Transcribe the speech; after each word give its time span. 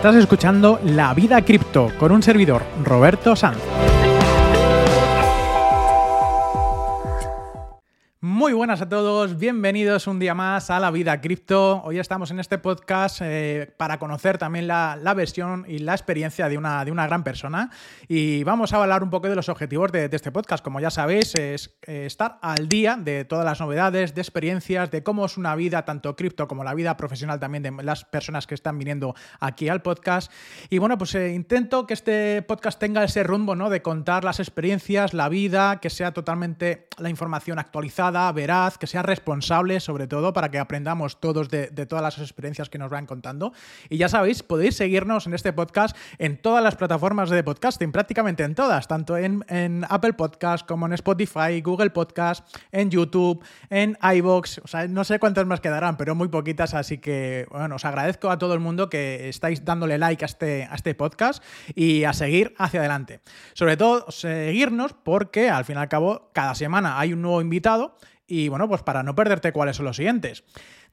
Estás 0.00 0.16
escuchando 0.16 0.80
La 0.82 1.12
Vida 1.12 1.42
Cripto 1.42 1.92
con 1.98 2.10
un 2.10 2.22
servidor, 2.22 2.62
Roberto 2.84 3.36
Sanz. 3.36 3.58
Muy 8.40 8.54
buenas 8.54 8.80
a 8.80 8.88
todos, 8.88 9.36
bienvenidos 9.36 10.06
un 10.06 10.18
día 10.18 10.34
más 10.34 10.70
a 10.70 10.80
la 10.80 10.90
vida 10.90 11.20
cripto. 11.20 11.82
Hoy 11.84 11.98
estamos 11.98 12.30
en 12.30 12.40
este 12.40 12.56
podcast 12.56 13.20
eh, 13.20 13.70
para 13.76 13.98
conocer 13.98 14.38
también 14.38 14.66
la, 14.66 14.96
versión 15.14 15.66
y 15.68 15.80
la 15.80 15.92
experiencia 15.92 16.48
de 16.48 16.56
una, 16.56 16.82
de 16.86 16.90
una 16.90 17.06
gran 17.06 17.22
persona 17.22 17.68
y 18.08 18.42
vamos 18.44 18.72
a 18.72 18.80
hablar 18.80 19.02
un 19.02 19.10
poco 19.10 19.28
de 19.28 19.36
los 19.36 19.50
objetivos 19.50 19.92
de, 19.92 20.08
este 20.10 20.32
podcast. 20.32 20.64
Como 20.64 20.80
ya 20.80 20.88
sabéis, 20.88 21.34
es 21.34 21.76
eh, 21.82 22.06
estar 22.06 22.38
al 22.40 22.66
día 22.66 22.96
de 22.96 23.26
todas 23.26 23.44
las 23.44 23.60
novedades, 23.60 24.14
de 24.14 24.22
experiencias, 24.22 24.90
de 24.90 25.02
cómo 25.02 25.26
es 25.26 25.36
una 25.36 25.54
vida, 25.54 25.84
tanto 25.84 26.16
cripto 26.16 26.48
como 26.48 26.64
la 26.64 26.72
vida 26.72 26.96
profesional 26.96 27.40
también 27.40 27.62
de 27.62 27.72
las 27.82 28.06
personas 28.06 28.46
que 28.46 28.54
están 28.54 28.78
viniendo 28.78 29.14
aquí 29.38 29.68
al 29.68 29.82
podcast. 29.82 30.32
Y 30.70 30.78
bueno, 30.78 30.96
pues 30.96 31.14
eh, 31.14 31.34
intento 31.34 31.86
que 31.86 31.92
este 31.92 32.40
podcast 32.40 32.80
tenga 32.80 33.04
ese 33.04 33.22
rumbo 33.22 33.54
¿no? 33.54 33.68
de 33.68 33.82
contar 33.82 34.24
las 34.24 34.40
experiencias, 34.40 35.12
la 35.12 35.28
vida, 35.28 35.78
que 35.78 35.90
sea 35.90 36.14
totalmente 36.14 36.88
la 36.96 37.10
información 37.10 37.58
actualizada 37.58 38.29
veraz, 38.32 38.78
que 38.78 38.86
sea 38.86 39.02
responsable, 39.02 39.80
sobre 39.80 40.06
todo 40.06 40.32
para 40.32 40.50
que 40.50 40.58
aprendamos 40.58 41.20
todos 41.20 41.48
de, 41.48 41.68
todas 41.86 42.02
las 42.02 42.18
experiencias 42.18 42.68
que 42.68 42.78
nos 42.78 42.90
van 42.90 43.06
contando. 43.06 43.52
Y 43.88 43.96
ya 43.96 44.08
sabéis, 44.08 44.42
podéis 44.42 44.76
seguirnos 44.76 45.26
en 45.26 45.34
este 45.34 45.52
podcast 45.52 45.96
en 46.18 46.36
todas 46.36 46.62
las 46.62 46.76
plataformas 46.76 47.30
de 47.30 47.42
podcasting, 47.42 47.92
prácticamente 47.92 48.44
en 48.44 48.54
todas, 48.54 48.88
tanto 48.88 49.16
en, 49.16 49.44
Apple 49.88 50.14
Podcast 50.14 50.66
como 50.66 50.86
en 50.86 50.92
Spotify, 50.94 51.60
Google 51.62 51.90
Podcast, 51.90 52.46
en 52.72 52.90
YouTube, 52.90 53.44
en 53.68 53.98
iVoox, 54.02 54.58
o 54.64 54.66
sea, 54.66 54.86
no 54.88 55.04
sé 55.04 55.18
cuántas 55.18 55.46
más 55.46 55.60
quedarán, 55.60 55.96
pero 55.96 56.14
muy 56.14 56.28
poquitas, 56.28 56.74
así 56.74 56.98
que, 56.98 57.46
bueno, 57.50 57.76
os 57.76 57.84
agradezco 57.84 58.30
a 58.30 58.38
todo 58.38 58.54
el 58.54 58.60
mundo 58.60 58.88
que 58.88 59.28
estáis 59.28 59.64
dándole 59.64 59.98
like 59.98 60.24
a 60.24 60.26
este, 60.26 60.64
a 60.64 60.74
este 60.74 60.94
podcast 60.94 61.42
y 61.74 62.04
a 62.04 62.12
seguir 62.12 62.54
hacia 62.58 62.80
adelante. 62.80 63.20
Sobre 63.54 63.76
todo, 63.76 64.10
seguirnos 64.10 64.92
porque 64.92 65.50
al 65.50 65.64
fin 65.64 65.76
y 65.76 65.80
al 65.80 65.88
cabo, 65.88 66.30
cada 66.32 66.54
semana 66.54 66.98
hay 66.98 67.12
un 67.12 67.22
nuevo 67.22 67.40
invitado 67.40 67.96
y 68.30 68.48
bueno, 68.48 68.68
pues 68.68 68.82
para 68.82 69.02
no 69.02 69.16
perderte 69.16 69.52
cuáles 69.52 69.76
son 69.76 69.86
los 69.86 69.96
siguientes. 69.96 70.44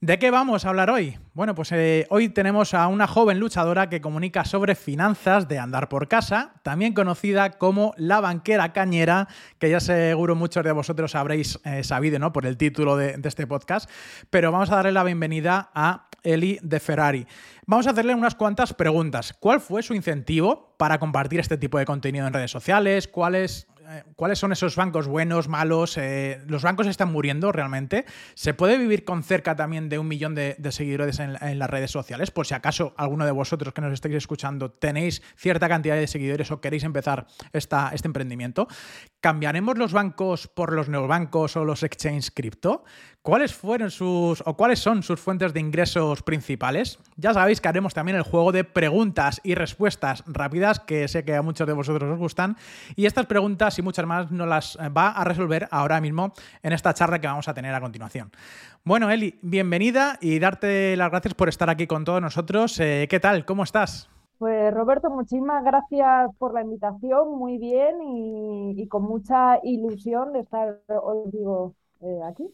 ¿De 0.02 0.18
qué 0.18 0.32
vamos 0.32 0.66
a 0.66 0.70
hablar 0.70 0.90
hoy? 0.90 1.18
Bueno, 1.36 1.54
pues 1.54 1.72
eh, 1.72 2.08
hoy 2.10 2.30
tenemos 2.30 2.74
a 2.74 2.88
una 2.88 3.06
joven 3.06 3.40
luchadora 3.40 3.90
que 3.90 4.02
comunica 4.02 4.44
sobre 4.44 4.74
finanzas 4.74 5.48
de 5.48 5.60
andar 5.60 5.88
por 5.88 6.08
casa, 6.08 6.54
también 6.64 6.94
conocida 6.94 7.52
como 7.52 7.94
la 7.98 8.22
banquera 8.22 8.74
cañera, 8.74 9.28
que 9.60 9.70
ya 9.70 9.80
seguro 9.80 10.36
muchos 10.36 10.64
de 10.64 10.72
vosotros 10.72 11.14
habréis 11.14 11.60
eh, 11.64 11.84
sabido, 11.84 12.18
¿no? 12.18 12.34
Por 12.34 12.48
el 12.48 12.58
título 12.58 12.98
de, 12.98 13.18
de, 13.18 13.30
este 13.30 13.46
podcast. 13.46 13.88
Pero 14.32 14.52
vamos 14.52 14.72
a 14.72 14.78
darle 14.78 14.92
la 14.92 15.04
bienvenida 15.04 15.70
a 15.76 16.08
Eli 16.24 16.60
de 16.64 16.80
Ferrari. 16.80 17.28
Vamos 17.68 17.86
a 17.86 17.92
hacerle 17.92 18.16
unas 18.16 18.36
cuantas 18.36 18.74
preguntas. 18.74 19.34
¿Cuál 19.40 19.62
fue 19.62 19.84
su 19.84 19.94
incentivo 19.94 20.76
para 20.78 20.98
compartir 20.98 21.40
este 21.40 21.58
tipo 21.58 21.78
de 21.78 21.86
contenido 21.86 22.26
en 22.26 22.34
redes 22.34 22.52
sociales? 22.52 23.08
¿Cuál 23.08 23.36
es 23.36 23.68
eh, 23.77 23.77
¿cuáles 24.16 24.40
son 24.40 24.52
esos 24.52 24.76
bancos 24.76 25.08
buenos, 25.08 25.48
malos? 25.48 25.98
Eh, 25.98 26.42
¿Los 26.48 26.64
bancos 26.64 26.88
están 26.88 27.12
muriendo 27.12 27.52
realmente? 27.52 28.06
¿Se 28.34 28.54
puede 28.54 28.78
vivir 28.78 29.06
con 29.06 29.24
cerca 29.24 29.56
también 29.56 29.90
de 29.90 30.00
un 30.00 30.08
millón 30.08 30.36
de, 30.36 30.56
seguidores 30.72 31.20
en, 31.20 31.60
las 31.60 31.70
redes 31.70 31.92
sociales? 31.92 32.32
Por 32.32 32.46
si 32.46 32.54
acaso 32.54 32.94
alguno 32.98 33.26
de 33.26 33.32
vosotros 33.32 33.74
que 33.74 33.82
nos 33.82 33.94
estáis 33.94 34.16
escuchando 34.16 34.72
tenéis 34.72 35.22
cierta 35.36 35.70
cantidad 35.70 35.96
de 35.96 36.08
seguidores 36.08 36.52
o 36.52 36.60
queréis 36.60 36.84
empezar 36.84 37.28
esta, 37.54 37.92
este 37.94 38.08
emprendimiento. 38.08 38.68
¿Cambiaremos 39.28 39.78
los 39.78 39.92
bancos 39.92 40.48
por 40.48 40.72
los 40.72 40.88
neobancos 40.88 41.58
o 41.58 41.66
los 41.66 41.84
exchange 41.84 42.32
cripto? 42.34 42.86
¿Cuáles 43.22 43.54
fueron 43.54 43.92
sus 43.92 44.42
o 44.46 44.56
cuáles 44.56 44.80
son 44.80 45.04
sus 45.04 45.20
fuentes 45.20 45.54
de 45.54 45.60
ingresos 45.60 46.24
principales? 46.24 46.98
Ya 47.18 47.34
sabéis 47.34 47.60
que 47.60 47.68
haremos 47.68 47.94
también 47.94 48.16
el 48.16 48.24
juego 48.24 48.54
de 48.54 48.64
preguntas 48.64 49.42
y 49.44 49.54
respuestas 49.54 50.24
rápidas 50.28 50.80
que 50.80 51.10
sé 51.10 51.26
que 51.26 51.36
a 51.36 51.42
muchos 51.42 51.68
de 51.68 51.74
vosotros 51.74 52.10
os 52.10 52.18
gustan 52.18 52.56
y 52.96 53.06
estas 53.06 53.26
preguntas 53.26 53.78
y 53.78 53.82
muchas 53.82 54.06
más 54.06 54.32
nos 54.32 54.48
las 54.48 54.78
eh, 54.80 54.88
va 54.88 55.10
a 55.10 55.26
resolver 55.26 55.68
ahora 55.72 56.00
mismo 56.00 56.32
en 56.64 56.72
esta 56.72 56.94
charla 56.94 57.20
que 57.20 57.28
vamos 57.28 57.50
a 57.50 57.54
tener 57.54 57.76
a 57.76 57.82
continuación. 57.82 58.32
Bueno, 58.86 59.12
Eli, 59.12 59.38
bienvenida 59.42 60.18
y 60.22 60.40
darte 60.40 60.96
las 60.96 61.10
gracias 61.10 61.34
por 61.34 61.50
estar 61.50 61.70
aquí 61.70 61.86
con 61.86 62.06
todos 62.06 62.22
nosotros. 62.22 62.80
Eh, 62.80 63.08
¿Qué 63.10 63.20
tal? 63.20 63.44
¿Cómo 63.44 63.64
estás? 63.64 64.08
Pues 64.38 64.72
Roberto, 64.74 65.10
muchísimas 65.10 65.64
gracias 65.64 66.30
por 66.38 66.54
la 66.54 66.62
invitación, 66.62 67.38
muy 67.38 67.58
bien 67.58 67.96
y, 68.04 68.88
con 68.88 69.04
mucha 69.04 69.60
ilusión 69.64 70.32
de 70.34 70.42
estar 70.42 70.80
hoy 71.02 71.30
digo 71.32 71.76
eh, 72.02 72.20
aquí. 72.24 72.54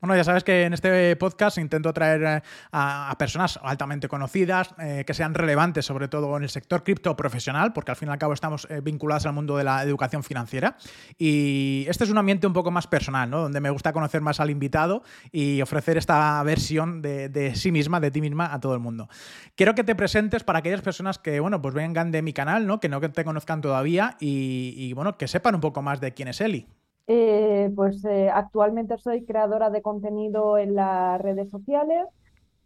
Bueno, 0.00 0.14
ya 0.14 0.22
sabes 0.22 0.44
que 0.44 0.62
en 0.62 0.72
este 0.74 1.16
podcast 1.16 1.58
intento 1.58 1.92
traer 1.92 2.22
eh, 2.22 2.42
a, 2.70 3.16
personas 3.18 3.58
altamente 3.60 4.06
conocidas, 4.06 4.72
eh, 4.78 5.02
que 5.04 5.12
sean 5.12 5.34
relevantes 5.34 5.86
sobre 5.86 6.06
todo 6.06 6.36
en 6.36 6.44
el 6.44 6.50
sector 6.50 6.84
cripto 6.84 7.16
profesional, 7.16 7.72
porque 7.72 7.90
al 7.90 7.96
fin 7.96 8.08
y 8.08 8.12
al 8.12 8.18
cabo 8.18 8.32
estamos 8.32 8.68
eh, 8.70 8.80
vinculados 8.80 9.26
al 9.26 9.32
mundo 9.32 9.56
de 9.56 9.64
la 9.64 9.82
educación 9.82 10.22
financiera. 10.22 10.76
Y 11.18 11.84
este 11.88 12.04
es 12.04 12.10
un 12.10 12.18
ambiente 12.18 12.46
un 12.46 12.52
poco 12.52 12.70
más 12.70 12.86
personal, 12.86 13.28
¿no? 13.28 13.40
Donde 13.40 13.60
me 13.60 13.70
gusta 13.70 13.92
conocer 13.92 14.20
más 14.20 14.38
al 14.38 14.50
invitado 14.50 15.02
y 15.32 15.60
ofrecer 15.62 15.96
esta 15.96 16.40
versión 16.44 17.02
de, 17.02 17.52
sí 17.56 17.72
misma, 17.72 17.98
de 17.98 18.12
ti 18.12 18.20
misma, 18.20 18.54
a 18.54 18.60
todo 18.60 18.74
el 18.74 18.80
mundo. 18.80 19.08
Quiero 19.56 19.74
que 19.74 19.82
te 19.82 19.96
presentes 19.96 20.44
para 20.44 20.60
aquellas 20.60 20.80
personas 20.80 21.18
que, 21.18 21.40
bueno, 21.40 21.60
pues 21.60 21.74
vengan 21.74 22.12
de 22.12 22.22
mi 22.22 22.32
canal, 22.32 22.68
¿no? 22.68 22.78
Que 22.78 22.88
no 22.88 23.00
te 23.00 23.24
conozcan 23.24 23.60
todavía 23.60 24.16
y, 24.20 24.74
y 24.76 24.92
bueno, 24.92 25.18
que 25.18 25.26
sepan 25.26 25.56
un 25.56 25.60
poco 25.60 25.82
más 25.82 26.00
de 26.00 26.14
quién 26.14 26.28
es 26.28 26.40
Eli. 26.40 26.68
Eh, 27.10 27.72
pues 27.74 28.04
eh, 28.04 28.28
actualmente 28.28 28.98
soy 28.98 29.24
creadora 29.24 29.70
de 29.70 29.80
contenido 29.80 30.58
en 30.58 30.74
las 30.74 31.18
redes 31.22 31.48
sociales 31.50 32.06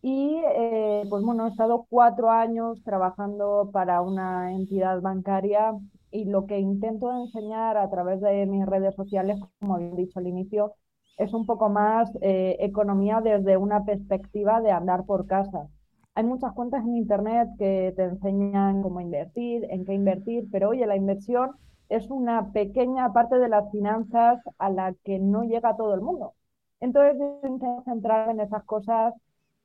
y 0.03 0.43
eh, 0.57 1.05
pues 1.09 1.23
bueno, 1.23 1.47
he 1.47 1.51
estado 1.51 1.87
cuatro 1.89 2.29
años 2.31 2.83
trabajando 2.83 3.71
para 3.73 4.03
una 4.03 4.53
entidad 4.53 5.01
bancaria 5.01 5.75
y 6.11 6.25
lo 6.25 6.47
que 6.47 6.59
intento 6.59 7.13
enseñar 7.13 7.77
a 7.77 7.89
través 7.89 8.21
de 8.21 8.47
mis 8.47 8.67
redes 8.67 8.97
sociales, 8.97 9.39
como 9.61 9.77
había 9.77 9.91
dicho 9.95 10.19
al 10.19 10.27
inicio, 10.27 10.75
es 11.19 11.33
un 11.35 11.47
poco 11.47 11.69
más 11.69 12.11
economía 12.21 13.21
desde 13.21 13.57
una 13.57 13.85
perspectiva 13.85 14.61
de 14.61 14.73
andar 14.73 15.05
por 15.07 15.27
casa. 15.27 15.69
Hay 16.17 16.25
muchas 16.25 16.53
cuentas 16.53 16.85
en 16.85 16.97
Internet 16.97 17.49
que 17.59 17.93
te 17.97 18.03
enseñan 18.05 18.83
cómo 18.83 19.01
invertir, 19.01 19.67
en 19.71 19.85
qué 19.85 19.95
invertir, 19.95 20.49
pero 20.51 20.71
oye, 20.71 20.87
la 20.87 20.97
inversión 20.97 21.53
es 21.97 22.09
una 22.11 22.53
pequeña 22.53 23.13
parte 23.13 23.39
de 23.39 23.49
las 23.49 23.71
finanzas 23.71 24.41
a 24.59 24.71
la 24.71 24.95
que 25.05 25.19
no 25.19 25.45
llega 25.45 25.77
todo 25.77 25.95
el 25.95 26.01
mundo. 26.01 26.35
Entonces, 26.81 27.17
intento 27.45 27.83
centrar 27.85 28.31
en 28.31 28.41
esas 28.41 28.65
cosas 28.65 29.15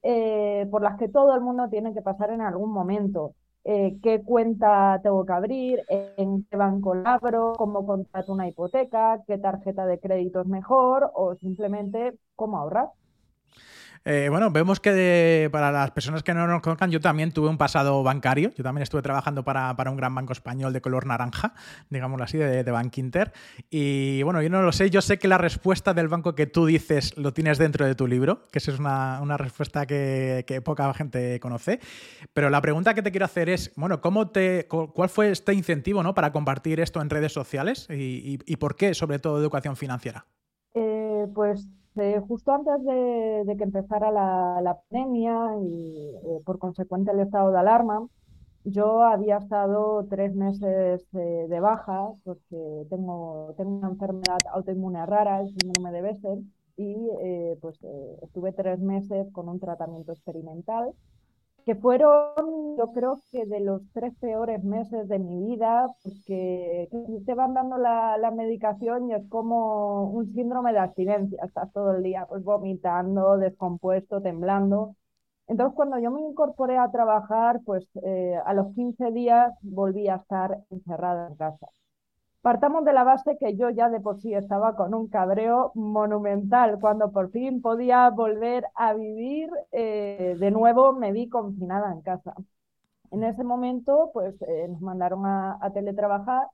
eh, 0.03 0.67
por 0.69 0.81
las 0.83 0.97
que 0.97 1.09
todo 1.09 1.33
el 1.35 1.41
mundo 1.41 1.69
tiene 1.69 1.93
que 1.93 2.01
pasar 2.01 2.31
en 2.31 2.41
algún 2.41 2.71
momento. 2.71 3.33
Eh, 3.63 3.97
¿Qué 4.01 4.21
cuenta 4.23 4.99
tengo 5.03 5.25
que 5.25 5.33
abrir? 5.33 5.81
¿En 5.89 6.43
qué 6.45 6.57
banco 6.57 6.95
la 6.95 7.15
abro? 7.15 7.53
¿Cómo 7.57 7.85
contrato 7.85 8.33
una 8.33 8.47
hipoteca? 8.47 9.23
¿Qué 9.27 9.37
tarjeta 9.37 9.85
de 9.85 9.99
crédito 9.99 10.41
es 10.41 10.47
mejor? 10.47 11.11
O 11.15 11.35
simplemente 11.35 12.17
cómo 12.35 12.57
ahorrar. 12.57 12.89
Eh, 14.09 14.29
bueno, 14.29 14.49
vemos 14.51 14.79
que 14.79 15.49
para 15.51 15.69
las 15.69 15.91
personas 15.91 16.23
que 16.23 16.33
no 16.33 16.47
nos 16.47 16.61
conozcan, 16.61 16.89
yo 16.89 17.01
también 17.01 17.33
tuve 17.33 17.49
un 17.49 17.57
pasado 17.57 18.01
bancario. 18.03 18.51
Yo 18.55 18.63
también 18.63 18.83
estuve 18.83 19.01
trabajando 19.01 19.43
para, 19.43 19.75
un 19.91 19.97
gran 19.97 20.15
banco 20.15 20.31
español 20.31 20.71
de 20.71 20.79
color 20.79 21.05
naranja, 21.05 21.53
digámoslo 21.89 22.23
así, 22.23 22.37
de, 22.37 22.63
de 22.63 22.71
Bank 22.71 22.97
Inter. 22.99 23.33
Y 23.69 24.23
bueno, 24.23 24.41
yo 24.41 24.49
no 24.49 24.61
lo 24.61 24.71
sé. 24.71 24.89
Yo 24.89 25.01
sé 25.01 25.19
que 25.19 25.27
la 25.27 25.37
respuesta 25.37 25.93
del 25.93 26.07
banco 26.07 26.35
que 26.35 26.47
tú 26.47 26.65
dices 26.65 27.17
lo 27.17 27.33
tienes 27.33 27.57
dentro 27.57 27.85
de 27.85 27.95
tu 27.95 28.07
libro, 28.07 28.43
que 28.49 28.59
esa 28.59 28.71
es 28.71 28.79
una, 28.79 29.35
respuesta 29.35 29.85
que, 29.85 30.61
poca 30.63 30.93
gente 30.93 31.41
conoce. 31.41 31.81
Pero 32.31 32.49
la 32.49 32.61
pregunta 32.61 32.93
que 32.93 33.01
te 33.01 33.11
quiero 33.11 33.25
hacer 33.25 33.49
es, 33.49 33.73
bueno, 33.75 33.99
¿cómo 33.99 34.29
te, 34.29 34.69
¿cuál 34.69 35.09
fue 35.09 35.31
este 35.31 35.53
incentivo 35.53 36.01
¿no? 36.01 36.13
para 36.13 36.31
compartir 36.31 36.79
esto 36.79 37.01
en 37.01 37.09
redes 37.09 37.33
sociales 37.33 37.87
y, 37.89 38.55
por 38.55 38.77
qué, 38.77 38.93
sobre 38.93 39.19
todo, 39.19 39.37
educación 39.37 39.75
financiera? 39.75 40.27
Eh, 40.73 41.25
pues 41.35 41.67
justo 42.27 42.51
antes 42.51 42.83
de, 42.85 43.55
que 43.57 43.63
empezara 43.63 44.11
la, 44.11 44.79
pandemia 44.89 45.57
y 45.61 46.11
eh, 46.15 46.41
por 46.45 46.59
consecuente 46.59 47.11
el 47.11 47.19
estado 47.21 47.51
de 47.51 47.59
alarma, 47.59 48.07
yo 48.63 49.03
había 49.03 49.37
estado 49.37 50.05
tres 50.09 50.35
meses 50.35 51.07
eh, 51.13 51.47
de 51.49 51.59
baja 51.59 52.09
porque 52.23 52.85
tengo, 52.89 53.53
tengo 53.57 53.77
una 53.77 53.89
enfermedad 53.89 54.37
autoinmune 54.53 55.05
rara, 55.05 55.41
el 55.41 55.49
síndrome 55.49 55.91
de 55.91 56.01
Bessel, 56.01 56.45
y 56.75 57.09
eh, 57.21 57.57
pues 57.61 57.79
estuve 58.21 58.51
tres 58.53 58.79
meses 58.79 59.27
con 59.31 59.49
un 59.49 59.59
tratamiento 59.59 60.11
experimental 60.11 60.93
que 61.67 61.75
fueron, 61.75 62.77
yo 62.77 62.93
creo 62.93 63.19
que 63.29 63.45
de 63.45 63.59
los 63.59 63.81
tres 63.93 64.13
peores 64.21 64.63
meses 64.63 65.09
de 65.09 65.19
mi 65.19 65.43
vida, 65.49 65.89
porque 66.01 66.87
te 67.25 67.33
van 67.33 67.53
dando 67.55 67.77
la, 67.77 68.17
la, 68.17 68.31
medicación 68.31 69.09
y 69.09 69.13
es 69.13 69.27
como 69.27 70.09
un 70.11 70.33
síndrome 70.33 70.71
de 70.71 70.79
abstinencia, 70.79 71.43
estás 71.43 71.69
todo 71.73 71.97
el 71.97 72.03
día 72.03 72.25
pues 72.29 72.41
vomitando, 72.41 73.37
descompuesto, 73.37 74.21
temblando. 74.21 74.95
Entonces, 75.47 75.75
cuando 75.75 75.99
yo 75.99 76.09
me 76.09 76.21
incorporé 76.21 76.77
a 76.77 76.89
trabajar, 76.89 77.59
pues 77.65 77.85
eh, 78.01 78.35
a 78.45 78.53
los 78.53 78.73
15 78.73 79.11
días 79.11 79.53
volví 79.61 80.07
a 80.07 80.15
estar 80.15 80.59
encerrada 80.69 81.27
en 81.27 81.35
casa. 81.35 81.67
Partamos 82.47 82.85
de 82.85 82.93
la 82.93 83.03
base 83.03 83.37
que 83.37 83.57
yo 83.57 83.69
ya 83.71 83.89
de 83.89 83.99
por 83.99 84.21
sí 84.21 84.33
estaba 84.33 84.77
con 84.77 84.93
un 84.93 85.09
cabreo 85.09 85.73
monumental. 85.75 86.79
Cuando 86.79 87.11
por 87.11 87.29
fin 87.29 87.61
podía 87.61 88.09
volver 88.09 88.63
a 88.73 88.93
vivir, 88.93 89.49
eh, 89.73 90.37
de 90.39 90.51
nuevo 90.51 90.93
me 90.93 91.11
vi 91.11 91.27
confinada 91.27 91.91
en 91.91 91.99
casa. 92.01 92.33
En 93.11 93.25
ese 93.25 93.43
momento, 93.43 94.11
pues 94.13 94.41
eh, 94.43 94.69
nos 94.69 94.79
mandaron 94.79 95.25
a, 95.25 95.59
teletrabajar 95.73 96.47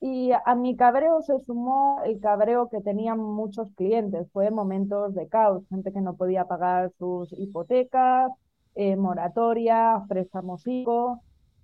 y 0.00 0.32
a 0.32 0.56
mi 0.56 0.74
cabreo 0.74 1.22
se 1.22 1.38
sumó 1.38 2.02
el 2.04 2.18
cabreo 2.20 2.68
que 2.68 2.80
tenían 2.80 3.20
muchos 3.20 3.70
clientes. 3.76 4.28
Fue 4.32 4.50
momentos 4.50 5.14
de 5.14 5.28
caos, 5.28 5.62
gente 5.68 5.92
que 5.92 6.00
no 6.00 6.16
podía 6.16 6.46
pagar 6.46 6.90
sus 6.98 7.32
hipotecas, 7.38 8.32
eh, 8.74 8.96
moratorias, 8.96 10.02
préstamos 10.08 10.66
ICO. 10.66 11.22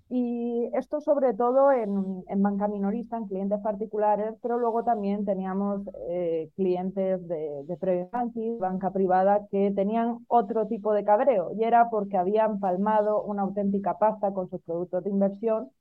Y 0.09 0.69
esto 0.73 1.01
sobre 1.01 1.33
todo 1.33 1.71
en, 1.71 2.23
banca 2.43 2.67
minorista, 2.67 3.17
en 3.17 3.27
clientes 3.27 3.59
particulares, 3.61 4.35
pero 4.41 4.59
luego 4.59 4.83
también 4.83 5.25
teníamos 5.25 5.81
eh, 6.09 6.49
clientes 6.55 7.27
de, 7.27 7.63
de 7.65 8.07
banking, 8.11 8.59
banca 8.59 8.91
privada, 8.91 9.47
que 9.49 9.71
tenían 9.71 10.19
otro 10.27 10.67
tipo 10.67 10.93
de 10.93 11.03
cabreo 11.03 11.51
y 11.57 11.63
era 11.63 11.89
porque 11.89 12.17
habían 12.17 12.59
palmado 12.59 13.23
una 13.23 13.41
auténtica 13.43 13.97
pasta 13.97 14.31
con 14.31 14.47
sus 14.49 14.61
productos 14.61 15.03
de 15.03 15.09
inversión 15.09 15.71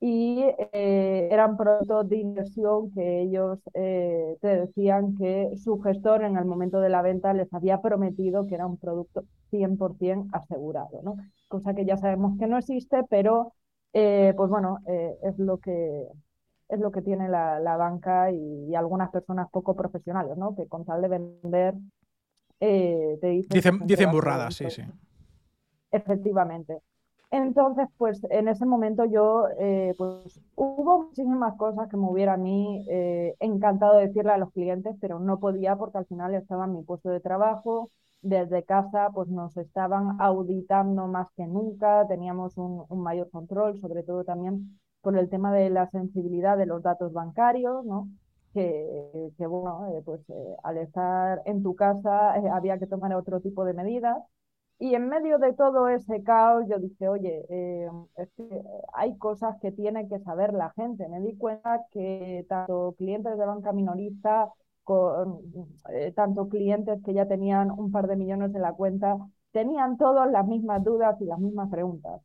y 0.00 0.44
eh, 0.72 1.28
eran 1.30 1.56
productos 1.56 2.08
de 2.08 2.16
inversión 2.18 2.90
que 2.92 3.22
ellos 3.22 3.58
eh, 3.74 4.36
te 4.40 4.48
decían 4.48 5.16
que 5.16 5.56
su 5.56 5.80
gestor 5.80 6.24
en 6.24 6.36
el 6.36 6.44
momento 6.44 6.80
de 6.80 6.90
la 6.90 7.02
venta 7.02 7.32
les 7.32 7.52
había 7.54 7.80
prometido 7.80 8.46
que 8.46 8.54
era 8.54 8.66
un 8.66 8.76
producto 8.76 9.24
100% 9.50 10.28
asegurado, 10.32 11.00
¿no? 11.02 11.16
cosa 11.48 11.74
que 11.74 11.84
ya 11.84 11.96
sabemos 11.96 12.38
que 12.38 12.46
no 12.46 12.58
existe, 12.58 13.02
pero 13.08 13.52
eh, 13.96 14.34
pues 14.36 14.50
bueno, 14.50 14.80
eh, 14.88 15.16
es 15.22 15.38
lo 15.38 15.58
que 15.58 16.08
es 16.68 16.80
lo 16.80 16.90
que 16.90 17.00
tiene 17.00 17.28
la, 17.28 17.76
banca 17.76 18.32
y, 18.32 18.74
algunas 18.74 19.10
personas 19.10 19.48
poco 19.50 19.76
profesionales, 19.76 20.36
¿no? 20.36 20.56
Que 20.56 20.66
con 20.66 20.84
tal 20.84 21.02
de 21.02 21.08
vender 21.08 21.74
eh, 22.58 23.18
te 23.20 23.28
dicen... 23.28 23.86
Dicen, 23.86 24.10
burradas, 24.10 24.54
sí, 24.56 24.68
sí. 24.70 24.82
Efectivamente. 25.92 26.80
Entonces, 27.30 27.86
pues 27.96 28.20
en 28.30 28.48
ese 28.48 28.66
momento 28.66 29.04
yo, 29.04 29.46
pues 29.96 30.40
hubo 30.56 31.04
muchísimas 31.04 31.54
cosas 31.56 31.88
que 31.88 31.96
me 31.96 32.08
hubiera 32.08 32.32
a 32.34 32.36
mí 32.36 32.84
encantado 33.38 33.98
decirle 33.98 34.32
a 34.32 34.38
los 34.38 34.50
clientes, 34.52 34.96
pero 35.00 35.20
no 35.20 35.38
podía 35.38 35.76
porque 35.76 35.98
al 35.98 36.06
final 36.06 36.34
estaba 36.34 36.64
en 36.64 36.72
mi 36.72 36.82
puesto 36.82 37.10
de 37.10 37.20
trabajo, 37.20 37.90
desde 38.24 38.64
casa 38.64 39.10
pues 39.14 39.28
nos 39.28 39.56
estaban 39.56 40.20
auditando 40.20 41.06
más 41.06 41.28
que 41.36 41.46
nunca, 41.46 42.06
teníamos 42.08 42.56
un, 42.56 42.86
mayor 43.02 43.30
control, 43.30 43.78
sobre 43.80 44.02
todo 44.02 44.24
también 44.24 44.80
por 45.02 45.16
el 45.18 45.28
tema 45.28 45.52
de 45.52 45.70
la 45.70 45.88
sensibilidad 45.90 46.56
de 46.56 46.66
los 46.66 46.82
datos 46.82 47.12
bancarios, 47.12 47.84
¿no? 47.84 48.08
Que, 48.54 49.30
que 49.36 49.46
bueno, 49.46 49.86
eh, 49.88 50.02
pues 50.04 50.22
eh, 50.30 50.56
al 50.62 50.78
estar 50.78 51.42
en 51.44 51.62
tu 51.62 51.74
casa 51.76 52.38
eh, 52.38 52.48
había 52.50 52.78
que 52.78 52.86
tomar 52.86 53.14
otro 53.14 53.40
tipo 53.40 53.64
de 53.64 53.74
medidas. 53.74 54.16
Y 54.78 54.94
en 54.94 55.08
medio 55.08 55.38
de 55.38 55.52
todo 55.52 55.88
ese 55.88 56.22
caos 56.24 56.64
yo 56.68 56.78
dije, 56.78 57.08
oye, 57.08 57.46
es 58.16 58.28
que 58.36 58.62
hay 58.94 59.16
cosas 59.18 59.56
que 59.60 59.70
tiene 59.72 60.08
que 60.08 60.18
saber 60.20 60.52
la 60.52 60.70
gente. 60.70 61.08
Me 61.08 61.20
di 61.20 61.36
cuenta 61.36 61.84
que 61.92 62.44
tanto 62.48 62.94
clientes 62.98 63.38
de 63.38 63.46
banca 63.46 63.72
minorista 63.72 64.52
con 64.84 65.40
eh, 65.90 66.12
tanto 66.14 66.48
clientes 66.48 67.00
que 67.04 67.14
ya 67.14 67.26
tenían 67.26 67.70
un 67.70 67.90
par 67.92 68.06
de 68.06 68.16
millones 68.16 68.54
en 68.54 68.62
la 68.62 68.72
cuenta, 68.72 69.16
tenían 69.52 69.96
todas 69.96 70.30
las 70.30 70.46
mismas 70.46 70.84
dudas 70.84 71.20
y 71.20 71.24
las 71.26 71.38
mismas 71.38 71.70
preguntas. 71.70 72.20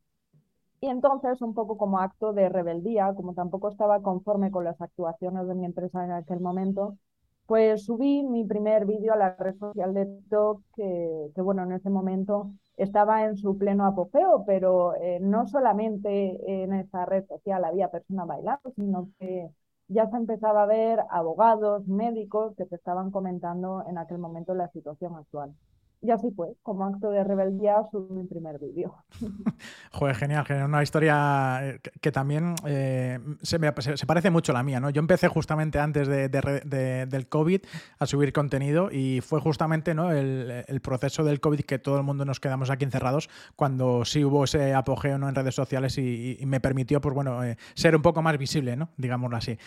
Y 0.82 0.88
entonces, 0.88 1.42
un 1.42 1.54
poco 1.54 1.78
como 1.78 2.00
acto 2.00 2.34
de 2.34 2.50
rebeldía, 2.50 3.14
como 3.14 3.34
tampoco 3.34 3.70
estaba 3.70 4.02
conforme 4.02 4.52
con 4.52 4.64
las 4.64 4.80
actuaciones 4.82 5.48
de 5.48 5.56
mi 5.56 5.66
empresa 5.66 6.06
en 6.06 6.12
aquel 6.12 6.40
momento, 6.40 6.98
pues 7.46 7.86
subí 7.86 8.24
mi 8.24 8.46
primer 8.46 8.86
vídeo 8.86 9.14
a 9.14 9.18
la 9.18 9.36
red 9.36 9.58
social 9.58 9.94
de 9.94 10.06
TikTok, 10.06 10.62
que, 10.76 11.32
que, 11.36 11.42
bueno, 11.42 11.64
en 11.64 11.74
ese 11.74 11.90
momento 11.90 12.52
estaba 12.78 13.26
en 13.26 13.38
su 13.38 13.58
pleno 13.58 13.86
apogeo, 13.86 14.46
pero 14.46 14.96
eh, 14.96 15.20
no 15.20 15.48
solamente 15.48 16.64
en 16.64 16.74
esa 16.74 17.06
red 17.06 17.26
social 17.28 17.66
había 17.66 17.90
personas 17.92 18.28
bailando, 18.28 18.72
sino 18.76 19.10
que 19.20 19.50
ya 19.90 20.10
se 20.10 20.18
empezaba 20.18 20.64
a 20.64 20.68
ver 20.68 21.00
abogados, 21.10 21.88
médicos 21.88 22.56
que 22.56 22.66
te 22.66 22.76
estaban 22.76 23.12
comentando 23.12 23.84
en 23.88 23.98
aquel 23.98 24.20
momento 24.20 24.54
la 24.54 24.70
situación 24.70 25.16
actual. 25.16 25.54
Y 26.02 26.12
así 26.12 26.32
fue, 26.34 26.48
como 26.64 26.86
acto 26.86 27.12
de 27.12 27.26
rebeldía, 27.26 27.76
subí 27.92 28.14
mi 28.14 28.24
primer 28.26 28.58
vídeo. 28.58 28.96
Joder, 29.92 30.16
genial, 30.16 30.46
genial. 30.46 30.68
Una 30.68 30.82
historia 30.82 31.60
eh, 31.62 31.80
que, 32.00 32.12
también 32.14 32.56
eh, 32.66 33.20
se, 33.42 33.60
se, 33.98 34.06
parece 34.06 34.30
mucho 34.30 34.54
a 34.54 34.56
la 34.56 34.64
mía, 34.64 34.80
¿no? 34.80 34.90
Yo 34.92 35.02
empecé 35.02 35.28
justamente 35.28 35.78
antes 35.78 36.08
de, 36.08 36.30
del 36.30 37.28
COVID 37.28 37.62
a 38.00 38.06
subir 38.06 38.32
contenido 38.32 38.90
y 38.90 39.20
fue 39.20 39.42
justamente 39.42 39.94
¿no? 39.94 40.12
el, 40.12 40.64
proceso 40.82 41.26
del 41.26 41.42
COVID 41.42 41.62
que 41.62 41.80
todo 41.80 41.98
el 41.98 42.04
mundo 42.04 42.24
nos 42.24 42.40
quedamos 42.40 42.70
aquí 42.70 42.86
encerrados 42.86 43.30
cuando 43.58 44.06
sí 44.06 44.24
hubo 44.24 44.46
ese 44.46 44.74
apogeo 44.74 45.18
¿no? 45.18 45.28
en 45.28 45.36
redes 45.36 45.56
sociales 45.56 45.98
y, 45.98 46.40
me 46.46 46.62
permitió, 46.62 47.02
pues 47.02 47.14
bueno, 47.14 47.44
eh, 47.44 47.58
ser 47.74 47.96
un 47.96 48.02
poco 48.02 48.22
más 48.22 48.38
visible, 48.38 48.78
¿no? 48.78 48.90
Digámoslo 48.96 49.36
así. 49.36 49.58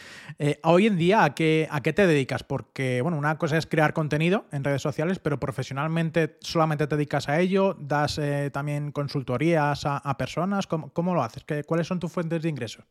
hoy 0.64 0.87
en 0.87 0.96
día, 0.96 1.25
¿a 1.25 1.34
qué, 1.34 1.69
¿a 1.70 1.82
qué 1.82 1.93
te 1.93 2.06
dedicas? 2.06 2.43
Porque, 2.43 3.02
bueno, 3.02 3.19
una 3.19 3.37
cosa 3.37 3.58
es 3.58 3.67
crear 3.67 3.93
contenido 3.93 4.46
en 4.50 4.64
redes 4.64 4.81
sociales, 4.81 5.19
pero 5.19 5.38
profesionalmente 5.38 6.21
solamente 6.40 6.86
te 6.86 6.96
dedicas 6.96 7.28
a 7.28 7.40
ello? 7.40 7.74
¿Das 7.74 8.19
eh, 8.19 8.50
también 8.52 8.92
consultorías 8.92 9.82
a, 9.86 10.16
personas? 10.16 10.66
¿Cómo, 10.66 11.14
lo 11.14 11.22
haces? 11.22 11.44
¿Qué, 11.44 11.64
¿Cuáles 11.64 11.86
son 11.86 12.00
tus 12.00 12.12
fuentes 12.12 12.42
de 12.42 12.48
ingresos? 12.48 12.84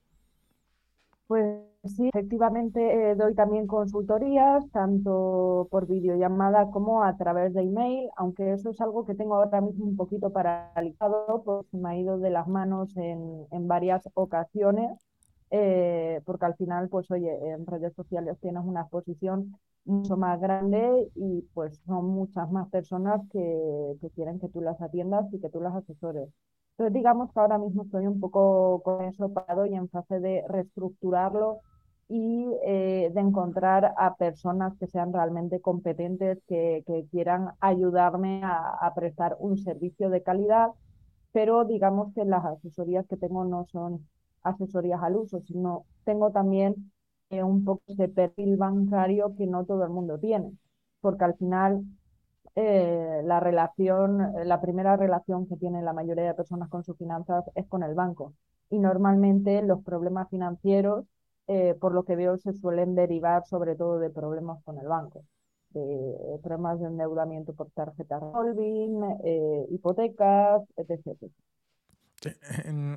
Pues 1.27 1.45
sí, 1.85 2.09
efectivamente 2.09 3.11
eh, 3.11 3.15
doy 3.15 3.33
también 3.35 3.65
consultorías, 3.65 4.69
tanto 4.71 5.67
por 5.71 5.87
videollamada 5.87 6.69
como 6.71 7.03
a 7.03 7.15
través 7.15 7.53
de 7.53 7.61
email, 7.61 8.09
aunque 8.17 8.53
eso 8.53 8.71
es 8.71 8.81
algo 8.81 9.05
que 9.05 9.15
tengo 9.15 9.35
ahora 9.35 9.61
mismo 9.61 9.85
un 9.85 9.95
poquito 9.95 10.31
paralizado, 10.31 11.41
porque 11.45 11.77
me 11.77 11.89
ha 11.89 11.95
ido 11.97 12.19
de 12.19 12.31
las 12.31 12.47
manos 12.47 12.95
en, 12.97 13.45
en 13.51 13.67
varias 13.67 14.09
ocasiones. 14.13 15.10
Eh, 15.51 16.21
porque 16.25 16.45
al 16.45 16.55
final, 16.55 16.87
pues 16.89 17.11
oye, 17.11 17.29
en 17.51 17.65
redes 17.65 17.93
sociales 17.93 18.37
tienes 18.39 18.63
una 18.63 18.81
exposición 18.81 19.57
mucho 19.83 20.15
más 20.15 20.39
grande 20.39 21.09
y 21.15 21.41
pues 21.53 21.77
son 21.85 22.05
muchas 22.07 22.49
más 22.51 22.69
personas 22.69 23.21
que, 23.31 23.95
que, 23.99 24.09
quieren 24.11 24.39
que 24.39 24.47
tú 24.47 24.61
las 24.61 24.79
atiendas 24.81 25.25
y 25.33 25.39
que 25.39 25.49
tú 25.49 25.59
las 25.59 25.75
asesores. 25.75 26.29
Entonces 26.71 26.93
digamos 26.93 27.31
que 27.33 27.39
ahora 27.39 27.57
mismo 27.57 27.83
estoy 27.83 28.07
un 28.07 28.19
poco 28.19 28.81
con 28.83 29.03
eso 29.03 29.33
parado 29.33 29.65
y 29.65 29.75
en 29.75 29.89
fase 29.89 30.19
de 30.21 30.43
reestructurarlo 30.47 31.59
y 32.07 32.45
eh, 32.65 33.11
de 33.13 33.21
encontrar 33.21 33.93
a 33.97 34.15
personas 34.15 34.73
que 34.79 34.87
sean 34.87 35.13
realmente 35.13 35.59
competentes, 35.61 36.39
que, 36.47 36.83
que 36.87 37.05
quieran 37.11 37.51
ayudarme 37.59 38.43
a, 38.43 38.77
a, 38.81 38.93
prestar 38.93 39.35
un 39.39 39.57
servicio 39.57 40.09
de 40.09 40.23
calidad, 40.23 40.69
pero 41.31 41.65
digamos 41.65 42.13
que 42.13 42.25
las 42.25 42.43
asesorías 42.45 43.05
que 43.07 43.17
tengo 43.17 43.45
no 43.45 43.65
son 43.71 44.07
asesorías 44.43 45.01
al 45.03 45.15
uso, 45.17 45.41
sino 45.41 45.85
tengo 46.03 46.31
también 46.31 46.91
un 47.29 47.63
poco 47.63 47.83
de 47.87 48.09
perfil 48.09 48.57
bancario 48.57 49.33
que 49.37 49.47
no 49.47 49.65
todo 49.65 49.83
el 49.85 49.89
mundo 49.89 50.19
tiene, 50.19 50.51
porque 50.99 51.23
al 51.23 51.35
final 51.37 51.83
eh, 52.55 53.21
la 53.23 53.39
relación, 53.39 54.33
la 54.45 54.59
primera 54.61 54.97
relación 54.97 55.47
que 55.47 55.55
tiene 55.55 55.81
la 55.81 55.93
mayoría 55.93 56.25
de 56.25 56.33
personas 56.33 56.69
con 56.69 56.83
sus 56.83 56.97
finanzas 56.97 57.45
es 57.55 57.67
con 57.67 57.83
el 57.83 57.93
banco. 57.95 58.33
Y 58.69 58.79
normalmente 58.79 59.61
los 59.61 59.83
problemas 59.83 60.29
financieros, 60.29 61.05
eh, 61.47 61.75
por 61.79 61.93
lo 61.93 62.03
que 62.03 62.15
veo, 62.15 62.37
se 62.37 62.53
suelen 62.53 62.95
derivar 62.95 63.45
sobre 63.45 63.75
todo 63.75 63.99
de 63.99 64.09
problemas 64.09 64.61
con 64.63 64.77
el 64.79 64.87
banco, 64.87 65.23
de 65.69 66.39
problemas 66.43 66.79
de 66.79 66.87
endeudamiento 66.87 67.53
por 67.53 67.69
tarjeta 67.71 68.19
revolving, 68.19 69.01
eh, 69.23 69.67
hipotecas, 69.69 70.63
etc. 70.75 71.31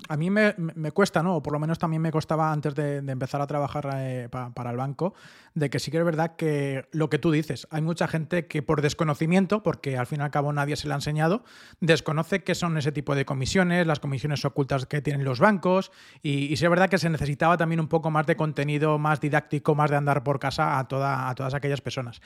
A 0.09 0.17
mí 0.19 0.29
me, 0.31 0.91
cuesta, 0.93 1.23
¿no? 1.23 1.37
O 1.37 1.43
por 1.43 1.55
lo 1.55 1.59
menos 1.59 1.79
también 1.79 2.03
me 2.03 2.11
costaba 2.11 2.53
antes 2.53 2.75
de, 2.75 2.97
empezar 2.97 3.41
a 3.41 3.47
trabajar 3.47 3.89
eh, 3.95 4.29
para 4.29 4.71
el 4.71 4.77
banco, 4.77 5.15
de 5.55 5.71
que 5.71 5.79
sí 5.79 5.91
que 5.91 5.99
es 5.99 6.05
verdad 6.05 6.37
que 6.37 6.89
lo 6.93 7.09
que 7.09 7.19
tú 7.19 7.31
dices, 7.31 7.67
hay 7.71 7.81
mucha 7.81 8.07
gente 8.07 8.47
que 8.47 8.63
por 8.63 8.83
desconocimiento, 8.83 9.63
porque 9.63 9.97
al 9.97 10.07
fin 10.07 10.21
y 10.21 10.25
al 10.25 10.31
cabo 10.31 10.53
nadie 10.53 10.77
se 10.77 10.89
le 10.89 10.95
ha 10.95 10.97
enseñado, 10.97 11.43
desconoce 11.81 12.43
qué 12.43 12.55
son 12.55 12.77
ese 12.77 12.93
tipo 12.93 13.15
de 13.15 13.25
comisiones, 13.25 13.87
las 13.87 14.01
comisiones 14.01 14.45
ocultas 14.45 14.85
que 14.87 15.01
tienen 15.01 15.25
los 15.25 15.41
bancos, 15.41 15.91
y, 16.23 16.57
sí 16.57 16.65
es 16.65 16.71
verdad 16.71 16.91
que 16.91 16.99
se 16.99 17.09
necesitaba 17.09 17.57
también 17.57 17.81
un 17.81 17.89
poco 17.89 18.11
más 18.11 18.27
de 18.27 18.37
contenido 18.37 18.99
más 18.99 19.21
didáctico, 19.21 19.75
más 19.75 19.91
de 19.91 19.97
andar 19.97 20.23
por 20.23 20.39
casa 20.39 20.79
a, 20.79 20.87
toda, 20.87 21.31
a 21.31 21.35
todas 21.35 21.55
aquellas 21.55 21.81
personas. 21.81 22.21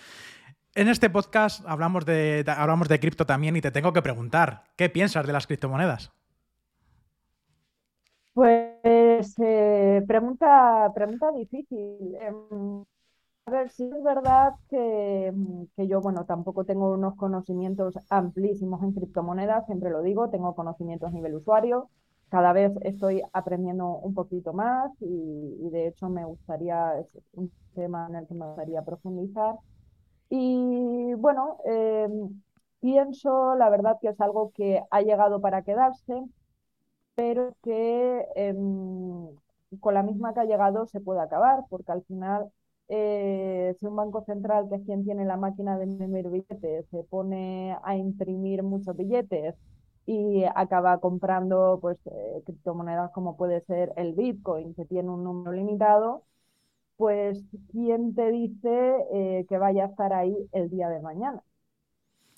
En 0.75 0.89
este 0.89 1.11
podcast 1.11 1.65
hablamos 1.67 2.05
de, 2.05 2.45
hablamos 2.47 2.89
de 2.89 3.01
cripto 3.01 3.25
también 3.25 3.57
y 3.57 3.61
te 3.61 3.71
tengo 3.71 3.93
que 3.93 4.03
preguntar, 4.03 4.65
¿qué 4.77 4.89
piensas 4.89 5.27
de 5.27 5.33
las 5.33 5.47
criptomonedas? 5.47 6.13
Pues 8.39 9.35
eh, 9.41 10.05
pregunta, 10.07 10.93
pregunta 10.95 11.33
difícil. 11.33 12.15
Em, 12.21 12.85
a 13.47 13.51
ver, 13.51 13.71
sí 13.71 13.85
es 13.85 14.03
verdad 14.05 14.55
que, 14.71 15.33
que, 15.77 15.89
yo, 15.89 16.01
bueno, 16.01 16.25
tampoco 16.27 16.65
tengo 16.65 16.93
unos 16.93 17.17
conocimientos 17.17 17.95
amplísimos 18.11 18.83
en 18.85 18.93
criptomonedas, 18.93 19.67
siempre 19.67 19.91
lo 19.91 20.03
digo, 20.03 20.31
tengo 20.31 20.55
conocimientos 20.55 21.09
a 21.11 21.13
nivel 21.13 21.35
usuario, 21.37 21.91
cada 22.31 22.53
vez 22.53 22.73
estoy 22.83 23.23
aprendiendo 23.33 23.89
un 23.99 24.15
poquito 24.15 24.53
más 24.53 24.93
y, 25.01 25.71
de 25.71 25.89
hecho 25.89 26.09
me 26.09 26.25
gustaría, 26.25 26.99
es 27.01 27.19
un 27.35 27.53
tema 27.75 28.07
en 28.09 28.17
el 28.17 28.27
que 28.29 28.35
me 28.35 28.47
gustaría 28.47 28.83
profundizar. 28.85 29.57
Y 30.31 31.15
bueno, 31.15 31.59
em, 31.65 32.43
pienso, 32.81 33.55
la 33.57 33.71
verdad 33.71 33.97
que 34.01 34.09
es 34.09 34.21
algo 34.21 34.53
que 34.55 34.83
ha 34.91 35.03
llegado 35.03 35.41
para 35.41 35.63
quedarse, 35.63 36.25
pero 37.19 37.53
que 37.65 38.29
em, 38.37 39.27
con 39.81 39.93
la 39.93 40.05
misma 40.05 40.33
que 40.35 40.41
ha 40.41 40.45
llegado 40.45 40.87
se 40.87 41.01
puede 41.01 41.21
acabar, 41.21 41.65
porque 41.69 41.91
al 41.91 42.05
final 42.05 42.53
eh, 42.89 43.75
si 43.81 43.87
un 43.87 43.97
banco 43.97 44.23
central, 44.25 44.69
que 44.69 44.77
es 44.77 44.83
quien 44.85 45.05
tiene 45.05 45.25
la 45.25 45.37
máquina 45.37 45.77
de 45.77 45.87
imprimir 45.87 46.29
billetes, 46.29 46.87
se 46.93 47.03
pone 47.11 47.77
a 47.83 47.97
imprimir 47.97 48.63
muchos 48.63 48.97
billetes 48.97 49.57
y 50.07 50.45
acaba 50.55 51.01
comprando 51.01 51.81
pues, 51.83 51.99
eh, 52.07 52.41
criptomonedas 52.47 53.11
como 53.11 53.37
puede 53.37 53.63
ser 53.63 53.93
el 53.97 54.15
Bitcoin, 54.15 54.75
que 54.75 54.85
tiene 54.85 55.11
un 55.11 55.25
número 55.25 55.51
limitado, 55.53 56.23
pues 56.97 57.43
¿quién 57.73 58.15
te 58.15 58.31
dice 58.31 58.95
eh, 59.13 59.45
que 59.49 59.59
vaya 59.59 59.87
a 59.87 59.89
estar 59.89 60.13
ahí 60.13 60.37
el 60.53 60.71
día 60.71 60.89
de 60.89 61.01
mañana? 61.01 61.43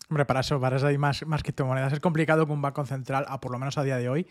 Hombre, 0.09 0.25
para 0.25 0.41
eso, 0.41 0.59
para 0.59 0.77
eso 0.77 0.87
hay 0.87 0.97
más, 0.97 1.27
más 1.27 1.43
criptomonedas. 1.43 1.93
Es 1.93 2.01
complicado 2.01 2.47
que 2.47 2.53
un 2.53 2.63
banco 2.63 2.87
central, 2.87 3.27
a 3.29 3.41
por 3.41 3.53
lo 3.53 3.59
menos 3.59 3.77
a 3.77 3.83
día 3.83 3.99
de 3.99 4.09
hoy, 4.09 4.27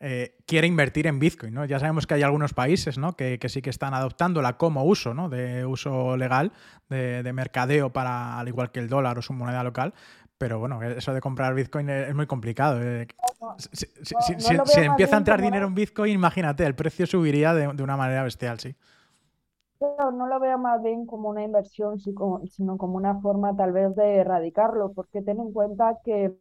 eh, 0.00 0.36
quiere 0.46 0.66
invertir 0.66 1.06
en 1.06 1.18
Bitcoin. 1.18 1.54
¿no? 1.54 1.64
Ya 1.64 1.78
sabemos 1.78 2.06
que 2.06 2.14
hay 2.14 2.22
algunos 2.22 2.54
países 2.54 2.98
¿no? 2.98 3.16
que, 3.16 3.38
sí 3.48 3.62
que 3.62 3.70
están 3.70 3.94
adoptándola 3.94 4.56
como 4.56 4.84
uso, 4.84 5.14
¿no? 5.14 5.28
de 5.28 5.66
uso 5.66 6.16
legal, 6.16 6.52
de, 6.88 7.22
de, 7.22 7.32
mercadeo 7.32 7.92
para, 7.92 8.38
al 8.38 8.48
igual 8.48 8.70
que 8.70 8.80
el 8.80 8.88
dólar 8.88 9.18
o 9.18 9.22
su 9.22 9.32
moneda 9.32 9.62
local, 9.64 9.94
pero 10.38 10.60
bueno, 10.60 10.80
eso 10.82 11.12
de 11.12 11.20
comprar 11.20 11.52
Bitcoin 11.52 11.90
es 11.90 12.14
muy 12.14 12.26
complicado. 12.26 12.80
Eh. 12.80 13.08
Si, 13.72 13.86
empieza 14.84 15.16
a 15.16 15.18
entrar 15.18 15.42
dinero 15.42 15.66
en 15.66 15.74
Bitcoin, 15.74 16.14
imagínate, 16.14 16.64
el 16.64 16.76
precio 16.76 17.06
subiría 17.06 17.52
de, 17.52 17.66
una 17.82 17.96
manera 17.96 18.22
bestial, 18.22 18.60
sí. 18.60 18.76
no 19.80 20.26
lo 20.28 20.38
veo 20.38 20.56
más 20.56 20.80
bien 20.80 21.06
como 21.06 21.28
una 21.28 21.42
inversión, 21.42 21.98
sino 21.98 22.78
como 22.78 22.96
una 22.96 23.20
forma 23.20 23.56
tal 23.56 23.72
vez 23.72 23.94
de 23.96 24.18
erradicarlo, 24.18 24.92
porque 24.92 25.22
ten 25.22 25.40
en 25.40 25.52
cuenta 25.52 25.98
que, 26.04 26.32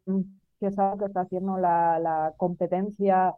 que 0.60 0.68
es 0.68 0.78
algo 0.78 1.00
que 1.00 1.06
está 1.06 1.22
haciendo 1.22 1.58
la, 1.58 2.34
competencia 2.38 3.34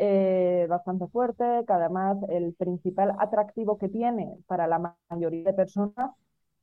eh, 0.00 0.66
bastante 0.68 1.06
fuerte, 1.08 1.44
que 1.66 1.72
además 1.74 2.18
el 2.30 2.54
principal 2.54 3.14
atractivo 3.20 3.78
que 3.78 3.88
tiene 3.90 4.38
para 4.48 4.66
la 4.68 4.96
mayoría 5.10 5.44
de 5.44 5.54
personas 5.54 6.12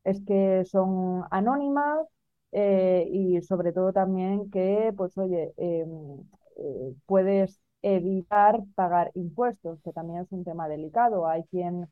es 0.03 0.21
que 0.25 0.63
son 0.65 1.23
anónimas, 1.31 2.07
eh, 2.51 3.07
y 3.11 3.41
sobre 3.43 3.73
todo 3.73 3.93
también 3.93 4.49
que, 4.51 4.93
pues 4.97 5.17
oye, 5.17 5.53
em, 5.57 6.21
eh, 6.57 6.95
puedes 7.05 7.59
evitar 7.83 8.59
pagar 8.75 9.11
impuestos, 9.15 9.79
que 9.83 9.93
también 9.93 10.21
es 10.23 10.31
un 10.31 10.43
tema 10.43 10.67
delicado. 10.69 11.27
Hay 11.27 11.43
quien 11.45 11.87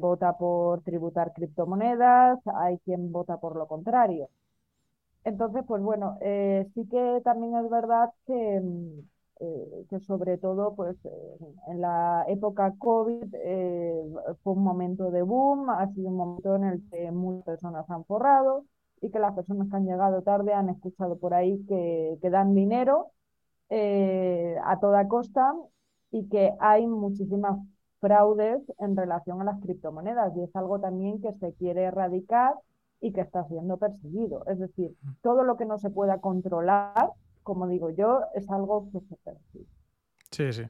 vota 0.00 0.36
por 0.38 0.82
tributar 0.82 1.32
criptomonedas, 1.32 2.38
hay 2.56 2.78
quien 2.80 3.12
vota 3.12 3.38
por 3.38 3.56
lo 3.56 3.66
contrario. 3.68 4.28
Entonces, 5.24 5.64
pues 5.66 5.82
bueno, 5.82 6.18
sí 6.74 6.86
que 6.90 7.20
también 7.24 7.56
es 7.56 7.70
verdad 7.70 8.10
que, 8.26 8.62
em, 9.40 9.86
que 9.88 10.00
sobre 10.00 10.38
todo 10.38 10.74
pues 10.74 10.96
en 11.68 11.80
la 11.80 12.24
época 12.28 12.74
COVID 12.78 13.24
fue 14.42 14.52
un 14.52 14.62
momento 14.62 15.10
de 15.10 15.22
boom, 15.22 15.70
ha 15.70 15.86
sido 15.94 16.08
un 16.08 16.16
momento 16.16 16.56
en 16.56 16.64
el 16.64 16.90
que 16.90 17.10
muchas 17.12 17.44
personas 17.44 17.88
han 17.90 18.04
forrado, 18.04 18.64
y 19.00 19.10
que 19.10 19.18
las 19.18 19.34
personas 19.34 19.68
que 19.68 19.76
han 19.76 19.86
llegado 19.86 20.22
tarde 20.22 20.52
han 20.52 20.68
escuchado 20.68 21.18
por 21.18 21.34
ahí 21.34 21.64
que, 21.66 22.18
que 22.20 22.30
dan 22.30 22.54
dinero 22.54 23.12
eh, 23.70 24.56
a 24.64 24.80
toda 24.80 25.08
costa 25.08 25.54
y 26.10 26.28
que 26.28 26.54
hay 26.60 26.86
muchísimas 26.86 27.58
fraudes 28.00 28.62
en 28.78 28.96
relación 28.96 29.40
a 29.40 29.44
las 29.44 29.60
criptomonedas 29.60 30.36
y 30.36 30.42
es 30.42 30.54
algo 30.56 30.80
también 30.80 31.20
que 31.20 31.32
se 31.34 31.52
quiere 31.54 31.84
erradicar 31.84 32.54
y 33.00 33.12
que 33.12 33.20
está 33.20 33.44
siendo 33.44 33.76
perseguido. 33.76 34.44
Es 34.46 34.58
decir, 34.58 34.96
todo 35.22 35.44
lo 35.44 35.56
que 35.56 35.66
no 35.66 35.78
se 35.78 35.90
pueda 35.90 36.20
controlar, 36.20 37.10
como 37.48 37.66
digo 37.66 37.88
yo, 37.88 38.20
es 38.34 38.48
algo 38.50 38.90
que 38.92 39.00
se 39.00 39.16
persigue. 39.24 39.66
Sí, 40.30 40.52
sí. 40.52 40.62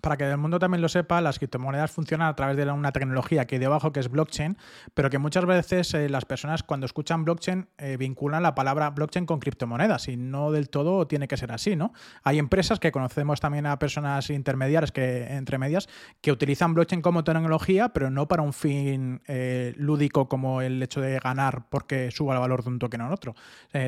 Para 0.00 0.16
que 0.16 0.24
el 0.24 0.36
mundo 0.36 0.58
también 0.58 0.82
lo 0.82 0.88
sepa, 0.88 1.20
las 1.20 1.38
criptomonedas 1.38 1.90
funcionan 1.90 2.28
a 2.28 2.36
través 2.36 2.56
de 2.56 2.70
una 2.70 2.92
tecnología 2.92 3.46
que 3.46 3.56
hay 3.56 3.58
debajo 3.58 3.92
que 3.92 4.00
es 4.00 4.10
blockchain, 4.10 4.56
pero 4.94 5.10
que 5.10 5.18
muchas 5.18 5.44
veces 5.46 5.92
eh, 5.94 6.08
las 6.08 6.24
personas 6.24 6.62
cuando 6.62 6.86
escuchan 6.86 7.24
blockchain 7.24 7.68
eh, 7.78 7.96
vinculan 7.96 8.42
la 8.42 8.54
palabra 8.54 8.90
blockchain 8.90 9.26
con 9.26 9.40
criptomonedas 9.40 10.08
y 10.08 10.16
no 10.16 10.52
del 10.52 10.70
todo 10.70 11.06
tiene 11.06 11.26
que 11.26 11.36
ser 11.36 11.52
así, 11.52 11.74
¿no? 11.74 11.92
Hay 12.22 12.38
empresas 12.38 12.78
que 12.78 12.92
conocemos 12.92 13.40
también 13.40 13.66
a 13.66 13.78
personas 13.78 14.30
intermediarias 14.30 14.92
que 14.92 15.34
entre 15.34 15.58
medias 15.58 15.88
que 16.20 16.30
utilizan 16.30 16.74
blockchain 16.74 17.02
como 17.02 17.24
tecnología, 17.24 17.88
pero 17.88 18.10
no 18.10 18.28
para 18.28 18.42
un 18.42 18.52
fin 18.52 19.22
eh, 19.26 19.74
lúdico 19.76 20.28
como 20.28 20.62
el 20.62 20.82
hecho 20.82 21.00
de 21.00 21.18
ganar 21.18 21.66
porque 21.68 22.10
suba 22.10 22.34
el 22.34 22.40
valor 22.40 22.62
de 22.62 22.70
un 22.70 22.78
token 22.78 23.00
o 23.00 23.12
otro. 23.12 23.34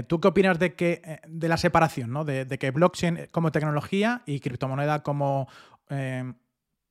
¿Tú 0.07 0.21
qué 0.21 0.29
opinas 0.29 0.59
de 0.59 0.75
que 0.75 1.21
de 1.29 1.49
la 1.49 1.57
separación, 1.57 2.13
¿no? 2.13 2.25
De, 2.25 2.47
que 2.59 2.71
blockchain 2.71 3.29
como 3.31 3.53
tecnología 3.53 4.23
y 4.27 4.41
criptomonedas 4.41 4.73
moneda 4.73 5.03
como 5.03 5.49
eh, 5.93 6.33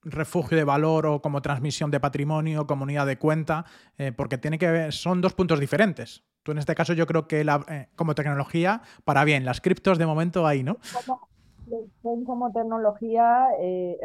refugio 0.03 0.57
de 0.57 0.63
valor 0.63 1.05
o 1.05 1.21
como 1.21 1.41
transmisión 1.41 1.91
de 1.91 1.99
patrimonio, 1.99 2.65
como 2.65 2.83
unidad 2.83 3.05
de 3.05 3.17
cuenta, 3.17 3.65
eh, 3.97 4.11
porque 4.11 4.37
tiene 4.37 4.57
que 4.57 4.91
son 4.91 5.21
dos 5.21 5.33
puntos 5.33 5.59
diferentes. 5.59 6.23
Tú 6.43 6.51
en 6.51 6.57
este 6.57 6.73
caso 6.73 6.93
yo 6.93 7.05
creo 7.05 7.27
que 7.27 7.41
eh, 7.41 7.89
como 7.95 8.15
tecnología, 8.15 8.81
para 9.03 9.23
bien, 9.23 9.45
las 9.45 9.61
criptos 9.61 9.97
de 9.97 10.05
momento 10.05 10.47
ahí, 10.47 10.63
¿no? 10.63 10.77
Como, 11.05 12.25
como 12.25 12.51
tecnología 12.51 13.47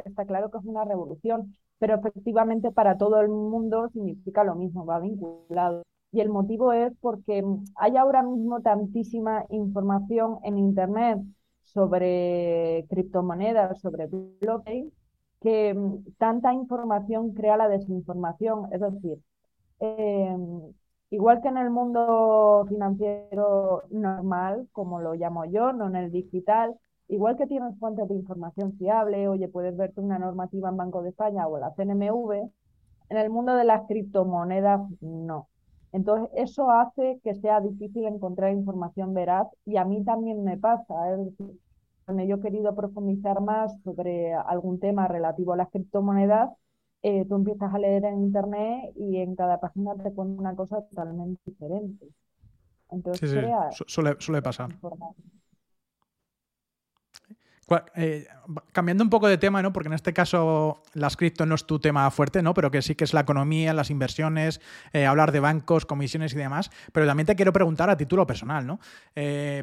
está 0.05 0.26
claro 0.26 0.50
que 0.50 0.59
es 0.59 0.65
una 0.65 0.85
revolución, 0.85 1.57
pero 1.79 1.95
efectivamente 1.95 2.71
para 2.73 2.99
todo 2.99 3.21
el 3.21 3.29
mundo 3.29 3.88
significa 3.93 4.45
lo 4.45 4.55
mismo, 4.55 4.85
va 4.85 5.00
vinculado. 5.00 5.83
Y 6.12 6.21
el 6.21 6.29
motivo 6.29 6.73
es 6.73 6.93
porque 7.00 7.43
hay 7.75 7.97
ahora 7.97 8.23
mismo 8.23 8.61
tantísima 8.61 9.45
información 9.50 10.38
en 10.45 10.59
Internet 10.59 11.19
sobre 11.67 12.87
criptomonedas, 12.89 13.81
sobre 13.81 14.07
blockchain, 14.07 14.93
que 15.41 15.75
mm, 15.75 16.15
tanta 16.19 16.53
información 16.55 17.33
crea 17.35 17.57
la 17.57 17.69
desinformación. 17.69 18.73
Es 18.73 18.81
decir, 18.81 19.19
em, 19.81 20.73
igual 21.11 21.41
que 21.43 21.49
en 21.49 21.59
el 21.59 21.71
mundo 21.71 22.65
financiero 22.69 23.83
normal, 23.91 24.69
como 24.73 25.01
lo 25.01 25.15
llamo 25.15 25.45
yo, 25.45 25.73
no 25.73 25.87
en 25.89 25.97
el 25.97 26.11
digital, 26.13 26.77
igual 27.09 27.37
que 27.37 27.47
tienes 27.47 27.79
fuentes 27.79 28.09
de 28.09 28.15
información 28.15 28.77
fiable, 28.79 29.29
oye, 29.29 29.49
puedes 29.49 29.77
verte 29.77 30.01
una 30.01 30.19
normativa 30.19 30.69
en 30.69 30.77
Banco 30.77 31.03
de 31.03 31.11
España 31.11 31.47
o 31.49 31.59
la 31.59 31.73
CNMV, 31.75 32.51
en 33.11 33.17
el 33.19 33.31
mundo 33.31 33.55
de 33.55 33.65
las 33.65 33.87
criptomonedas 33.87 34.81
no. 35.01 35.49
Entonces, 35.97 36.29
eso 36.35 36.71
hace 36.71 37.19
que 37.25 37.35
sea 37.37 37.59
difícil 37.62 38.05
encontrar 38.05 38.53
información 38.53 39.15
veraz 39.15 39.47
y 39.65 39.79
a 39.79 39.85
mí 39.87 40.05
también 40.05 40.45
me 40.45 40.59
pasa. 40.59 40.95
Es 41.15 41.25
decir, 41.25 41.59
cuando 42.05 42.23
yo 42.25 42.37
he 42.37 42.41
querido 42.41 42.76
profundizar 42.76 43.41
más 43.41 43.73
sobre 43.83 44.35
algún 44.35 44.79
tema 44.79 45.09
relativo 45.09 45.55
a 45.55 45.57
las 45.57 45.71
criptomonedas, 45.71 46.50
eh, 47.03 47.25
tú 47.26 47.37
empiezas 47.37 47.73
a 47.73 47.79
leer 47.79 48.05
en 48.05 48.25
internet 48.25 48.93
y 48.95 49.17
en 49.17 49.37
cada 49.37 49.59
página 49.59 49.95
te 49.95 50.11
pone 50.11 50.33
una 50.33 50.55
cosa 50.55 50.83
totalmente 50.83 51.41
diferente. 51.47 52.07
Entonces, 52.91 53.31
sí, 53.31 53.85
Suele, 53.87 54.17
suele, 54.19 54.43
pasar. 54.43 54.69
Eh, 57.97 58.29
cambiando 58.73 59.03
un 59.03 59.11
poco 59.11 59.27
de 59.27 59.39
tema, 59.39 59.61
¿no? 59.61 59.73
Porque 59.73 59.89
en 59.89 59.95
este 59.95 60.13
caso 60.13 60.83
las 60.95 61.17
cripto 61.17 61.47
no 61.47 61.57
es 61.57 61.67
tu 61.67 61.81
tema 61.81 62.09
fuerte, 62.11 62.41
¿no? 62.43 62.55
Pero 62.55 62.71
que 62.71 62.81
sí 62.81 62.95
que 62.95 63.05
es 63.05 63.13
la 63.13 63.21
economía, 63.21 63.75
las 63.75 63.91
inversiones, 63.91 64.61
eh, 64.93 65.05
hablar 65.05 65.33
de 65.33 65.41
bancos, 65.41 65.85
comisiones 65.85 66.33
y 66.35 66.37
demás. 66.37 66.71
Pero 66.93 67.07
también 67.07 67.27
te 67.27 67.35
quiero 67.35 67.53
preguntar 67.53 67.91
a 67.91 67.97
título 67.97 68.27
personal, 68.27 68.67
¿no? 68.67 68.79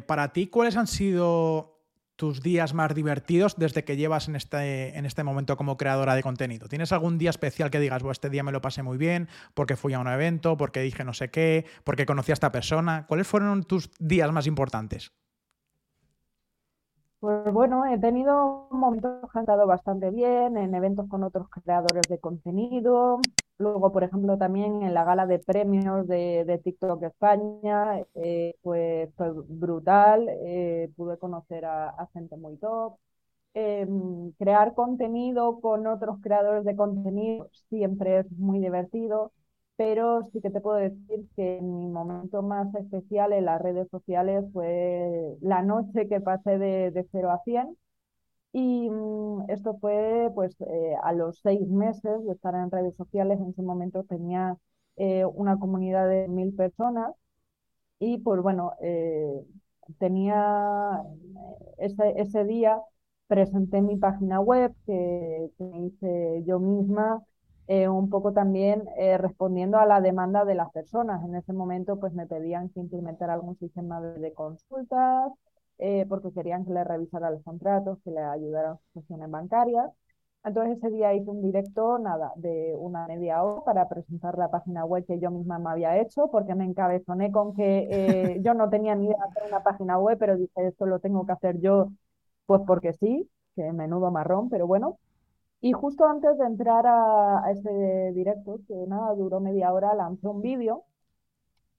para 0.06 0.32
ti, 0.32 0.48
¿cuáles 0.48 0.76
han 0.76 0.86
sido 0.86 1.74
tus 2.16 2.42
días 2.42 2.74
más 2.74 2.94
divertidos 2.94 3.56
desde 3.56 3.84
que 3.84 3.96
llevas 3.96 4.28
en 4.28 4.36
este, 4.36 4.96
en 4.96 5.06
este 5.06 5.24
momento 5.24 5.56
como 5.56 5.76
creadora 5.76 6.14
de 6.14 6.22
contenido? 6.22 6.68
¿Tienes 6.68 6.92
algún 6.92 7.18
día 7.18 7.30
especial 7.30 7.70
que 7.70 7.80
digas, 7.80 8.02
este 8.10 8.30
día 8.30 8.42
me 8.42 8.52
lo 8.52 8.60
pasé 8.60 8.82
muy 8.82 8.98
bien 8.98 9.28
porque 9.54 9.76
fui 9.76 9.94
a 9.94 9.98
un 9.98 10.08
evento, 10.08 10.56
porque 10.56 10.80
dije 10.80 11.04
no 11.04 11.14
sé 11.14 11.30
qué, 11.30 11.64
porque 11.84 12.06
conocí 12.06 12.32
a 12.32 12.34
esta 12.34 12.52
persona? 12.52 13.06
¿Cuáles 13.06 13.26
fueron 13.26 13.64
tus 13.64 13.90
días 13.98 14.30
más 14.32 14.46
importantes? 14.46 15.12
Pues 17.24 17.54
bueno, 17.54 17.86
he 17.86 17.98
tenido 17.98 18.68
momentos 18.70 19.30
que 19.32 19.38
han 19.38 19.44
estado 19.44 19.66
bastante 19.66 20.10
bien, 20.10 20.58
en 20.58 20.74
eventos 20.74 21.08
con 21.08 21.24
otros 21.24 21.48
creadores 21.48 22.02
de 22.06 22.18
contenido. 22.18 23.18
Luego, 23.56 23.90
por 23.92 24.04
ejemplo, 24.04 24.36
también 24.36 24.82
en 24.82 24.92
la 24.92 25.04
gala 25.04 25.26
de 25.26 25.38
premios 25.38 26.06
de, 26.06 26.60
TikTok 26.62 27.02
España, 27.02 27.98
eh, 28.14 28.54
pues 28.60 29.08
fue 29.16 29.32
brutal. 29.32 30.28
Eh, 30.44 30.90
pude 30.96 31.16
conocer 31.16 31.64
a, 31.64 32.06
gente 32.12 32.36
muy 32.36 32.58
top. 32.58 32.98
Em, 33.54 34.32
crear 34.32 34.74
contenido 34.74 35.60
con 35.60 35.86
otros 35.86 36.18
creadores 36.20 36.64
de 36.64 36.76
contenido 36.76 37.48
siempre 37.70 38.20
es 38.20 38.30
muy 38.32 38.58
divertido, 38.58 39.32
pero 39.76 40.28
sí 40.32 40.40
que 40.40 40.50
te 40.50 40.60
puedo 40.60 40.76
decir 40.76 41.26
que 41.36 41.60
mi 41.62 41.88
momento 41.88 42.42
más 42.42 42.72
especial 42.74 43.32
en 43.32 43.46
las 43.46 43.60
redes 43.60 43.88
sociales 43.90 44.44
fue 44.52 45.36
la 45.40 45.62
noche 45.62 46.08
que 46.08 46.20
pasé 46.20 46.58
de, 46.58 46.90
de 46.92 47.06
0 47.12 47.30
a 47.32 47.38
100. 47.44 47.76
Y 48.52 48.90
mm, 48.90 49.50
esto 49.50 49.78
fue 49.80 50.30
pues 50.34 50.56
eh, 50.60 50.94
a 51.02 51.12
los 51.12 51.40
seis 51.42 51.68
meses 51.68 52.24
de 52.26 52.32
estar 52.32 52.54
en 52.54 52.70
redes 52.70 52.96
sociales. 52.96 53.38
En 53.40 53.50
ese 53.50 53.62
momento 53.62 54.04
tenía 54.04 54.56
eh, 54.96 55.24
una 55.26 55.58
comunidad 55.58 56.08
de 56.08 56.28
mil 56.28 56.54
personas 56.54 57.12
y 57.98 58.18
pues 58.18 58.42
bueno, 58.42 58.72
eh, 58.82 59.44
tenía 59.98 61.02
ese, 61.78 62.14
ese 62.20 62.44
día 62.44 62.78
presenté 63.26 63.80
mi 63.82 63.96
página 63.96 64.40
web 64.40 64.74
que, 64.86 65.50
hice 65.58 66.42
yo 66.46 66.58
misma, 66.60 67.22
eh, 67.66 67.88
un 67.88 68.10
poco 68.10 68.32
también 68.32 68.84
eh, 68.98 69.16
respondiendo 69.18 69.78
a 69.78 69.86
la 69.86 70.00
demanda 70.00 70.44
de 70.44 70.54
las 70.54 70.70
personas. 70.72 71.24
En 71.24 71.34
ese 71.34 71.52
momento 71.52 71.98
pues 71.98 72.12
me 72.12 72.26
pedían 72.26 72.68
que 72.70 72.80
implementara 72.80 73.34
algún 73.34 73.58
sistema 73.58 74.00
de, 74.00 74.32
consultas, 74.34 75.32
eh, 75.78 76.06
porque 76.08 76.32
querían 76.32 76.64
que 76.64 76.72
le 76.72 76.84
revisara 76.84 77.30
los 77.30 77.42
contratos, 77.42 77.98
que 78.04 78.10
le 78.10 78.20
ayudara 78.20 78.72
a 78.72 78.76
sus 78.76 78.86
cuestiones 78.92 79.30
bancarias. 79.30 79.90
Entonces 80.44 80.76
ese 80.78 80.90
día 80.90 81.14
hice 81.14 81.30
un 81.30 81.42
directo, 81.42 81.98
nada, 81.98 82.32
de 82.36 82.74
una 82.76 83.06
media 83.06 83.42
hora 83.42 83.64
para 83.64 83.88
presentar 83.88 84.36
la 84.36 84.50
página 84.50 84.84
web 84.84 85.06
que 85.06 85.18
yo 85.18 85.30
misma 85.30 85.58
me 85.58 85.70
había 85.70 85.98
hecho, 85.98 86.28
porque 86.30 86.54
me 86.54 86.64
encabezoné 86.66 87.32
con 87.32 87.54
que 87.54 88.40
yo 88.42 88.52
no 88.54 88.68
tenía 88.68 88.94
ni 88.94 89.06
idea 89.06 89.16
de 89.16 89.24
hacer 89.24 89.42
una 89.48 89.62
página 89.62 89.98
web, 89.98 90.18
pero 90.18 90.36
dije, 90.36 90.52
esto 90.56 90.84
lo 90.86 90.98
tengo 90.98 91.24
que 91.26 91.32
hacer 91.32 91.60
yo 91.60 91.88
pues 92.46 92.62
porque 92.66 92.92
sí, 92.94 93.28
que 93.56 93.72
menudo 93.72 94.10
marrón, 94.10 94.48
pero 94.50 94.66
bueno. 94.66 94.98
Y 95.64 95.72
justo 95.72 96.04
antes 96.04 96.36
de 96.36 96.44
entrar 96.44 96.84
a, 96.86 97.50
ese 97.50 98.12
directo, 98.14 98.60
que 98.68 98.74
nada, 98.86 99.14
duró 99.14 99.40
media 99.40 99.72
hora, 99.72 99.94
lancé 99.94 100.28
un 100.28 100.42
vídeo 100.42 100.84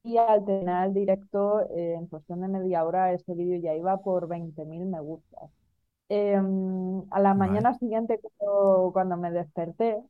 y 0.04 0.18
al 0.18 0.44
terminar 0.44 0.88
el 0.88 0.94
directo, 0.96 1.62
eh, 1.70 1.94
en 1.94 2.08
cuestión 2.08 2.42
de 2.42 2.48
media 2.48 2.84
hora, 2.84 3.14
ese 3.14 3.36
vídeo 3.36 3.60
ya 3.60 3.76
iba 3.76 3.98
por 3.98 4.28
20.000 4.28 4.88
me 4.88 5.00
gustas. 5.02 5.52
Em, 6.10 7.04
a 7.12 7.20
la 7.20 7.36
mañana 7.36 7.76
siguiente, 7.76 8.20
cuando, 8.92 9.18
me 9.18 9.32
desperté, 9.32 10.02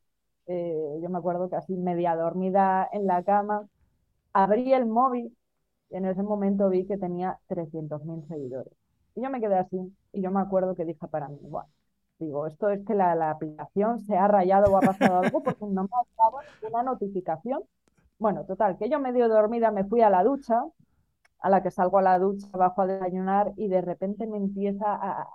eh, 0.47 0.99
yo 1.01 1.09
me 1.09 1.17
acuerdo 1.17 1.49
que 1.49 1.57
así 1.57 1.75
media 1.75 2.15
dormida 2.15 2.87
en 2.93 3.07
la 3.07 3.23
cama, 3.23 3.67
abrí 4.33 4.73
el 4.73 4.85
móvil 4.85 5.35
y 5.89 5.97
en 5.97 6.05
ese 6.05 6.23
momento 6.23 6.69
vi 6.69 6.85
que 6.85 6.97
tenía 6.97 7.39
300.000 7.47 8.25
seguidores. 8.29 8.73
Y 9.15 9.21
yo 9.23 9.29
me 9.29 9.41
quedé 9.41 9.55
así 9.57 9.77
y 10.13 10.21
yo 10.21 10.31
me 10.31 10.39
acuerdo 10.41 10.75
que 10.75 10.85
dije 10.85 11.07
para 11.09 11.27
mí, 11.29 11.39
bueno, 11.41 11.69
digo, 12.19 12.47
esto 12.47 12.69
es 12.69 12.85
que 12.85 12.93
la, 12.93 13.29
aplicación 13.29 13.99
se 13.99 14.17
ha 14.17 14.27
rayado 14.27 14.71
o 14.71 14.77
ha 14.77 14.81
pasado 14.81 15.19
algo 15.19 15.43
porque 15.43 15.65
no 15.65 15.83
me 15.83 15.89
ha 15.91 16.23
dado 16.23 16.39
ninguna 16.61 16.83
notificación. 16.83 17.63
Bueno, 18.17 18.45
total, 18.45 18.77
que 18.77 18.89
yo 18.89 18.99
medio 18.99 19.27
dormida 19.27 19.71
me 19.71 19.83
fui 19.83 20.01
a 20.01 20.09
la 20.09 20.23
ducha, 20.23 20.63
a 21.39 21.49
la 21.49 21.61
que 21.61 21.71
salgo 21.71 21.99
a 21.99 22.01
la 22.01 22.19
ducha, 22.19 22.47
bajo 22.53 22.81
a 22.81 22.87
desayunar 22.87 23.53
y 23.57 23.67
de 23.67 23.81
repente 23.81 24.25
me 24.27 24.37
empieza 24.37 24.85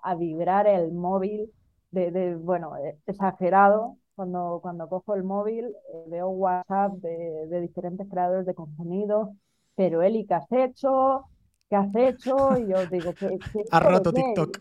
a, 0.02 0.14
vibrar 0.14 0.66
el 0.66 0.92
móvil 0.92 1.52
de, 1.90 2.36
bueno, 2.36 2.76
eh, 2.78 2.98
exagerado. 3.06 3.96
Cuando, 4.14 4.58
cuando 4.60 4.86
cojo 4.88 5.14
el 5.14 5.24
móvil 5.24 5.66
eh, 5.66 6.04
veo 6.08 6.28
WhatsApp 6.28 6.92
de, 6.94 7.46
de 7.48 7.60
diferentes 7.62 8.06
creadores 8.06 8.44
de 8.44 8.54
contenido, 8.54 9.34
pero 9.76 10.02
Eli, 10.02 10.26
¿qué 10.26 10.34
has 10.34 10.52
hecho? 10.52 11.24
¿qué 11.70 11.76
has 11.76 11.94
hecho? 11.94 12.58
Y 12.58 12.66
yo 12.66 12.86
digo, 12.86 13.14
¿qué, 13.14 13.38
qué 13.52 13.64
Has 13.70 13.82
roto 13.82 14.12
TikTok. 14.12 14.58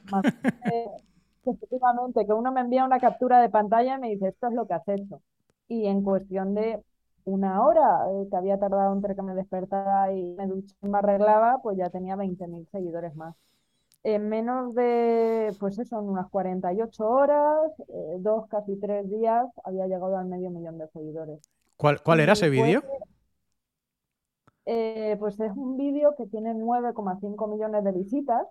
Efectivamente, 1.46 2.26
que 2.26 2.34
uno 2.34 2.52
me 2.52 2.62
envía 2.62 2.86
una 2.86 3.00
captura 3.00 3.42
de 3.42 3.50
pantalla 3.50 3.98
y 3.98 4.00
me 4.00 4.10
dice, 4.10 4.30
esto 4.30 4.48
es 4.48 4.54
lo 4.54 4.68
que 4.68 4.74
has 4.74 4.88
hecho. 4.88 5.22
Y 5.68 5.86
en 5.86 6.04
cuestión 6.04 6.54
de 6.56 6.82
una 7.26 7.64
hora 7.64 8.06
eh, 8.12 8.28
que 8.30 8.36
había 8.38 8.60
tardado 8.60 8.94
entre 8.94 9.16
que 9.16 9.22
me 9.22 9.36
despertara 9.36 10.12
y 10.14 10.24
me 10.36 10.48
duchaba 10.48 10.80
y 10.82 10.88
me 10.88 10.98
arreglaba, 10.98 11.60
pues 11.62 11.78
ya 11.78 11.90
tenía 11.90 12.16
20.000 12.16 12.68
seguidores 12.72 13.16
más. 13.16 13.36
En 14.04 14.30
menos 14.30 14.74
de, 14.76 15.54
pues 15.60 15.78
eso, 15.78 16.00
en 16.00 16.10
unas 16.10 16.30
48 16.30 17.08
horas, 17.08 17.72
eh, 17.90 18.16
dos, 18.20 18.48
casi 18.48 18.78
tres 18.78 19.10
días, 19.10 19.46
había 19.64 19.88
llegado 19.88 20.18
al 20.18 20.26
medio 20.26 20.50
millón 20.50 20.78
de 20.78 20.88
seguidores. 20.88 21.40
¿Cuál, 21.76 22.02
cuál 22.02 22.22
era 22.22 22.34
ese 22.34 22.50
vídeo? 22.50 22.82
Eh, 24.66 25.16
pues 25.20 25.40
es 25.40 25.52
un 25.56 25.78
vídeo 25.78 26.16
que 26.16 26.28
tiene 26.28 26.54
9,5 26.54 27.50
millones 27.50 27.84
de 27.84 27.92
visitas 27.92 28.48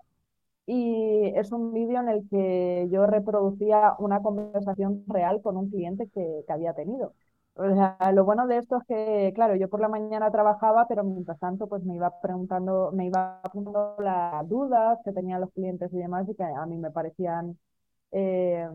y 0.69 1.33
es 1.35 1.51
un 1.53 1.73
vídeo 1.73 2.01
en 2.01 2.09
el 2.11 2.29
que 2.29 2.89
yo 2.91 3.07
reproducía 3.07 3.95
una 3.99 4.21
conversación 4.23 5.03
real 5.09 5.41
con 5.43 5.57
un 5.57 5.71
cliente 5.71 6.09
que, 6.15 6.45
había 6.49 6.75
tenido. 6.75 7.15
lo 8.13 8.25
bueno 8.25 8.47
de 8.47 8.59
esto 8.59 8.77
es 8.79 8.85
que, 8.87 9.33
claro, 9.35 9.57
yo 9.57 9.69
por 9.71 9.81
la 9.81 9.89
mañana 9.89 10.31
trabajaba, 10.31 10.87
pero 10.87 11.05
mientras 11.05 11.39
tanto 11.41 11.69
pues 11.69 11.85
me 11.85 11.95
iba 11.97 12.21
preguntando, 12.21 12.93
me 12.93 13.07
iba 13.07 13.41
apuntando 13.43 13.97
las 13.99 14.47
dudas 14.49 14.99
que 15.05 15.13
tenían 15.13 15.41
los 15.41 15.53
clientes 15.53 15.91
y 15.93 15.97
demás 15.99 16.29
y 16.29 16.35
que 16.35 16.45
a 16.45 16.67
mí 16.67 16.77
me 16.79 16.91
parecían, 16.91 17.59
eh, 18.13 18.69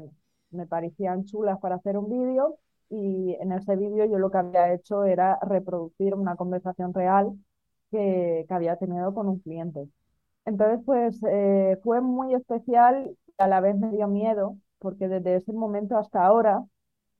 me 0.51 0.65
parecían 0.67 1.25
chulas 1.25 1.59
para 1.59 1.75
hacer 1.75 1.97
un 1.97 2.09
vídeo 2.09 2.57
y 2.89 3.35
en 3.39 3.51
ese 3.51 3.75
vídeo 3.75 4.05
yo 4.05 4.17
lo 4.19 4.31
que 4.31 4.37
había 4.39 4.73
hecho 4.73 5.03
era 5.05 5.39
reproducir 5.43 6.15
una 6.15 6.35
conversación 6.35 6.93
real 6.93 7.33
que, 7.91 8.45
que 8.47 8.53
había 8.53 8.77
tenido 8.77 9.13
con 9.13 9.27
un 9.29 9.39
cliente. 9.39 9.87
Entonces, 10.45 10.81
pues 10.85 11.19
eh, 11.29 11.79
fue 11.83 12.01
muy 12.01 12.33
especial 12.33 13.15
y 13.27 13.33
a 13.37 13.47
la 13.47 13.61
vez 13.61 13.75
me 13.77 13.91
dio 13.91 14.07
miedo, 14.07 14.57
porque 14.79 15.07
desde 15.07 15.35
ese 15.35 15.53
momento 15.53 15.97
hasta 15.97 16.25
ahora, 16.25 16.63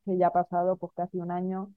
que 0.06 0.18
ya 0.18 0.28
ha 0.28 0.32
pasado 0.32 0.76
pues 0.78 0.92
casi 0.94 1.20
un 1.20 1.32
año, 1.32 1.74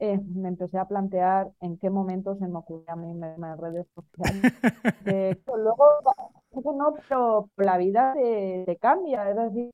eh, 0.00 0.18
me 0.34 0.48
empecé 0.48 0.78
a 0.78 0.86
plantear 0.86 1.50
en 1.60 1.76
qué 1.78 1.90
momento 1.90 2.36
se 2.36 2.46
me 2.46 2.58
ocurría 2.58 2.92
a 2.92 2.96
mí 2.96 3.10
en 3.10 3.58
redes 3.58 3.86
sociales. 3.94 4.42
luego, 5.46 5.84
no, 6.74 6.94
pero 7.08 7.50
la 7.56 7.76
vida 7.78 8.14
te, 8.14 8.76
cambia, 8.80 9.28
es 9.30 9.36
decir, 9.36 9.70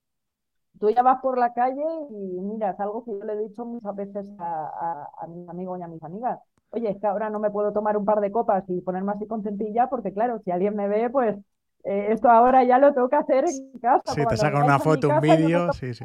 tú 0.81 0.91
ya 0.91 1.03
vas 1.03 1.21
por 1.21 1.39
la 1.39 1.53
calle 1.53 1.85
y 2.11 2.41
mira, 2.41 2.71
es 2.71 2.81
algo 2.81 3.05
que 3.05 3.13
yo 3.13 3.25
le 3.25 3.35
he 3.35 3.49
dicho 3.49 3.65
muchas 3.65 3.95
veces 3.97 4.27
a, 4.39 5.27
mis 5.29 5.49
amigos 5.49 5.79
y 5.79 5.83
a 5.83 5.89
mis 5.89 6.03
amigas. 6.03 6.41
Oye, 6.75 6.91
es 6.91 7.01
que 7.01 7.07
ahora 7.07 7.31
no 7.31 7.39
me 7.39 7.51
puedo 7.51 7.73
tomar 7.73 7.97
un 7.97 8.05
par 8.05 8.21
de 8.21 8.31
copas 8.31 8.65
y 8.69 8.81
ponerme 8.81 9.13
así 9.13 9.27
contentilla 9.27 9.89
porque 9.89 10.13
claro, 10.13 10.41
si 10.45 10.51
alguien 10.51 10.77
me 10.77 10.89
ve, 10.89 11.11
pues 11.11 11.37
eh, 11.85 12.09
esto 12.11 12.29
ahora 12.31 12.65
ya 12.65 12.79
lo 12.79 12.93
tengo 12.93 13.09
que 13.09 13.17
hacer 13.17 13.45
en 13.45 13.79
casa. 13.81 14.13
Sí, 14.13 14.25
te 14.27 14.37
saca 14.37 14.63
una 14.63 14.79
foto, 14.79 15.09
un 15.09 15.21
vídeo, 15.21 15.73
sí, 15.73 15.95
sí. 15.95 16.05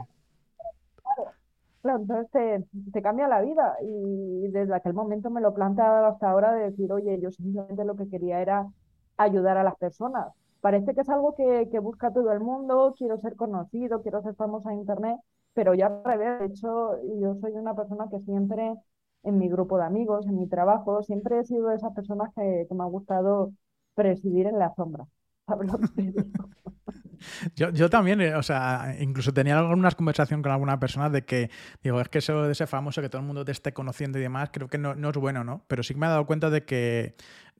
Claro, 1.81 2.01
entonces 2.01 2.67
te, 2.91 3.01
cambia 3.01 3.27
la 3.29 3.41
vida 3.41 3.77
y 3.81 4.49
desde 4.49 4.75
aquel 4.75 4.93
momento 4.93 5.29
me 5.29 5.39
lo 5.39 5.53
planteado 5.53 6.07
hasta 6.07 6.29
ahora 6.29 6.53
de 6.53 6.71
decir, 6.71 6.91
oye, 6.91 7.19
yo 7.21 7.31
simplemente 7.31 7.85
lo 7.85 7.95
que 7.95 8.09
quería 8.09 8.41
era 8.41 8.67
ayudar 9.17 9.57
a 9.57 9.63
las 9.63 9.75
personas 9.77 10.27
parece 10.61 10.93
que 10.93 11.01
es 11.01 11.09
algo 11.09 11.35
que, 11.35 11.79
busca 11.79 12.11
todo 12.11 12.31
el 12.31 12.39
mundo, 12.39 12.93
quiero 12.97 13.19
ser 13.19 13.35
conocido, 13.35 14.01
quiero 14.01 14.21
ser 14.21 14.35
famosa 14.35 14.71
en 14.71 14.79
Internet, 14.79 15.17
pero 15.53 15.73
ya 15.73 15.87
al 15.87 16.03
revés, 16.03 16.39
de 16.39 16.45
hecho, 16.47 16.91
yo 17.19 17.35
soy 17.41 17.53
una 17.53 17.75
persona 17.75 18.07
que 18.09 18.19
siempre 18.21 18.73
en 19.23 19.37
mi 19.37 19.49
grupo 19.49 19.77
de 19.77 19.85
amigos, 19.85 20.25
en 20.27 20.37
mi 20.37 20.47
trabajo, 20.47 21.03
siempre 21.03 21.39
he 21.39 21.43
sido 21.45 21.67
de 21.67 21.75
esas 21.75 21.93
personas 21.93 22.29
que, 22.35 22.67
me 22.71 22.83
ha 22.83 22.87
gustado 22.87 23.53
presidir 23.95 24.47
en 24.47 24.59
la 24.59 24.73
sombra. 24.75 25.05
Yo, 27.55 27.69
yo, 27.71 27.89
también, 27.89 28.21
eh, 28.21 28.35
o 28.35 28.43
sea, 28.43 28.95
incluso 28.99 29.33
tenía 29.33 29.59
algunas 29.59 29.95
conversaciones 29.95 30.43
con 30.43 30.51
alguna 30.51 30.79
persona 30.79 31.09
de 31.09 31.25
que, 31.25 31.49
digo, 31.83 31.99
es 32.01 32.09
que 32.09 32.19
eso 32.19 32.43
de 32.43 32.51
ese 32.51 32.67
famoso, 32.67 33.01
que 33.01 33.09
todo 33.09 33.21
el 33.21 33.27
mundo 33.27 33.45
te 33.45 33.51
esté 33.51 33.73
conociendo 33.73 34.17
y 34.19 34.21
demás, 34.21 34.49
creo 34.51 34.67
que 34.67 34.77
no, 34.77 34.95
no, 34.95 35.09
es 35.09 35.17
bueno, 35.17 35.43
¿no? 35.43 35.65
Pero 35.67 35.83
sí 35.83 35.93
que 35.93 35.99
me 35.99 36.05
he 36.05 36.09
dado 36.09 36.25
cuenta 36.25 36.49
de 36.49 36.65
que 36.65 37.15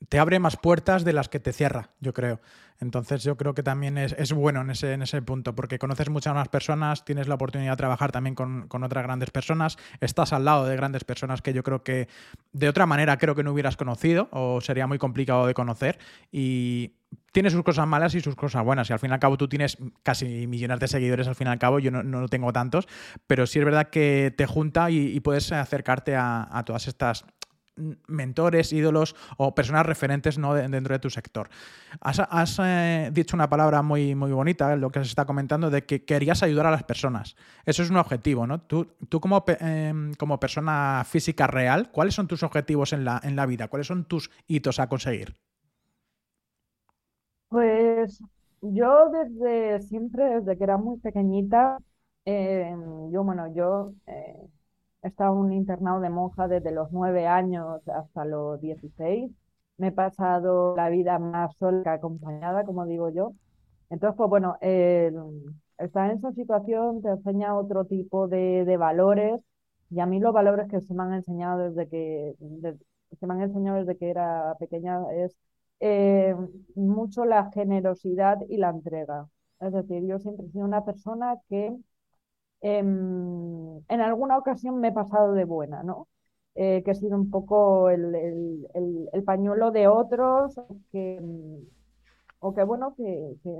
te 0.08 0.20
abre 0.20 0.40
más 0.40 0.56
puertas 0.56 1.04
de 1.04 1.14
las 1.14 1.28
que 1.28 1.40
te 1.40 1.52
cierra, 1.52 1.90
yo 2.00 2.14
creo. 2.14 2.40
Entonces 2.80 3.24
yo 3.24 3.36
creo 3.36 3.54
que 3.54 3.62
también 3.62 3.98
es, 3.98 4.32
bueno 4.32 4.62
en 4.62 4.70
ese, 4.70 4.94
en 4.94 5.02
ese 5.02 5.22
punto, 5.22 5.54
porque 5.54 5.78
conoces 5.78 6.10
muchas 6.10 6.34
más 6.34 6.48
personas, 6.48 7.04
tienes 7.04 7.28
la 7.28 7.36
oportunidad 7.36 7.74
de 7.74 7.78
trabajar 7.78 8.14
también 8.14 8.36
con, 8.36 8.68
otras 8.72 9.04
grandes 9.04 9.32
personas, 9.32 9.78
estás 10.00 10.32
al 10.32 10.46
lado 10.46 10.66
de 10.66 10.78
grandes 10.78 11.04
personas 11.04 11.42
que 11.42 11.52
yo 11.52 11.62
creo 11.62 11.84
que 11.84 12.08
de 12.54 12.70
otra 12.70 12.86
manera 12.86 13.18
creo 13.18 13.36
que 13.36 13.44
no 13.44 13.52
hubieras 13.52 13.76
conocido 13.76 14.30
o 14.32 14.62
sería 14.62 14.88
muy 14.88 14.98
complicado 14.98 15.46
de 15.46 15.54
conocer 15.54 16.00
y 16.32 16.94
tiene 17.34 17.50
sus 17.50 17.64
cosas 17.64 17.86
malas 17.86 18.16
y 18.16 18.22
sus 18.22 18.36
cosas 18.36 18.64
buenas. 18.64 18.90
Y 18.90 18.94
al 18.94 19.00
fin 19.00 19.10
y 19.10 19.14
al 19.14 19.20
cabo 19.20 19.38
tú 19.38 19.50
tienes 19.50 19.78
casi 20.04 20.48
millones 20.48 20.80
de 20.80 20.88
seguidores, 20.88 21.28
al 21.28 21.36
fin 21.36 21.48
y 21.48 21.50
al 21.50 21.60
cabo 21.60 21.80
yo 21.80 21.92
no, 21.92 22.02
no 22.02 22.30
tengo 22.30 22.54
tantos, 22.54 22.88
pero 23.28 23.46
sí 23.46 23.60
es 23.60 23.66
verdad 23.66 23.90
que 23.90 24.34
te 24.38 24.46
junta 24.46 24.90
y, 24.90 25.20
puedes 25.20 25.52
acercarte 25.52 26.16
a 26.16 26.64
todas 26.66 26.88
estas 26.88 27.26
mentores, 28.08 28.74
ídolos 28.74 29.16
o 29.38 29.54
personas 29.56 29.86
referentes 29.86 30.38
dentro 30.38 30.94
de 30.94 31.00
tu 31.00 31.10
sector. 31.10 31.50
Has, 32.02 32.60
eh, 32.64 33.10
dicho 33.14 33.36
una 33.36 33.50
palabra 33.50 33.82
muy, 33.82 34.16
muy 34.16 34.32
bonita, 34.32 34.76
lo 34.76 34.92
que 34.92 35.00
se 35.00 35.08
está 35.08 35.26
comentando, 35.26 35.70
de 35.70 35.86
que 35.86 36.06
querías 36.06 36.44
ayudar 36.44 36.68
a 36.68 36.72
las 36.72 36.84
personas. 36.84 37.36
Eso 37.66 37.84
es 37.84 37.90
un 37.90 37.98
objetivo, 37.98 38.46
¿no? 38.48 38.62
Tú, 38.62 38.88
tú 39.10 39.20
como, 39.20 39.44
em, 39.48 40.14
como 40.16 40.40
persona 40.40 41.04
física 41.06 41.48
real, 41.48 41.92
¿cuáles 41.92 42.14
son 42.14 42.28
tus 42.28 42.44
objetivos 42.44 42.94
en 42.94 43.06
la, 43.06 43.20
en 43.24 43.36
la 43.36 43.46
vida? 43.46 43.68
¿Cuáles 43.68 43.88
son 43.88 44.06
tus 44.06 44.30
hitos 44.48 44.80
a 44.80 44.88
conseguir? 44.88 45.36
Pues 47.50 48.22
yo 48.62 49.10
desde 49.10 49.82
siempre, 49.88 50.40
desde 50.40 50.58
que 50.58 50.64
era 50.64 50.78
muy 50.78 51.00
pequeñita, 51.00 51.80
eh, 52.26 52.76
yo, 53.12 53.24
bueno, 53.24 53.52
yo 53.54 53.94
eh, 54.06 54.36
he 55.02 55.08
estado 55.08 55.34
en 55.34 55.40
un 55.40 55.54
internado 55.54 56.00
de 56.02 56.10
monja 56.10 56.48
desde 56.48 56.72
los 56.72 56.92
nueve 56.92 57.28
años 57.28 57.88
hasta 57.88 58.26
los 58.26 58.60
16. 58.62 59.32
Me 59.78 59.88
he 59.88 59.92
pasado 59.92 60.76
la 60.76 60.90
vida 60.90 61.20
más 61.20 61.56
sola 61.58 61.84
que 61.84 61.90
acompañada, 61.90 62.66
como 62.66 62.86
digo 62.86 63.10
yo. 63.10 63.34
Entonces, 63.90 64.18
pues 64.18 64.30
bueno, 64.30 64.58
eh, 64.62 65.12
estar 65.78 66.10
en 66.12 66.18
esa 66.18 66.32
situación 66.34 67.02
te 67.02 67.10
enseña 67.10 67.56
otro 67.56 67.86
tipo 67.86 68.28
de, 68.28 68.66
de, 68.66 68.78
valores 68.78 69.42
y 69.90 70.00
a 70.00 70.06
mí 70.06 70.20
los 70.20 70.34
valores 70.34 70.68
que 70.70 70.82
se 70.82 70.94
me 70.94 71.04
han 71.04 71.14
enseñado 71.14 71.60
desde 71.72 71.90
que, 71.90 72.36
de, 72.40 72.78
se 73.20 73.28
me 73.28 73.34
han 73.34 73.42
enseñado 73.42 73.80
desde 73.80 73.98
que 73.98 74.10
era 74.10 74.56
pequeña 74.60 75.00
es 75.14 75.36
eh, 75.80 76.36
mucho 76.76 77.26
la 77.26 77.52
generosidad 77.52 78.38
y 78.50 78.58
la 78.58 78.70
entrega. 78.70 79.28
Es 79.60 79.74
decir, 79.74 80.04
yo 80.06 80.20
siempre 80.20 80.46
he 80.46 80.50
sido 80.52 80.66
una 80.66 80.86
persona 80.86 81.36
que 81.50 81.76
eh, 82.62 82.80
en 82.80 84.02
alguna 84.02 84.38
ocasión 84.38 84.80
me 84.80 84.90
he 84.90 84.92
pasado 84.92 85.34
de 85.34 85.46
buena, 85.46 85.84
¿no? 85.84 86.08
Eh, 86.56 86.84
que 86.84 86.92
he 86.92 86.96
sido 86.96 87.16
un 87.18 87.30
poco 87.30 87.90
el, 87.90 88.14
el, 88.16 88.68
el, 88.74 89.10
el 89.14 89.24
pañuelo 89.24 89.72
de 89.72 89.88
otros, 89.88 90.56
que, 90.92 91.20
o 92.40 92.54
que 92.54 92.64
bueno, 92.64 92.94
que, 92.96 93.36
que, 93.44 93.52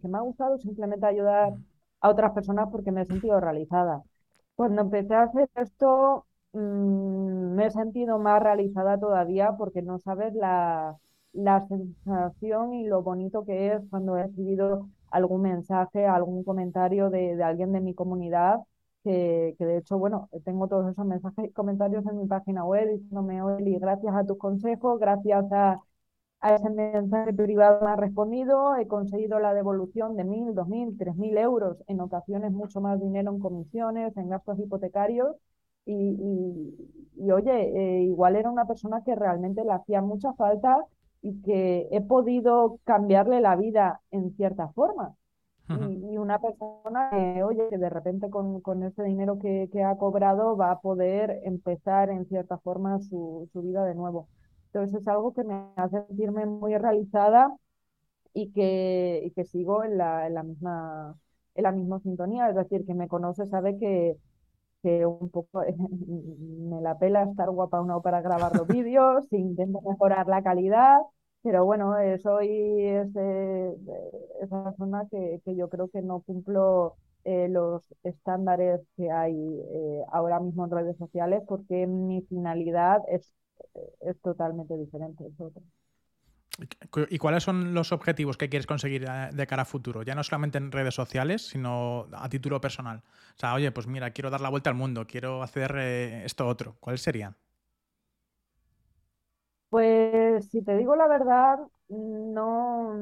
que, 0.00 0.08
me 0.08 0.18
ha 0.18 0.20
gustado 0.20 0.58
simplemente 0.58 1.06
ayudar 1.06 1.54
a 2.00 2.08
otras 2.10 2.32
personas 2.32 2.68
porque 2.70 2.92
me 2.92 3.02
he 3.02 3.06
sentido 3.06 3.40
realizada. 3.40 4.02
Cuando 4.54 4.82
empecé 4.82 5.14
a 5.14 5.22
hacer 5.24 5.48
esto, 5.56 6.26
mmm, 6.52 7.54
me 7.54 7.66
he 7.66 7.70
sentido 7.70 8.18
más 8.18 8.42
realizada 8.42 8.98
todavía 8.98 9.52
porque 9.56 9.82
no 9.82 9.98
sabes 9.98 10.34
la, 10.34 10.96
la 11.32 11.60
sensación 11.68 12.74
y 12.74 12.86
lo 12.86 13.02
bonito 13.02 13.44
que 13.44 13.72
es 13.74 13.82
cuando 13.90 14.16
he 14.16 14.24
recibido 14.24 14.88
algún 15.10 15.42
mensaje, 15.42 16.06
algún 16.06 16.44
comentario 16.44 17.10
de, 17.10 17.36
de 17.36 17.44
alguien 17.44 17.72
de 17.72 17.80
mi 17.80 17.94
comunidad, 17.94 18.58
que, 19.04 19.54
que, 19.58 19.64
de 19.66 19.78
hecho, 19.78 19.98
bueno, 19.98 20.28
tengo 20.44 20.68
todos 20.68 20.90
esos 20.92 21.06
mensajes 21.06 21.44
y 21.46 21.52
comentarios 21.52 22.04
en 22.06 22.18
mi 22.18 22.26
página 22.26 22.64
web 22.64 22.88
diciéndome, 22.90 23.42
Oli, 23.42 23.78
gracias 23.78 24.14
a 24.14 24.24
tus 24.26 24.38
consejos, 24.38 24.98
gracias 25.00 25.44
a, 25.52 25.80
a 26.40 26.54
ese 26.54 26.70
mensaje 26.70 27.32
privado 27.34 27.80
me 27.84 27.90
ha 27.92 27.96
respondido, 27.96 28.76
he 28.76 28.86
conseguido 28.88 29.38
la 29.40 29.54
devolución 29.54 30.16
de 30.16 30.24
mil, 30.24 30.54
dos 30.54 30.68
mil, 30.68 30.96
tres 30.98 31.16
mil 31.16 31.36
euros, 31.38 31.78
en 31.88 32.00
ocasiones 32.00 32.52
mucho 32.52 32.80
más 32.80 33.00
dinero 33.00 33.32
en 33.32 33.40
comisiones, 33.40 34.16
en 34.16 34.28
gastos 34.30 34.58
hipotecarios. 34.58 35.36
Y, 35.88 36.74
y, 37.16 37.30
oye, 37.30 37.52
eh, 38.00 38.02
igual 38.04 38.36
era 38.36 38.50
una 38.50 38.66
persona 38.66 39.02
que 39.04 39.14
realmente 39.14 39.64
le 39.64 39.72
hacía 39.72 40.02
mucha 40.02 40.32
falta 40.34 40.84
y 41.26 41.42
que 41.42 41.88
he 41.90 42.00
podido 42.02 42.78
cambiarle 42.84 43.40
la 43.40 43.56
vida 43.56 44.00
en 44.12 44.30
cierta 44.36 44.68
forma. 44.68 45.16
Y, 45.68 46.12
y, 46.12 46.18
una 46.18 46.38
persona 46.40 47.10
que, 47.10 47.42
oye, 47.42 47.68
que 47.68 47.78
de 47.78 47.90
repente 47.90 48.30
con, 48.30 48.60
con 48.60 48.84
ese 48.84 49.02
dinero 49.02 49.40
que, 49.40 49.68
que, 49.72 49.82
ha 49.82 49.96
cobrado 49.98 50.56
va 50.56 50.70
a 50.70 50.80
poder 50.80 51.40
empezar 51.42 52.10
en 52.10 52.26
cierta 52.26 52.58
forma 52.58 53.00
su, 53.00 53.48
su, 53.52 53.62
vida 53.62 53.84
de 53.84 53.96
nuevo. 53.96 54.28
Entonces 54.66 55.00
es 55.00 55.08
algo 55.08 55.34
que 55.34 55.42
me 55.42 55.72
hace 55.74 56.04
sentirme 56.06 56.46
muy 56.46 56.76
realizada 56.78 57.52
y 58.32 58.52
que, 58.52 59.22
y 59.24 59.32
que 59.32 59.44
sigo 59.44 59.82
en 59.82 59.98
la, 59.98 60.28
en, 60.28 60.34
la 60.34 60.44
misma, 60.44 61.16
en 61.56 61.62
la 61.64 61.72
misma 61.72 61.98
sintonía. 61.98 62.48
Es 62.48 62.54
decir, 62.54 62.86
que 62.86 62.94
me 62.94 63.08
conoce 63.08 63.46
sabe 63.46 63.76
que, 63.78 64.16
que 64.84 65.04
un 65.04 65.30
poco 65.30 65.62
me 66.06 66.80
la 66.80 66.96
pela 66.96 67.24
estar 67.24 67.50
guapa 67.50 67.80
o 67.80 67.84
no 67.84 68.02
para 68.02 68.20
grabar 68.20 68.54
los 68.54 68.68
vídeos, 68.68 69.26
intento 69.32 69.80
mejorar 69.80 70.28
la 70.28 70.44
calidad, 70.44 71.00
pero 71.46 71.64
bueno, 71.64 71.96
eh, 71.96 72.18
soy 72.18 72.48
ese, 72.88 73.76
esa 74.42 74.64
persona 74.64 75.06
que, 75.08 75.40
que, 75.44 75.54
yo 75.54 75.68
creo 75.68 75.88
que 75.88 76.02
no 76.02 76.18
cumplo 76.22 76.96
eh, 77.22 77.46
los 77.48 77.84
estándares 78.02 78.80
que 78.96 79.12
hay 79.12 79.32
eh, 79.36 80.02
ahora 80.10 80.40
mismo 80.40 80.64
en 80.64 80.72
redes 80.72 80.96
sociales 80.98 81.44
porque 81.46 81.86
mi 81.86 82.22
finalidad 82.22 83.00
es, 83.08 83.32
es 84.00 84.20
totalmente 84.22 84.76
diferente. 84.76 85.24
¿Y 87.10 87.18
cuáles 87.18 87.44
son 87.44 87.74
los 87.74 87.92
objetivos 87.92 88.36
que 88.36 88.48
quieres 88.48 88.66
conseguir 88.66 89.06
de 89.08 89.46
cara 89.46 89.62
a 89.62 89.66
futuro? 89.66 90.02
Ya 90.02 90.16
no 90.16 90.24
solamente 90.24 90.58
en 90.58 90.72
redes 90.72 90.94
sociales, 90.94 91.46
sino 91.46 92.08
a 92.12 92.28
título 92.28 92.60
personal. 92.60 93.04
O 93.36 93.38
sea, 93.38 93.54
oye, 93.54 93.70
pues 93.70 93.86
mira, 93.86 94.10
quiero 94.10 94.30
dar 94.30 94.40
la 94.40 94.48
vuelta 94.48 94.70
al 94.70 94.76
mundo, 94.76 95.06
quiero 95.06 95.44
hacer 95.44 95.76
eh, 95.78 96.24
esto 96.24 96.48
otro. 96.48 96.74
¿Cuáles 96.80 97.02
serían? 97.02 97.36
Pues 99.68 100.25
si 100.42 100.62
te 100.62 100.76
digo 100.76 100.96
la 100.96 101.08
verdad, 101.08 101.58
no, 101.88 102.94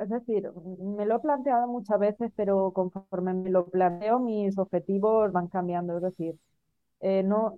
es 0.00 0.08
decir, 0.08 0.50
me 0.80 1.06
lo 1.06 1.16
he 1.16 1.20
planteado 1.20 1.66
muchas 1.68 1.98
veces, 1.98 2.32
pero 2.36 2.72
conforme 2.72 3.34
me 3.34 3.50
lo 3.50 3.66
planteo, 3.66 4.18
mis 4.18 4.58
objetivos 4.58 5.32
van 5.32 5.48
cambiando. 5.48 5.96
Es 5.96 6.02
decir, 6.02 6.38
eh, 7.00 7.22
no, 7.22 7.56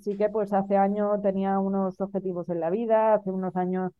sí 0.00 0.16
que 0.16 0.28
pues 0.28 0.52
hace 0.52 0.76
años 0.76 1.20
tenía 1.22 1.58
unos 1.58 2.00
objetivos 2.00 2.48
en 2.48 2.60
la 2.60 2.70
vida, 2.70 3.14
hace 3.14 3.30
unos 3.30 3.56
años 3.56 3.92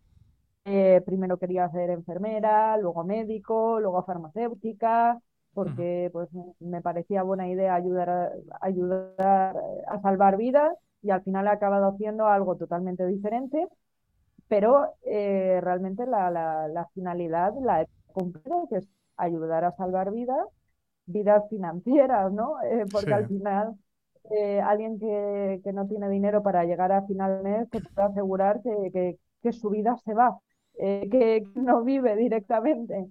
eh, 0.64 1.02
primero 1.06 1.38
quería 1.38 1.68
ser 1.70 1.90
enfermera, 1.90 2.76
luego 2.78 3.04
médico, 3.04 3.80
luego 3.80 4.04
farmacéutica, 4.04 5.18
porque 5.54 6.10
pues 6.12 6.28
me 6.60 6.80
parecía 6.82 7.22
buena 7.22 7.48
idea 7.48 7.74
ayudar 7.74 8.10
a, 8.10 8.32
ayudar 8.60 9.56
a 9.88 10.00
salvar 10.00 10.36
vidas 10.36 10.72
y 11.02 11.10
al 11.10 11.22
final 11.22 11.46
he 11.46 11.50
acabado 11.50 11.88
haciendo 11.88 12.26
algo 12.26 12.56
totalmente 12.56 13.06
diferente, 13.06 13.68
pero 14.48 14.94
eh, 15.04 15.60
realmente 15.62 16.06
la, 16.06 16.30
la, 16.30 16.68
la, 16.68 16.86
finalidad 16.94 17.52
la 17.62 17.82
he 17.82 17.88
cumplido, 18.12 18.68
que 18.68 18.76
es 18.76 18.88
ayudar 19.16 19.64
a 19.64 19.72
salvar 19.72 20.12
vidas, 20.12 20.46
vidas 21.06 21.44
financieras, 21.50 22.32
¿no? 22.32 22.62
Eh, 22.62 22.84
porque 22.90 23.06
sí. 23.06 23.12
al 23.12 23.28
final 23.28 23.74
eh, 24.30 24.60
alguien 24.60 24.98
que, 24.98 25.60
que, 25.64 25.72
no 25.72 25.86
tiene 25.88 26.08
dinero 26.08 26.42
para 26.42 26.64
llegar 26.64 26.92
a 26.92 27.06
final 27.06 27.42
mes, 27.42 27.68
te 27.70 27.80
puedo 27.80 28.08
asegurar 28.08 28.60
que, 28.62 28.90
que, 28.92 29.18
que 29.42 29.52
su 29.52 29.70
vida 29.70 29.96
se 30.04 30.14
va, 30.14 30.38
que 30.76 31.44
no 31.54 31.82
vive 31.82 32.16
directamente. 32.16 33.06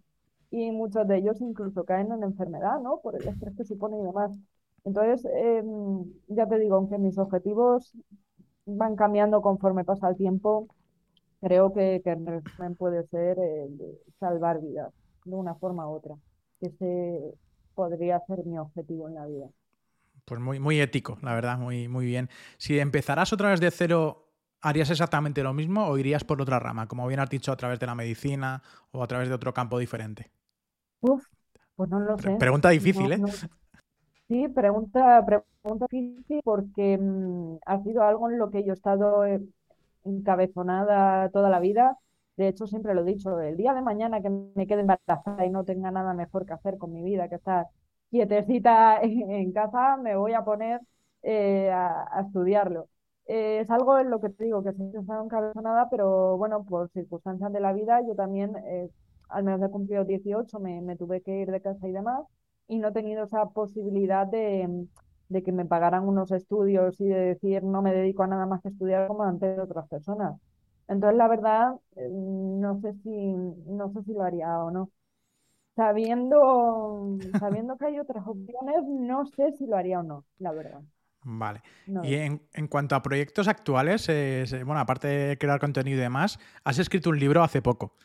Y 0.51 0.71
muchos 0.71 1.08
de 1.08 1.17
ellos 1.17 1.39
incluso 1.41 1.86
caen 1.86 2.12
en 2.12 2.23
enfermedad, 2.23 2.80
¿no? 2.82 2.99
Por 2.99 3.15
el 3.15 3.27
estrés 3.27 3.56
que 3.56 3.63
supone 3.63 3.97
y 3.97 4.04
demás. 4.04 4.32
Entonces, 4.84 5.26
eh, 5.34 5.63
ya 6.28 6.48
te 6.48 6.60
digo, 6.60 6.76
aunque 6.76 6.98
mis 6.98 7.17
objetivos 7.17 7.94
van 8.65 8.96
cambiando 8.96 9.41
conforme 9.41 9.84
pasa 9.84 10.10
el 10.10 10.17
tiempo, 10.17 10.67
creo 11.41 11.74
que, 11.74 12.02
que 12.04 12.12
en 12.12 12.26
resumen 12.26 12.76
puede 12.76 13.06
ser 13.08 13.38
eh, 13.39 13.67
salvar 14.20 14.62
vidas 14.62 14.94
de 15.26 15.36
una 15.36 15.56
forma 15.56 15.88
u 15.88 15.94
otra. 15.94 16.15
Ese 16.62 17.36
podría 17.76 18.20
ser 18.28 18.46
mi 18.46 18.58
objetivo 18.58 19.08
en 19.08 19.15
la 19.15 19.26
vida. 19.26 19.48
Pues 20.26 20.39
muy, 20.39 20.60
muy 20.60 20.80
ético, 20.80 21.17
la 21.22 21.34
verdad, 21.34 21.58
muy, 21.58 21.88
muy 21.88 22.06
bien. 22.06 22.30
Si 22.58 22.80
empezaras 22.80 23.34
otra 23.34 23.50
vez 23.50 23.60
de 23.60 23.72
cero, 23.72 24.30
¿harías 24.62 24.89
exactamente 24.89 25.44
lo 25.44 25.54
mismo 25.54 25.88
o 25.88 25.98
irías 25.98 26.24
por 26.24 26.41
otra 26.41 26.60
rama? 26.60 26.88
Como 26.88 27.08
bien 27.08 27.20
has 27.20 27.30
dicho, 27.30 27.52
a 27.52 27.58
través 27.58 27.80
de 27.80 27.88
la 27.88 27.96
medicina 27.96 28.62
o 28.91 29.04
a 29.04 29.08
través 29.08 29.30
de 29.30 29.36
otro 29.36 29.54
campo 29.54 29.80
diferente. 29.80 30.32
Uf, 31.02 31.26
pues 31.76 31.89
no 31.89 32.00
lo 32.00 32.17
sé. 32.17 32.36
Pregunta 32.38 32.70
difícil, 32.70 33.10
no, 33.10 33.13
¿eh? 33.15 33.17
No. 33.17 33.28
Sí, 34.32 34.48
pregunta, 34.48 35.26
pregunta 35.26 35.88
difícil 35.91 36.39
porque 36.46 36.98
mmm, 36.98 37.58
ha 37.65 37.84
sido 37.84 38.02
algo 38.04 38.30
en 38.30 38.38
lo 38.39 38.50
que 38.50 38.63
yo 38.63 38.72
he 38.72 38.76
estado 38.76 39.26
eh, 39.26 39.41
encabezonada 40.06 41.30
toda 41.32 41.50
la 41.50 41.60
vida. 41.60 41.98
De 42.38 42.48
hecho, 42.48 42.65
siempre 42.65 42.94
lo 42.96 43.02
he 43.02 43.04
dicho, 43.06 43.41
el 43.41 43.58
día 43.58 43.74
de 43.74 43.82
mañana 43.82 44.22
que 44.22 44.30
me 44.30 44.67
quede 44.67 44.82
embarazada 44.82 45.46
y 45.46 45.50
no 45.50 45.65
tenga 45.65 45.91
nada 45.91 46.13
mejor 46.13 46.46
que 46.46 46.54
hacer 46.54 46.78
con 46.78 46.94
mi 46.94 47.04
vida 47.04 47.28
que 47.28 47.36
estar 47.36 47.67
quietecita 48.10 49.02
en 49.04 49.52
casa, 49.52 49.98
me 49.98 50.15
voy 50.15 50.32
a 50.34 50.46
poner 50.46 50.80
eh, 51.24 51.70
a, 51.70 52.22
estudiarlo. 52.26 52.88
Eh, 53.26 53.60
es 53.62 53.70
algo 53.70 54.00
en 54.00 54.10
lo 54.10 54.22
que 54.22 54.30
te 54.30 54.46
digo, 54.46 54.63
que 54.63 54.72
siempre 54.74 55.00
he 55.00 55.02
estado 55.02 55.26
encabezonada, 55.26 55.89
pero 55.89 56.38
bueno, 56.38 56.63
por 56.63 56.89
circunstancias 56.91 57.52
de 57.52 57.60
la 57.60 57.74
vida, 57.74 58.00
yo 58.08 58.15
también, 58.15 58.56
al 59.30 59.44
menos 59.44 59.62
he 59.62 59.70
cumplido 59.72 60.06
18, 60.06 60.60
me, 60.60 60.80
me 60.82 60.96
tuve 60.96 61.22
que 61.22 61.41
ir 61.41 61.52
de 61.52 61.62
casa 61.62 61.86
y 61.88 61.91
demás 61.91 62.26
y 62.72 62.80
no 62.80 62.88
he 62.88 62.92
tenido 62.94 63.26
esa 63.26 63.48
posibilidad 63.48 64.26
de, 64.26 64.88
de, 65.28 65.44
que 65.44 65.52
me 65.52 65.66
pagaran 65.66 66.08
unos 66.08 66.32
estudios 66.32 67.00
y 67.02 67.06
de 67.06 67.20
decir 67.20 67.64
no 67.64 67.82
me 67.82 67.94
dedico 67.94 68.24
a 68.24 68.28
nada 68.28 68.46
más 68.46 68.62
que 68.62 68.70
estudiar 68.70 69.08
como 69.08 69.24
ante 69.24 69.60
otras 69.60 69.90
personas. 69.90 70.40
Entonces, 70.88 71.18
la 71.18 71.28
verdad, 71.28 71.74
eh, 71.98 72.08
no 72.10 72.80
sé 72.80 72.94
si, 73.04 73.34
no 73.68 73.92
sé 73.92 74.04
si 74.04 74.14
lo 74.14 74.24
haría 74.24 74.58
o 74.60 74.72
no. 74.72 74.90
Sabiendo, 75.76 77.18
sabiendo 77.40 77.78
que 77.78 77.88
hay 77.88 78.00
otras 78.00 78.26
opciones, 78.26 78.84
no 78.88 79.26
sé 79.26 79.52
si 79.58 79.68
lo 79.68 79.76
haría 79.76 80.00
o 80.00 80.04
no, 80.04 80.24
la 80.40 80.54
verdad. 80.54 80.82
Vale. 81.24 81.62
No. 81.88 82.06
Y 82.06 82.16
en, 82.16 82.42
en, 82.54 82.68
cuanto 82.68 82.96
a 82.96 83.02
proyectos 83.02 83.50
actuales, 83.50 84.08
eh, 84.08 84.46
bueno, 84.66 84.80
aparte 84.80 85.08
de 85.08 85.38
crear 85.38 85.60
contenido 85.60 85.98
y 85.98 86.02
demás, 86.02 86.40
has 86.64 86.80
escrito 86.80 87.10
un 87.10 87.20
libro 87.20 87.44
hace 87.44 87.62
poco. 87.62 87.96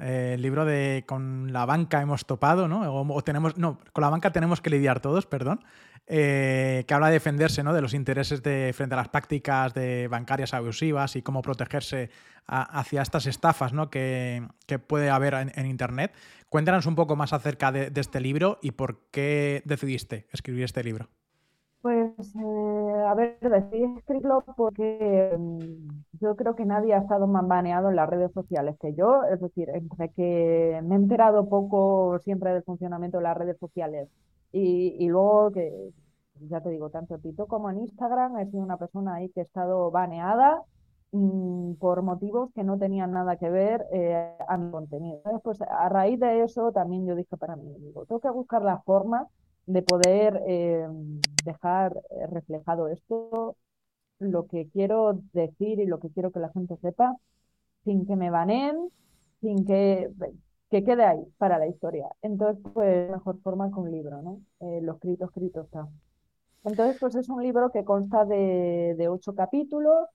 El 0.00 0.42
libro 0.42 0.64
de 0.64 1.04
con 1.06 1.52
la 1.52 1.66
banca 1.66 2.00
hemos 2.00 2.26
topado, 2.26 2.68
¿no? 2.68 2.82
O, 2.92 3.22
tenemos, 3.22 3.56
no, 3.56 3.78
con 3.92 4.02
la 4.02 4.10
banca 4.10 4.32
tenemos 4.32 4.60
que 4.60 4.70
lidiar 4.70 5.00
todos, 5.00 5.26
perdón. 5.26 5.64
eh, 6.06 6.84
que 6.86 6.94
habla 6.94 7.08
de 7.08 7.14
defenderse 7.14 7.62
¿no? 7.62 7.72
de 7.72 7.80
los 7.80 7.94
intereses 7.94 8.42
de, 8.42 8.72
frente 8.74 8.94
a 8.94 8.98
las 8.98 9.08
prácticas 9.08 9.72
de 9.74 10.08
bancarias 10.08 10.52
abusivas 10.52 11.16
y 11.16 11.22
cómo 11.22 11.42
protegerse 11.42 12.10
hacia 12.46 13.00
estas 13.00 13.26
estafas 13.26 13.72
¿no? 13.72 13.88
que, 13.88 14.46
puede 14.86 15.10
haber 15.10 15.34
en, 15.34 15.66
Internet. 15.66 16.12
Cuéntanos 16.48 16.86
un 16.86 16.94
poco 16.94 17.16
más 17.16 17.32
acerca 17.32 17.72
de, 17.72 17.90
este 17.94 18.20
libro 18.20 18.58
y 18.62 18.72
por 18.72 19.08
qué 19.10 19.62
decidiste 19.64 20.26
escribir 20.30 20.64
este 20.64 20.84
libro. 20.84 21.08
Pues, 21.84 22.34
eh, 22.36 23.04
a 23.06 23.14
ver, 23.14 23.38
decidí 23.40 23.84
escribirlo 23.98 24.42
porque 24.56 25.36
mm, 25.38 26.18
yo 26.20 26.34
creo 26.34 26.56
que 26.56 26.64
nadie 26.64 26.94
ha 26.94 26.98
estado 26.98 27.26
más 27.26 27.46
baneado 27.46 27.90
en 27.90 27.96
las 27.96 28.08
redes 28.08 28.32
sociales 28.32 28.76
que 28.80 28.94
yo. 28.94 29.22
Es 29.24 29.38
decir, 29.40 29.68
entre 29.70 30.08
que 30.10 30.80
me 30.82 30.94
he 30.94 30.98
enterado 30.98 31.46
poco 31.48 32.18
siempre 32.20 32.52
del 32.54 32.62
funcionamiento 32.64 33.18
de 33.18 33.24
las 33.24 33.36
redes 33.36 33.58
sociales 33.58 34.08
y, 34.52 34.96
y 34.98 35.08
luego 35.08 35.52
que, 35.52 35.90
ya 36.48 36.62
te 36.62 36.70
digo, 36.70 36.88
tanto 36.90 37.16
en 37.16 37.20
TikTok 37.22 37.48
como 37.48 37.70
en 37.70 37.80
Instagram 37.80 38.38
he 38.38 38.46
sido 38.46 38.62
una 38.62 38.78
persona 38.78 39.16
ahí 39.16 39.28
que 39.30 39.40
he 39.40 39.44
estado 39.44 39.90
baneada 39.90 40.62
Mm, 41.12 41.74
por 41.76 42.02
motivos 42.02 42.50
que 42.54 42.64
no 42.64 42.76
tenían 42.76 43.12
nada 43.12 43.36
que 43.36 43.48
ver 43.48 43.86
eh, 43.92 44.36
a 44.48 44.56
mi 44.58 44.70
contenido. 44.72 45.22
Pues 45.44 45.62
a 45.62 45.88
raíz 45.88 46.18
de 46.18 46.42
eso 46.42 46.72
también 46.72 47.06
yo 47.06 47.14
dije 47.14 47.36
para 47.36 47.54
mí, 47.56 47.72
digo, 47.78 48.04
tengo 48.06 48.20
que 48.20 48.30
buscar 48.30 48.62
la 48.62 48.80
forma 48.82 49.28
de 49.66 49.82
poder 49.82 50.40
eh, 50.46 50.86
dejar 51.44 51.96
eh, 52.10 52.26
reflejado 52.28 52.88
esto, 52.88 53.56
lo 54.18 54.46
que 54.46 54.68
quiero 54.70 55.20
decir 55.32 55.80
y 55.80 55.86
lo 55.86 56.00
que 56.00 56.10
quiero 56.10 56.32
que 56.32 56.40
la 56.40 56.50
gente 56.50 56.76
sepa, 56.78 57.16
sin 57.84 58.06
que 58.06 58.16
me 58.16 58.30
baneen, 58.30 58.90
sin 59.40 59.64
que, 59.66 60.10
que 60.70 60.84
quede 60.84 61.04
ahí 61.04 61.24
para 61.38 61.58
la 61.58 61.66
historia. 61.66 62.08
Entonces, 62.22 62.62
pues 62.74 63.10
mejor 63.10 63.40
forma 63.42 63.70
que 63.70 63.80
un 63.80 63.90
libro, 63.90 64.22
¿no? 64.22 64.40
lo 64.60 64.94
escrito, 64.94 65.26
escrito 65.26 65.62
está. 65.62 65.88
Entonces, 66.64 66.98
pues 67.00 67.14
es 67.16 67.28
un 67.28 67.42
libro 67.42 67.70
que 67.70 67.84
consta 67.84 68.24
de, 68.24 68.94
de 68.96 69.08
ocho 69.08 69.34
capítulos 69.34 70.08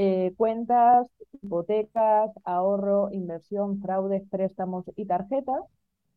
eh, 0.00 0.32
cuentas, 0.36 1.08
hipotecas, 1.42 2.30
ahorro, 2.44 3.10
inversión, 3.10 3.80
fraudes, 3.82 4.22
préstamos 4.30 4.84
y 4.94 5.06
tarjetas. 5.06 5.60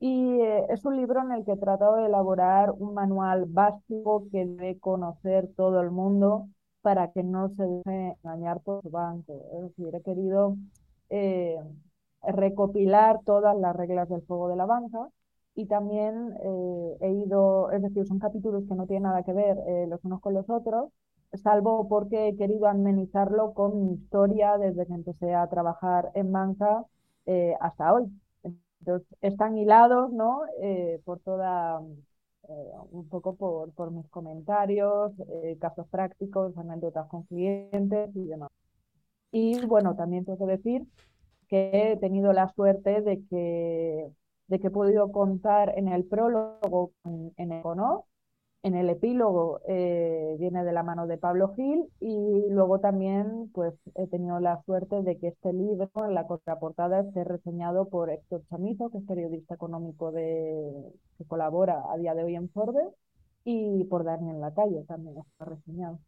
Y 0.02 0.42
eh, 0.42 0.66
es 0.70 0.84
un 0.86 0.98
libro 0.98 1.22
en 1.22 1.32
el 1.32 1.46
que 1.46 1.54
he 1.54 1.58
tratado 1.58 1.96
de 1.98 2.08
elaborar 2.08 2.72
un 2.72 2.94
manual 2.96 3.46
básico 3.48 4.26
que 4.32 4.46
debe 4.46 4.80
conocer 4.80 5.50
todo 5.56 5.80
el 5.82 5.92
mundo 5.92 6.50
para 6.82 7.12
que 7.12 7.24
no 7.24 7.50
se 7.50 7.64
deje 7.64 8.18
engañar 8.24 8.62
por 8.62 8.82
su 8.82 8.90
banco. 8.90 9.34
Es 9.54 9.62
decir, 9.64 9.96
he 9.96 10.02
querido 10.02 10.58
eh, 11.10 11.58
recopilar 12.24 13.20
todas 13.26 13.56
las 13.58 13.76
reglas 13.76 14.10
del 14.10 14.26
juego 14.26 14.50
de 14.50 14.56
la 14.58 14.66
banca 14.66 15.08
y 15.56 15.68
también 15.68 16.34
he 17.02 17.12
ido, 17.12 17.72
es 17.72 17.82
decir, 17.82 18.06
son 18.08 18.20
capítulos 18.20 18.64
que 18.68 18.76
no 18.76 18.88
tienen 18.88 19.04
nada 19.04 19.24
que 19.24 19.34
ver 19.34 19.58
los 19.90 20.04
unos 20.06 20.22
con 20.22 20.34
los 20.34 20.50
otros, 20.50 20.92
salvo 21.34 21.88
porque 21.90 22.30
he 22.30 22.38
querido 22.38 22.68
amenizarlo 22.68 23.54
con 23.54 23.86
mi 23.86 23.94
historia 23.96 24.58
desde 24.58 24.86
que 24.88 24.94
empecé 24.94 25.34
a 25.36 25.48
trabajar 25.48 26.12
en 26.16 26.32
banca 26.32 26.86
eh, 27.26 27.56
hasta 27.60 27.94
hoy. 27.94 28.21
Entonces, 28.82 29.08
están 29.22 29.58
hilados, 29.58 30.12
¿no? 30.12 30.42
Eh, 30.62 31.02
por 31.06 31.20
toda, 31.22 31.82
eh, 32.50 32.72
un 32.92 33.08
poco 33.10 33.36
por, 33.36 33.72
por 33.74 33.92
mis 33.92 34.08
comentarios, 34.10 35.14
casos 35.60 35.88
prácticos, 35.90 36.58
anécdotas 36.58 37.08
con 37.08 37.24
clientes 37.24 38.10
y 38.16 38.26
demás. 38.26 38.50
Y 39.32 39.66
bueno, 39.66 39.96
también 39.96 40.26
tengo 40.26 40.40
que 40.46 40.54
decir 40.58 40.88
que 41.50 41.94
he 41.94 41.98
tenido 41.98 42.34
la 42.34 42.50
suerte 42.54 43.02
de 43.02 43.24
que, 43.30 44.12
de 44.48 44.60
que 44.60 44.68
he 44.68 44.72
podido 44.72 45.12
contar 45.12 45.74
en 45.78 45.88
el 45.90 46.06
prólogo 46.06 46.94
en, 47.06 47.34
en 47.38 47.52
en 48.64 48.76
el 48.76 48.90
epílogo 48.90 49.62
eh, 49.68 50.36
viene 50.40 50.64
de 50.64 50.72
la 50.72 50.84
mano 50.84 51.08
de 51.08 51.18
Pablo 51.18 51.54
Gil 51.56 51.86
y 52.00 52.46
luego 52.50 52.80
también 52.80 53.50
pues 53.54 53.74
he 53.96 54.08
tenido 54.08 54.40
la 54.40 54.62
suerte 54.66 55.02
de 55.02 55.18
que 55.18 55.30
este 55.30 55.52
libro 55.52 55.90
en 55.96 56.14
la 56.14 56.28
contraportada 56.28 57.02
esté 57.02 57.24
reseñado 57.24 57.90
por 57.90 58.12
Héctor 58.12 58.44
Chamizo, 58.50 58.90
que 58.92 59.00
es 59.00 59.04
periodista 59.06 59.56
económico 59.56 60.12
de, 60.12 60.94
que 61.18 61.26
colabora 61.26 61.82
a 61.92 61.98
día 61.98 62.14
de 62.14 62.24
hoy 62.24 62.36
en 62.36 62.50
Forbes, 62.50 62.94
y 63.44 63.84
por 63.86 64.04
Daniel 64.04 64.40
Lacalle 64.40 64.84
también 64.88 65.18
está 65.18 65.46
reseñado. 65.46 66.00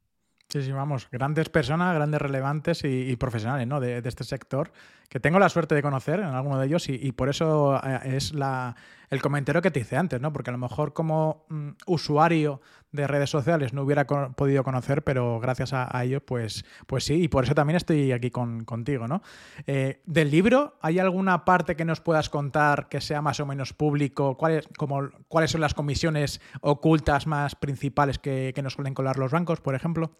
Sí, 0.49 0.61
sí, 0.61 0.71
vamos, 0.71 1.09
grandes 1.11 1.49
personas, 1.49 1.95
grandes 1.95 2.21
relevantes 2.21 2.83
y, 2.83 3.15
profesionales 3.15 3.67
¿no? 3.67 3.79
de, 3.79 3.97
este 4.05 4.23
sector, 4.23 4.71
que 5.09 5.19
tengo 5.19 5.39
la 5.39 5.49
suerte 5.49 5.73
de 5.73 5.81
conocer 5.81 6.19
en 6.19 6.27
alguno 6.27 6.59
de 6.59 6.67
ellos 6.67 6.89
y, 6.89 7.11
por 7.11 7.29
eso 7.29 7.75
eh, 7.77 7.99
es 8.03 8.35
la, 8.35 8.75
el 9.13 9.21
comentario 9.21 9.62
que 9.62 9.71
te 9.71 9.80
hice 9.80 9.95
antes, 9.95 10.19
¿no? 10.19 10.34
porque 10.34 10.49
a 10.49 10.54
lo 10.54 10.58
mejor 10.58 10.93
como 10.93 11.45
mm, 11.49 11.69
usuario 11.88 12.62
de 12.91 13.08
redes 13.08 13.30
sociales 13.30 13.73
no 13.73 13.84
hubiera 13.84 14.06
podido 14.06 14.63
conocer, 14.63 15.04
pero 15.04 15.39
gracias 15.39 15.73
a, 15.73 16.04
ellos, 16.04 16.21
pues, 16.26 16.63
pues 16.86 17.04
sí, 17.06 17.23
y 17.23 17.28
por 17.28 17.43
eso 17.43 17.56
también 17.56 17.78
estoy 17.78 18.12
aquí 18.12 18.30
con, 18.30 18.65
contigo. 18.65 19.08
¿no? 19.08 19.21
Eh, 19.65 20.02
del 20.06 20.30
libro, 20.30 20.78
¿hay 20.82 20.99
alguna 20.99 21.43
parte 21.43 21.76
que 21.76 21.86
nos 21.86 22.02
puedas 22.02 22.30
contar 22.30 22.89
que 22.89 23.02
sea 23.02 23.21
más 23.21 23.39
o 23.39 23.45
menos 23.45 23.73
público? 23.73 24.38
¿Cuáles, 24.38 24.67
como, 24.78 25.10
¿cuáles 25.28 25.52
son 25.52 25.62
las 25.62 25.73
comisiones 25.73 26.39
ocultas 26.62 27.26
más 27.26 27.56
principales 27.56 28.19
que, 28.19 28.52
que 28.54 28.62
nos 28.62 28.73
suelen 28.73 28.93
colar 28.93 29.17
los 29.17 29.32
bancos, 29.32 29.60
por 29.60 29.73
ejemplo? 29.73 30.15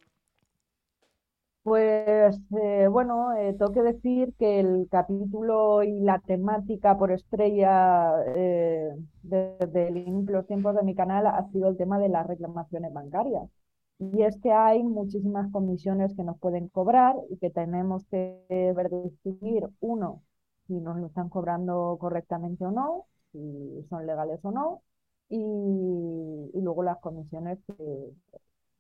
Pues 1.64 2.38
eh, 2.62 2.88
bueno, 2.90 3.34
eh, 3.36 3.54
tengo 3.54 3.72
que 3.72 3.82
decir 3.84 4.34
que 4.38 4.60
el 4.60 4.88
capítulo 4.92 5.82
y 5.84 6.02
la 6.02 6.20
temática 6.20 6.98
por 6.98 7.12
estrella 7.12 8.12
eh, 8.36 8.90
desde 9.22 9.92
los 10.28 10.46
tiempos 10.46 10.76
de 10.76 10.84
mi 10.84 10.94
canal 10.94 11.26
ha 11.26 11.50
sido 11.52 11.70
el 11.70 11.78
tema 11.78 12.00
de 12.00 12.10
las 12.10 12.28
reclamaciones 12.28 12.92
bancarias. 12.92 13.50
Y 13.98 14.24
es 14.24 14.38
que 14.42 14.52
hay 14.52 14.84
muchísimas 14.84 15.50
comisiones 15.52 16.14
que 16.16 16.24
nos 16.24 16.38
pueden 16.40 16.68
cobrar 16.68 17.16
y 17.30 17.38
que 17.38 17.50
tenemos 17.50 18.06
que 18.08 18.44
ver 18.50 18.90
distinguir, 18.90 19.70
uno, 19.80 20.22
si 20.68 20.74
nos 20.74 20.98
lo 20.98 21.08
están 21.08 21.30
cobrando 21.30 21.98
correctamente 22.00 22.66
o 22.66 22.72
no, 22.72 23.06
si 23.32 23.86
son 23.90 24.06
legales 24.06 24.40
o 24.44 24.52
no, 24.52 24.82
y, 25.30 25.40
luego 26.62 26.84
las 26.84 27.00
comisiones 27.00 27.60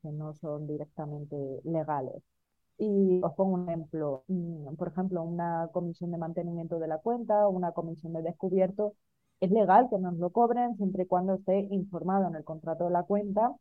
que 0.01 0.11
no 0.11 0.33
son 0.33 0.67
directamente 0.67 1.35
legales. 1.63 2.32
Y 2.77 3.21
os 3.23 3.33
pongo 3.35 3.53
un 3.55 3.69
ejemplo, 3.69 4.23
mm, 4.27 4.75
por 4.75 4.87
ejemplo, 4.89 5.23
una 5.23 5.69
comisión 5.71 6.11
de 6.11 6.17
mantenimiento 6.17 6.79
de 6.79 6.87
la 6.87 6.97
cuenta 6.99 7.47
una 7.47 7.71
comisión 7.71 8.13
de 8.13 8.21
descubierto, 8.23 8.95
es 9.39 9.51
legal 9.51 9.87
que 9.89 9.97
nos 9.99 10.15
lo 10.17 10.31
cobren 10.31 10.75
siempre 10.77 11.03
y 11.03 11.05
cuando 11.07 11.35
esté 11.35 11.59
informado 11.71 12.27
en 12.27 12.35
el 12.35 12.43
contrato 12.43 12.85
de 12.85 12.91
la 12.91 13.03
cuenta 13.03 13.53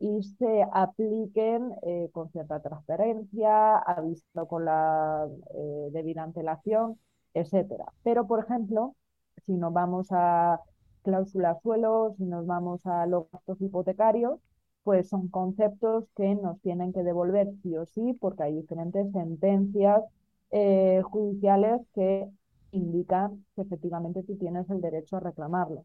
y 0.00 0.22
se 0.22 0.64
apliquen 0.72 1.72
eh, 1.82 2.08
con 2.12 2.30
cierta 2.30 2.60
transparencia, 2.60 3.78
aviso 3.78 4.46
con 4.48 4.64
la 4.64 5.28
eh, 5.54 5.88
debida 5.92 6.22
antelación, 6.22 6.98
etcétera. 7.34 7.86
Pero, 8.02 8.26
por 8.26 8.40
ejemplo, 8.44 8.94
si 9.46 9.52
nos 9.54 9.72
vamos 9.72 10.08
a 10.10 10.60
cláusulas 11.02 11.60
suelo, 11.62 12.14
si 12.18 12.24
nos 12.24 12.46
vamos 12.46 12.84
a 12.86 13.06
los 13.06 13.30
gastos 13.32 13.60
hipotecarios, 13.60 14.40
pues 14.84 15.08
son 15.08 15.28
conceptos 15.28 16.04
que 16.16 16.34
nos 16.34 16.60
tienen 16.60 16.92
que 16.92 17.02
devolver 17.02 17.48
sí 17.62 17.76
o 17.76 17.86
sí, 17.86 18.16
porque 18.20 18.44
hay 18.44 18.54
diferentes 18.54 19.10
sentencias 19.12 20.02
eh, 20.50 21.02
judiciales 21.04 21.80
que 21.94 22.28
indican 22.72 23.44
que 23.54 23.62
efectivamente 23.62 24.22
tú 24.22 24.36
tienes 24.36 24.68
el 24.70 24.80
derecho 24.80 25.16
a 25.16 25.20
reclamarlo. 25.20 25.84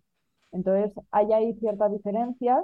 Entonces, 0.51 0.93
hay 1.11 1.33
ahí 1.33 1.53
ciertas 1.55 1.91
diferencias 1.91 2.63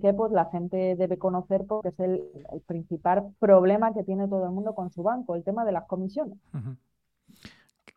que 0.00 0.12
pues 0.12 0.30
la 0.30 0.44
gente 0.46 0.94
debe 0.96 1.18
conocer 1.18 1.64
porque 1.66 1.88
es 1.88 1.98
el, 1.98 2.22
principal 2.66 3.34
problema 3.40 3.92
que 3.92 4.04
tiene 4.04 4.28
todo 4.28 4.44
el 4.44 4.52
mundo 4.52 4.74
con 4.74 4.90
su 4.92 5.02
banco, 5.02 5.34
el 5.34 5.42
tema 5.42 5.64
de 5.64 5.72
las 5.72 5.86
comisiones. 5.86 6.38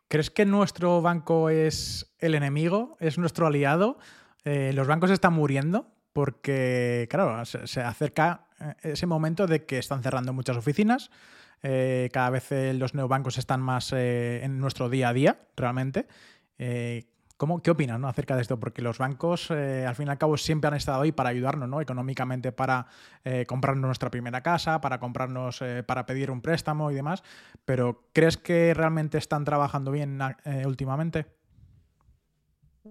¿Crees 0.08 0.30
que 0.30 0.44
nuestro 0.44 1.02
banco 1.02 1.50
es 1.50 2.14
el 2.18 2.34
enemigo? 2.34 2.96
¿Es 2.98 3.18
nuestro 3.18 3.46
aliado? 3.46 3.98
Eh, 4.44 4.72
¿Los 4.74 4.88
bancos 4.88 5.10
están 5.10 5.34
muriendo? 5.34 5.86
Porque, 6.14 7.08
claro, 7.10 7.44
se, 7.44 7.80
acerca 7.82 8.46
eh, 8.60 8.74
ese 8.92 9.04
momento 9.04 9.46
de 9.46 9.66
que 9.66 9.78
están 9.78 10.02
cerrando 10.02 10.32
muchas 10.32 10.56
oficinas, 10.56 11.10
eh, 11.62 12.08
cada 12.12 12.30
vez 12.30 12.52
eh, 12.52 12.72
los 12.72 12.94
neobancos 12.94 13.36
están 13.36 13.60
más 13.60 13.92
en 13.92 14.58
nuestro 14.58 14.88
día 14.88 15.10
a 15.10 15.12
día, 15.12 15.38
realmente. 15.56 16.06
¿cómo, 17.36 17.60
¿Qué 17.60 17.72
opinas 17.72 17.98
¿no? 17.98 18.06
acerca 18.06 18.36
de 18.36 18.42
esto? 18.42 18.60
Porque 18.60 18.80
los 18.80 18.98
bancos, 18.98 19.50
al 19.50 19.94
fin 19.96 20.06
y 20.06 20.10
al 20.10 20.18
cabo, 20.18 20.36
siempre 20.36 20.68
han 20.68 20.74
estado 20.74 21.02
ahí 21.02 21.10
para 21.10 21.30
ayudarnos 21.30 21.68
¿no? 21.68 21.80
económicamente, 21.80 22.52
para 22.52 22.86
comprarnos 23.48 23.88
nuestra 23.88 24.08
primera 24.08 24.40
casa, 24.40 24.80
para 24.80 25.00
comprarnos, 25.00 25.64
para 25.84 26.06
pedir 26.06 26.30
un 26.30 26.40
préstamo 26.40 26.92
y 26.92 26.94
demás. 26.94 27.24
Pero 27.64 28.04
¿crees 28.12 28.36
que 28.36 28.72
realmente 28.72 29.18
están 29.18 29.44
trabajando 29.44 29.90
bien 29.90 30.20
últimamente? 30.64 31.26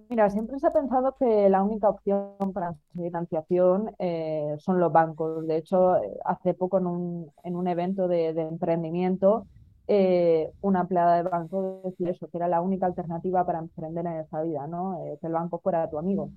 Mira, 0.10 0.30
siempre 0.32 0.60
se 0.60 0.66
ha 0.68 0.74
pensado 0.74 1.16
que 1.20 1.50
la 1.50 1.62
única 1.62 1.88
opción 1.90 2.36
para 2.52 2.74
financiación 2.96 3.92
eh, 4.00 4.56
son 4.58 4.80
los 4.80 4.92
bancos. 4.92 5.46
De 5.46 5.58
hecho, 5.58 5.98
eh, 5.98 6.18
hace 6.26 6.56
poco 6.56 6.80
en 6.80 6.88
un, 6.88 7.32
en 7.44 7.56
un 7.56 7.68
evento 7.68 8.08
de, 8.08 8.30
emprendimiento, 8.30 9.46
eh, 9.88 10.52
una 10.62 10.82
empleada 10.82 11.18
de 11.18 11.24
banco 11.24 11.82
decía 11.84 12.10
eso, 12.10 12.28
que 12.28 12.38
era 12.38 12.48
la 12.48 12.62
única 12.62 12.88
alternativa 12.88 13.46
para 13.46 13.60
emprender 13.60 14.06
en 14.08 14.14
esa 14.14 14.42
vida, 14.42 14.66
¿no? 14.66 15.00
que 15.22 15.28
el 15.28 15.34
banco 15.34 15.60
fuera 15.60 15.90
tu 15.90 16.00
amigo. 16.00 16.30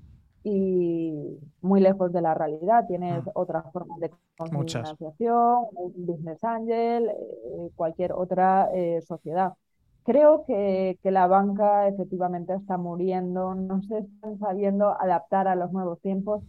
y 0.45 1.39
muy 1.61 1.81
lejos 1.81 2.13
de 2.13 2.21
la 2.23 2.35
realidad. 2.35 2.87
Tienes 2.87 3.25
mm. 3.25 3.31
otras 3.35 3.65
formas 3.73 3.99
de 4.01 4.11
financiación, 4.45 5.65
un 5.75 5.93
business 6.07 6.45
angel, 6.45 7.09
eh, 7.09 7.71
cualquier 7.75 8.13
otra 8.13 8.69
eh, 8.75 9.01
sociedad. 9.03 9.55
Creo 10.07 10.45
que, 10.47 10.99
que, 11.03 11.11
la 11.11 11.27
banca 11.27 11.89
efectivamente 11.89 12.55
está 12.55 12.79
muriendo, 12.79 13.55
no 13.55 13.83
se 13.83 13.99
están 13.99 14.39
sabiendo 14.39 14.89
adaptar 15.01 15.49
a 15.49 15.57
los 15.57 15.73
nuevos 15.73 16.01
tiempos 16.01 16.43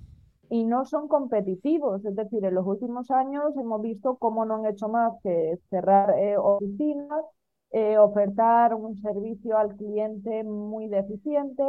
y 0.50 0.63
no 0.63 0.86
son 0.86 1.08
competitivos. 1.08 2.06
Es 2.06 2.15
decir, 2.15 2.46
en 2.46 2.54
los 2.54 2.65
últimos 2.67 3.10
años 3.12 3.58
hemos 3.58 3.82
visto 3.82 4.17
cómo 4.17 4.46
no 4.46 4.56
han 4.56 4.67
hecho 4.67 4.89
más 4.89 5.13
que 5.24 5.60
cerrar 5.70 6.12
eh, 6.20 6.38
oficinas, 6.38 7.24
ofertar 8.00 8.74
un 8.74 8.96
servicio 8.98 9.58
al 9.58 9.76
cliente 9.76 10.43
muy 10.43 10.88
deficiente, 10.88 11.63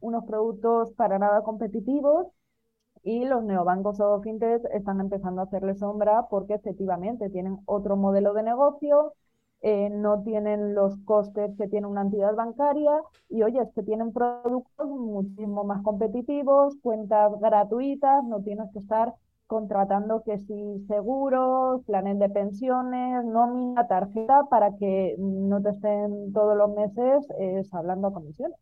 unos 0.00 0.24
productos 0.24 0.92
para 0.92 1.18
nada 1.18 1.42
competitivos 1.42 2.28
y 3.02 3.24
los 3.24 3.44
neobancos 3.44 4.00
o 4.00 4.20
fintechs 4.22 4.64
están 4.72 5.00
empezando 5.00 5.42
a 5.42 5.44
hacerle 5.44 5.74
sombra 5.74 6.26
porque 6.30 6.54
efectivamente 6.54 7.28
tienen 7.30 7.58
otro 7.66 7.96
modelo 7.96 8.32
de 8.32 8.42
negocio, 8.42 9.12
eh, 9.66 9.88
no 9.88 10.22
tienen 10.22 10.74
los 10.74 10.94
costes 11.06 11.56
que 11.56 11.68
tiene 11.68 11.86
una 11.86 12.02
entidad 12.02 12.34
bancaria 12.34 13.00
y 13.30 13.42
oye, 13.44 13.62
es 13.62 13.72
que 13.74 13.82
tienen 13.82 14.12
productos 14.12 14.86
muchísimo 14.86 15.64
más 15.64 15.82
competitivos, 15.82 16.76
cuentas 16.82 17.32
gratuitas, 17.40 18.22
no 18.24 18.42
tienes 18.42 18.70
que 18.74 18.80
estar 18.80 19.14
contratando 19.46 20.22
que 20.22 20.36
si 20.40 20.84
seguros, 20.86 21.82
planes 21.86 22.18
de 22.18 22.28
pensiones, 22.28 23.24
nómina, 23.24 23.86
tarjeta, 23.86 24.44
para 24.50 24.76
que 24.76 25.16
no 25.18 25.62
te 25.62 25.70
estén 25.70 26.34
todos 26.34 26.58
los 26.58 26.68
meses 26.74 27.26
eh, 27.40 27.62
hablando 27.72 28.08
a 28.08 28.12
comisiones. 28.12 28.58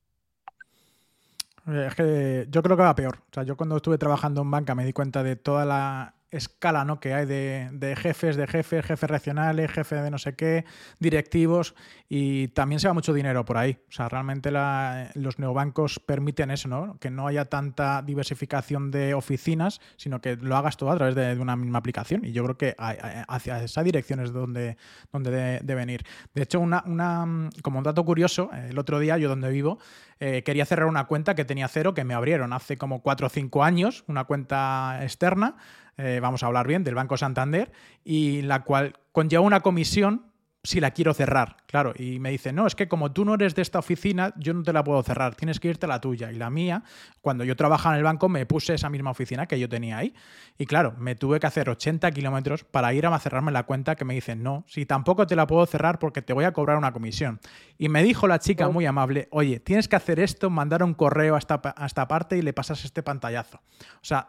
Eh, 1.67 1.87
es 1.89 1.95
que 1.97 2.47
yo 2.49 2.63
creo 2.63 2.77
que 2.77 2.83
va 2.85 2.95
peor. 2.95 3.17
O 3.17 3.35
sea, 3.35 3.43
yo 3.43 3.57
cuando 3.57 3.75
estuve 3.75 3.99
trabajando 3.99 4.43
en 4.43 4.53
banca 4.53 4.77
me 4.77 4.85
di 4.85 4.93
cuenta 4.93 5.25
de 5.25 5.35
toda 5.35 5.65
la 5.65 6.15
escala 6.33 6.85
¿no? 6.85 6.99
que 6.99 7.15
hay 7.15 7.27
de, 7.27 7.95
jefes, 7.97 8.37
de 8.37 8.47
jefes, 8.47 8.85
jefes 8.85 9.09
regionales, 9.09 9.71
jefes 9.71 10.03
de 10.03 10.11
no 10.11 10.19
sé 10.19 10.35
qué, 10.35 10.65
directivos, 10.99 11.75
y 12.09 12.49
también 12.49 12.81
se 12.81 12.89
va 12.89 12.95
mucho 12.95 13.13
dinero 13.13 13.45
por 13.45 13.59
ahí. 13.59 13.79
O 13.89 13.93
sea, 13.93 14.09
realmente 14.09 14.51
los 14.51 15.39
neobancos 15.39 16.01
permiten 16.01 16.51
eso, 16.51 16.69
¿no? 16.69 16.99
Que 16.99 17.11
no 17.11 17.27
haya 17.27 17.45
tanta 17.45 18.03
diversificación 18.03 18.91
de 18.91 19.15
oficinas, 19.15 19.81
sino 19.97 20.21
que 20.21 20.37
lo 20.37 20.57
hagas 20.57 20.77
todo 20.77 20.91
a 20.91 20.97
través 20.97 21.15
de, 21.15 21.39
una 21.39 21.57
misma 21.57 21.79
aplicación. 21.79 22.25
Y 22.25 22.33
yo 22.33 22.43
creo 22.45 22.57
que 22.57 22.75
hacia 22.79 23.63
esa 23.63 23.83
dirección 23.83 24.21
es 24.21 24.33
donde, 24.33 24.77
donde 25.13 25.61
deben 25.63 25.91
ir. 25.91 26.05
De 26.35 26.43
hecho, 26.43 26.61
una, 26.61 26.83
una, 26.87 27.51
como 27.63 27.79
un 27.79 27.85
dato 27.85 28.05
curioso, 28.05 28.51
el 28.53 28.79
otro 28.79 28.99
día 28.99 29.19
yo 29.19 29.29
donde 29.29 29.51
vivo, 29.51 29.79
eh, 30.25 30.45
quería 30.45 30.65
cerrar 30.65 30.87
una 30.87 31.07
cuenta 31.09 31.35
que 31.35 31.45
tenía 31.45 31.67
cero, 31.67 31.95
que 31.95 32.05
me 32.05 32.15
abrieron 32.15 32.53
hace 32.53 32.77
como 32.77 33.03
4 33.03 33.27
o 33.27 33.31
5 33.31 33.65
años, 33.65 34.05
una 34.07 34.23
cuenta 34.23 35.01
externa, 35.03 35.57
eh, 35.97 36.21
vamos 36.21 36.43
a 36.43 36.47
hablar 36.47 36.67
bien, 36.67 36.85
del 36.85 36.95
Banco 36.95 37.17
Santander, 37.17 37.73
y 38.05 38.43
la 38.43 38.65
cual 38.65 38.95
conlleva 39.13 39.43
una 39.43 39.61
comisión 39.61 40.33
si 40.65 40.79
la 40.79 40.93
quiero 40.93 41.13
cerrar, 41.13 41.57
claro. 41.67 41.93
Y 41.97 42.21
me 42.21 42.31
dice, 42.31 42.53
no, 42.53 42.67
es 42.67 42.77
que 42.77 42.87
como 42.87 43.11
tú 43.11 43.25
no 43.25 43.35
eres 43.35 43.57
de 43.57 43.63
esta 43.63 43.81
oficina, 43.81 44.33
yo 44.37 44.55
no 44.55 44.63
te 44.63 44.73
la 44.73 44.85
puedo 44.85 45.03
cerrar, 45.03 45.35
tienes 45.35 45.59
que 45.59 45.69
irte 45.69 45.87
a 45.87 45.89
la 45.89 46.01
tuya. 46.01 46.31
Y 46.31 46.37
la 46.37 46.51
mía, 46.51 46.85
cuando 47.21 47.43
yo 47.43 47.57
trabajaba 47.57 47.97
en 47.97 47.99
el 47.99 48.05
banco, 48.05 48.29
me 48.29 48.47
puse 48.47 48.75
esa 48.75 48.89
misma 48.89 49.11
oficina 49.11 49.47
que 49.47 49.59
yo 49.59 49.69
tenía 49.69 49.99
ahí. 49.99 50.15
Y 50.59 50.67
claro, 50.67 50.95
me 50.99 51.17
tuve 51.17 51.41
que 51.41 51.49
hacer 51.49 51.69
80 51.69 52.13
kilómetros 52.13 52.63
para 52.63 52.95
ir 52.95 53.07
a 53.07 53.19
cerrarme 53.19 53.51
la 53.51 53.65
cuenta 53.65 53.97
que 53.97 54.05
me 54.05 54.15
dicen, 54.15 54.43
no, 54.43 54.65
si 54.69 54.87
tampoco 54.87 55.27
te 55.27 55.35
la 55.35 55.49
puedo 55.49 55.67
cerrar 55.67 55.99
porque 55.99 56.23
te 56.23 56.33
voy 56.33 56.45
a 56.45 56.53
cobrar 56.53 56.79
una 56.79 56.93
comisión. 56.93 57.41
Y 57.77 57.89
me 57.89 58.05
dijo 58.05 58.29
la 58.29 58.39
chica 58.39 58.69
muy 58.69 58.87
amable, 58.87 59.27
oye, 59.33 59.59
tienes 59.59 59.89
que 59.89 59.97
hacer 59.97 60.21
esto, 60.21 60.49
mandar 60.49 60.85
un 60.85 60.95
correo 60.95 61.35
a 61.35 61.39
esta, 61.39 61.61
a 61.77 61.87
esta 61.87 62.07
parte 62.07 62.37
y 62.37 62.43
le 62.43 62.53
pasas 62.53 62.85
este 62.85 63.03
pantallazo. 63.03 63.57
O 63.57 64.05
sea, 64.05 64.29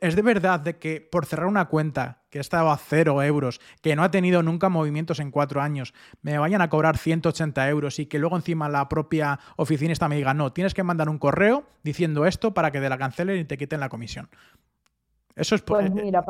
¿Es 0.00 0.16
de 0.16 0.22
verdad 0.22 0.60
de 0.60 0.78
que 0.78 1.00
por 1.00 1.26
cerrar 1.26 1.46
una 1.46 1.66
cuenta 1.68 2.22
que 2.30 2.38
ha 2.38 2.40
estado 2.40 2.70
a 2.70 2.78
cero 2.78 3.22
euros, 3.22 3.60
que 3.82 3.94
no 3.96 4.02
ha 4.02 4.10
tenido 4.10 4.42
nunca 4.42 4.70
movimientos 4.70 5.20
en 5.20 5.30
cuatro 5.30 5.60
años, 5.60 5.92
me 6.22 6.38
vayan 6.38 6.62
a 6.62 6.70
cobrar 6.70 6.96
180 6.96 7.68
euros 7.68 7.98
y 7.98 8.06
que 8.06 8.18
luego 8.18 8.36
encima 8.36 8.70
la 8.70 8.88
propia 8.88 9.38
oficina 9.56 9.92
esta 9.92 10.08
me 10.08 10.16
diga, 10.16 10.32
no, 10.32 10.54
tienes 10.54 10.72
que 10.72 10.82
mandar 10.82 11.10
un 11.10 11.18
correo 11.18 11.64
diciendo 11.84 12.24
esto 12.24 12.54
para 12.54 12.70
que 12.70 12.80
te 12.80 12.88
la 12.88 12.96
cancelen 12.96 13.38
y 13.38 13.44
te 13.44 13.58
quiten 13.58 13.80
la 13.80 13.90
comisión? 13.90 14.28
Eso 15.36 15.54
es 15.54 15.62
Pues 15.62 15.92
mira, 15.92 16.24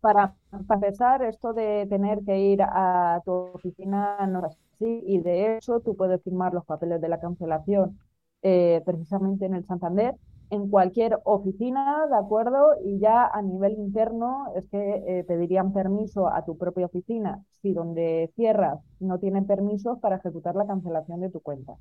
para, 0.00 0.34
empezar, 0.52 1.22
esto 1.24 1.52
de 1.52 1.86
tener 1.90 2.20
que 2.24 2.38
ir 2.38 2.62
a 2.62 3.20
tu 3.24 3.32
oficina 3.32 4.24
no 4.28 4.46
es 4.46 4.56
así 4.76 5.02
y 5.04 5.18
de 5.18 5.56
hecho 5.56 5.80
tú 5.80 5.96
puedes 5.96 6.22
firmar 6.22 6.54
los 6.54 6.64
papeles 6.64 7.00
de 7.00 7.08
la 7.08 7.18
cancelación 7.18 7.98
eh, 8.42 8.82
precisamente 8.86 9.46
en 9.46 9.54
el 9.54 9.66
Santander 9.66 10.14
en 10.54 10.70
cualquier 10.70 11.18
oficina, 11.24 12.06
¿de 12.08 12.16
acuerdo? 12.16 12.74
Y 12.84 12.98
ya 12.98 13.26
a 13.26 13.42
nivel 13.42 13.72
interno 13.72 14.52
es 14.54 14.68
que 14.68 14.78
eh, 15.06 15.24
pedirían 15.24 15.72
permiso 15.72 16.28
a 16.28 16.44
tu 16.44 16.56
propia 16.56 16.86
oficina 16.86 17.44
si 17.60 17.72
donde 17.72 18.30
cierras 18.36 18.80
no 19.00 19.18
tienen 19.18 19.46
permisos 19.46 19.98
para 19.98 20.16
ejecutar 20.16 20.54
la 20.54 20.66
cancelación 20.66 21.20
de 21.20 21.30
tu 21.30 21.40
cuenta. 21.40 21.74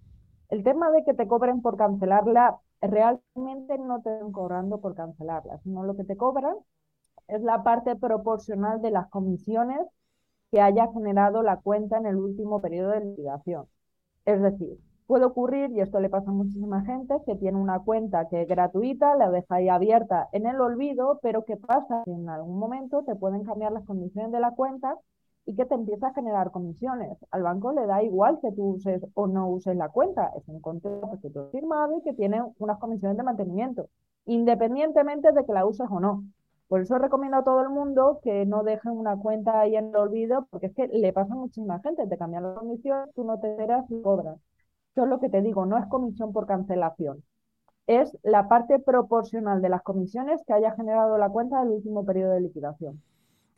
El 0.50 0.64
tema 0.64 0.92
de 0.92 1.04
que 1.04 1.14
te 1.14 1.28
cobren 1.28 1.62
por 1.62 1.78
cancelarla, 1.78 2.58
realmente 2.82 3.78
no 3.78 4.02
te 4.02 4.14
están 4.14 4.32
cobrando 4.32 4.80
por 4.82 4.96
cancelarla, 4.96 5.60
sino 5.60 5.84
lo 5.84 5.96
que 5.96 6.04
te 6.04 6.18
cobran 6.18 6.56
es 7.28 7.42
la 7.42 7.64
parte 7.64 7.96
proporcional 7.96 8.82
de 8.82 8.92
las 8.92 9.08
comisiones 9.10 9.80
que 10.52 10.62
haya 10.62 10.92
generado 10.94 11.44
la 11.44 11.58
cuenta 11.58 11.98
en 11.98 12.06
el 12.08 12.18
último 12.18 12.62
periodo 12.62 12.92
de 12.92 13.06
liquidación. 13.06 13.66
Es 14.26 14.42
decir, 14.42 14.78
Puede 15.14 15.26
ocurrir, 15.26 15.70
y 15.74 15.80
esto 15.80 16.00
le 16.00 16.10
pasa 16.10 16.32
a 16.32 16.34
muchísima 16.34 16.82
gente, 16.86 17.14
que 17.28 17.36
tiene 17.36 17.60
una 17.60 17.78
cuenta 17.78 18.28
que 18.30 18.42
es 18.42 18.48
gratuita, 18.48 19.16
la 19.16 19.30
deja 19.30 19.58
ahí 19.58 19.70
abierta 19.70 20.28
en 20.32 20.48
el 20.48 20.60
olvido, 20.60 21.20
pero 21.22 21.46
¿qué 21.46 21.56
pasa? 21.56 22.02
En 22.08 22.28
algún 22.30 22.58
momento 22.58 23.04
te 23.04 23.14
pueden 23.14 23.44
cambiar 23.44 23.74
las 23.74 23.86
condiciones 23.86 24.32
de 24.32 24.40
la 24.40 24.56
cuenta 24.56 24.98
y 25.46 25.54
que 25.54 25.66
te 25.66 25.76
empieza 25.76 26.08
a 26.08 26.14
generar 26.16 26.50
comisiones. 26.50 27.16
Al 27.30 27.44
banco 27.44 27.74
le 27.74 27.86
da 27.86 28.02
igual 28.02 28.40
que 28.42 28.52
tú 28.54 28.70
uses 28.70 29.06
o 29.14 29.28
no 29.28 29.50
uses 29.50 29.78
la 29.78 29.90
cuenta, 29.90 30.32
es 30.36 30.48
un 30.48 30.60
contrato 30.62 31.20
que 31.22 31.30
tú 31.30 31.42
has 31.42 31.52
firmado 31.52 31.96
y 32.00 32.02
que 32.02 32.14
tiene 32.14 32.42
unas 32.58 32.80
comisiones 32.80 33.16
de 33.16 33.22
mantenimiento, 33.22 33.90
independientemente 34.26 35.32
de 35.32 35.46
que 35.46 35.54
la 35.54 35.68
uses 35.68 35.86
o 35.92 36.00
no. 36.00 36.24
Por 36.68 36.82
eso 36.82 36.98
recomiendo 36.98 37.38
a 37.38 37.44
todo 37.44 37.62
el 37.62 37.70
mundo 37.70 38.20
que 38.24 38.48
no 38.48 38.64
dejen 38.64 38.94
una 38.94 39.16
cuenta 39.16 39.60
ahí 39.60 39.76
en 39.76 39.90
el 39.90 39.96
olvido, 39.96 40.48
porque 40.50 40.66
es 40.66 40.74
que 40.74 40.88
le 40.88 41.14
pasa 41.14 41.34
a 41.34 41.38
muchísima 41.38 41.80
gente, 41.82 42.08
te 42.08 42.18
cambian 42.18 42.42
las 42.42 42.58
condiciones, 42.58 43.14
tú 43.14 43.24
no 43.24 43.40
te 43.40 43.52
enteras 43.52 43.86
y 43.92 44.02
cobras. 44.02 44.40
Yo 44.96 45.06
lo 45.06 45.20
que 45.20 45.30
te 45.30 45.42
digo, 45.42 45.66
no 45.66 45.78
es 45.78 45.86
comisión 45.88 46.32
por 46.32 46.46
cancelación, 46.46 47.24
es 47.88 48.18
la 48.24 48.48
parte 48.48 48.80
proporcional 48.80 49.62
de 49.62 49.70
las 49.70 49.82
comisiones 49.82 50.42
que 50.46 50.54
haya 50.54 50.74
generado 50.76 51.18
la 51.18 51.30
cuenta 51.30 51.60
del 51.60 51.70
último 51.70 52.06
periodo 52.06 52.34
de 52.34 52.42
liquidación. 52.42 53.02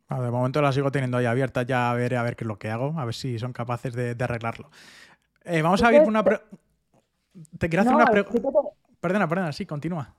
de 0.10 0.32
momento 0.32 0.62
la 0.62 0.72
sigo 0.72 0.92
teniendo 0.92 1.18
ahí 1.18 1.26
abierta, 1.26 1.64
ya 1.64 1.92
a 1.92 1.94
ver, 1.94 2.16
a 2.16 2.24
ver 2.24 2.36
qué 2.36 2.44
es 2.44 2.48
lo 2.48 2.58
que 2.58 2.70
hago, 2.70 2.94
a 2.98 3.06
ver 3.06 3.14
si 3.14 3.38
son 3.38 3.54
capaces 3.54 3.94
de, 3.94 4.16
arreglarlo. 4.20 4.70
Eh, 5.44 5.62
vamos 5.62 5.84
a 5.84 5.92
ver 5.92 6.08
una... 6.08 6.24
Te 6.24 7.70
quiero 7.70 7.82
hacer 7.82 7.94
una 7.94 8.06
pregunta... 8.06 8.50
Perdona, 9.00 9.28
perdona, 9.28 9.52
sí, 9.52 9.66
continúa. 9.66 10.16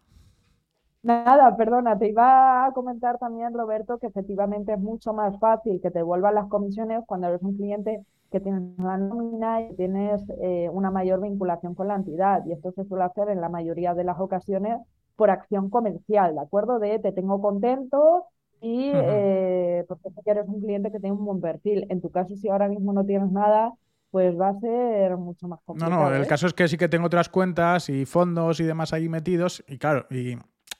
Nada, 1.07 1.57
perdona, 1.57 1.97
te 1.97 2.09
iba 2.09 2.66
a 2.66 2.73
comentar 2.73 3.16
también, 3.19 3.55
Roberto, 3.55 3.99
que 3.99 4.09
efectivamente 4.09 4.73
es 4.73 4.81
mucho 4.81 5.12
más 5.12 5.38
fácil 5.38 5.81
que 5.81 5.92
te 5.92 6.03
vuelvan 6.03 6.35
las 6.35 6.49
comisiones 6.49 7.05
cuando 7.07 7.29
eres 7.29 7.42
un 7.42 7.57
cliente 7.57 8.05
que 8.33 8.40
tienes 8.40 8.77
una 8.77 8.99
nómina 8.99 9.62
y 9.62 9.77
tienes 9.77 10.21
eh, 10.42 10.69
una 10.73 10.90
mayor 10.90 11.21
vinculación 11.21 11.77
con 11.77 11.87
la 11.87 11.95
entidad. 11.95 12.45
Y 12.45 12.53
esto 12.53 12.73
se 12.73 12.85
suele 12.87 13.05
hacer 13.05 13.29
en 13.29 13.40
la 13.40 13.49
mayoría 13.49 13.95
de 13.95 14.03
las 14.03 14.19
ocasiones 14.19 14.81
por 15.14 15.31
acción 15.31 15.71
comercial, 15.71 16.35
¿de 16.35 16.40
acuerdo? 16.40 16.81
De 16.81 16.99
te 16.99 17.12
tengo 17.12 17.40
contento 17.40 18.25
y 18.61 18.90
eh, 18.92 19.85
porque 19.87 20.09
eres 20.25 20.49
un 20.49 20.61
cliente 20.61 20.90
que 20.90 20.99
tiene 20.99 21.14
un 21.14 21.25
buen 21.25 21.40
perfil. 21.40 21.87
En 21.88 22.01
tu 22.01 22.11
caso, 22.11 22.35
si 22.35 22.49
ahora 22.49 22.66
mismo 22.66 22.92
no 22.92 23.05
tienes 23.05 23.31
nada, 23.31 23.73
pues 24.11 24.37
va 24.37 24.49
a 24.49 24.59
ser 24.59 25.16
mucho 25.16 25.47
más 25.47 25.61
complicado. 25.64 26.03
No, 26.03 26.11
no, 26.11 26.16
el 26.16 26.25
¿eh? 26.25 26.27
caso 26.27 26.49
es 26.49 26.53
que 26.53 26.66
sí 26.66 26.77
que 26.77 26.88
tengo 26.88 27.07
otras 27.07 27.29
cuentas 27.29 27.88
y 27.90 28.07
fondos 28.07 28.59
y 28.59 28.64
demás 28.64 28.92
ahí 28.92 29.09
metidos 29.09 29.64
y 29.69 29.79
claro, 29.79 30.07
y 30.11 30.37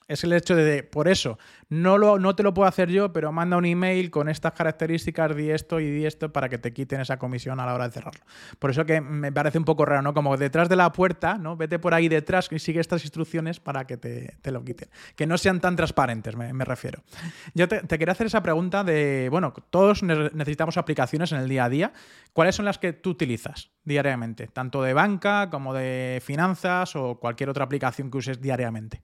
es 0.09 0.23
el 0.25 0.33
hecho 0.33 0.55
de, 0.55 0.83
por 0.83 1.09
eso, 1.09 1.39
no, 1.69 1.99
lo, 1.99 2.19
no 2.19 2.37
te 2.37 2.43
lo 2.43 2.55
puedo 2.55 2.69
hacer 2.69 2.91
yo, 2.91 3.13
pero 3.13 3.33
manda 3.33 3.57
un 3.57 3.65
email 3.65 4.11
con 4.11 4.29
estas 4.29 4.53
características, 4.53 5.35
di 5.35 5.51
esto 5.51 5.81
y 5.81 5.91
di 5.91 6.07
esto 6.07 6.33
para 6.33 6.49
que 6.49 6.59
te 6.59 6.73
quiten 6.73 7.01
esa 7.01 7.19
comisión 7.19 7.59
a 7.59 7.67
la 7.67 7.75
hora 7.75 7.89
de 7.89 7.93
cerrarlo. 7.93 8.25
Por 8.59 8.71
eso 8.71 8.87
que 8.87 9.01
me 9.01 9.33
parece 9.33 9.59
un 9.59 9.65
poco 9.65 9.85
raro, 9.85 10.03
¿no? 10.03 10.15
Como 10.15 10.37
detrás 10.37 10.69
de 10.69 10.77
la 10.77 10.93
puerta, 10.93 11.39
¿no? 11.39 11.57
Vete 11.57 11.79
por 11.79 11.93
ahí 11.93 12.09
detrás 12.09 12.49
y 12.53 12.59
sigue 12.61 12.81
estas 12.81 13.03
instrucciones 13.03 13.59
para 13.59 13.87
que 13.87 13.97
te, 13.97 14.51
lo 14.53 14.65
quiten. 14.65 14.89
Que 15.17 15.27
no 15.27 15.39
sean 15.39 15.61
tan 15.61 15.75
transparentes, 15.75 16.37
me, 16.37 16.65
refiero. 16.65 17.03
Yo 17.55 17.67
te, 17.67 17.81
te, 17.81 17.99
quería 17.99 18.13
hacer 18.13 18.29
esa 18.29 18.43
pregunta 18.43 18.85
de, 18.85 19.29
bueno, 19.31 19.53
todos 19.71 20.03
necesitamos 20.05 20.77
aplicaciones 20.77 21.33
en 21.33 21.39
el 21.39 21.49
día 21.49 21.65
a 21.65 21.69
día. 21.69 21.93
¿Cuáles 22.33 22.55
son 22.55 22.65
las 22.65 22.79
que 22.79 22.93
tú 22.93 23.11
utilizas 23.11 23.71
diariamente? 23.85 24.47
Tanto 24.47 24.83
de 24.83 24.95
banca 24.95 25.51
como 25.51 25.75
de 25.75 26.21
finanzas 26.23 26.95
o 26.95 27.19
cualquier 27.19 27.51
otra 27.51 27.65
aplicación 27.65 28.11
que 28.11 28.19
uses 28.19 28.41
diariamente. 28.41 29.03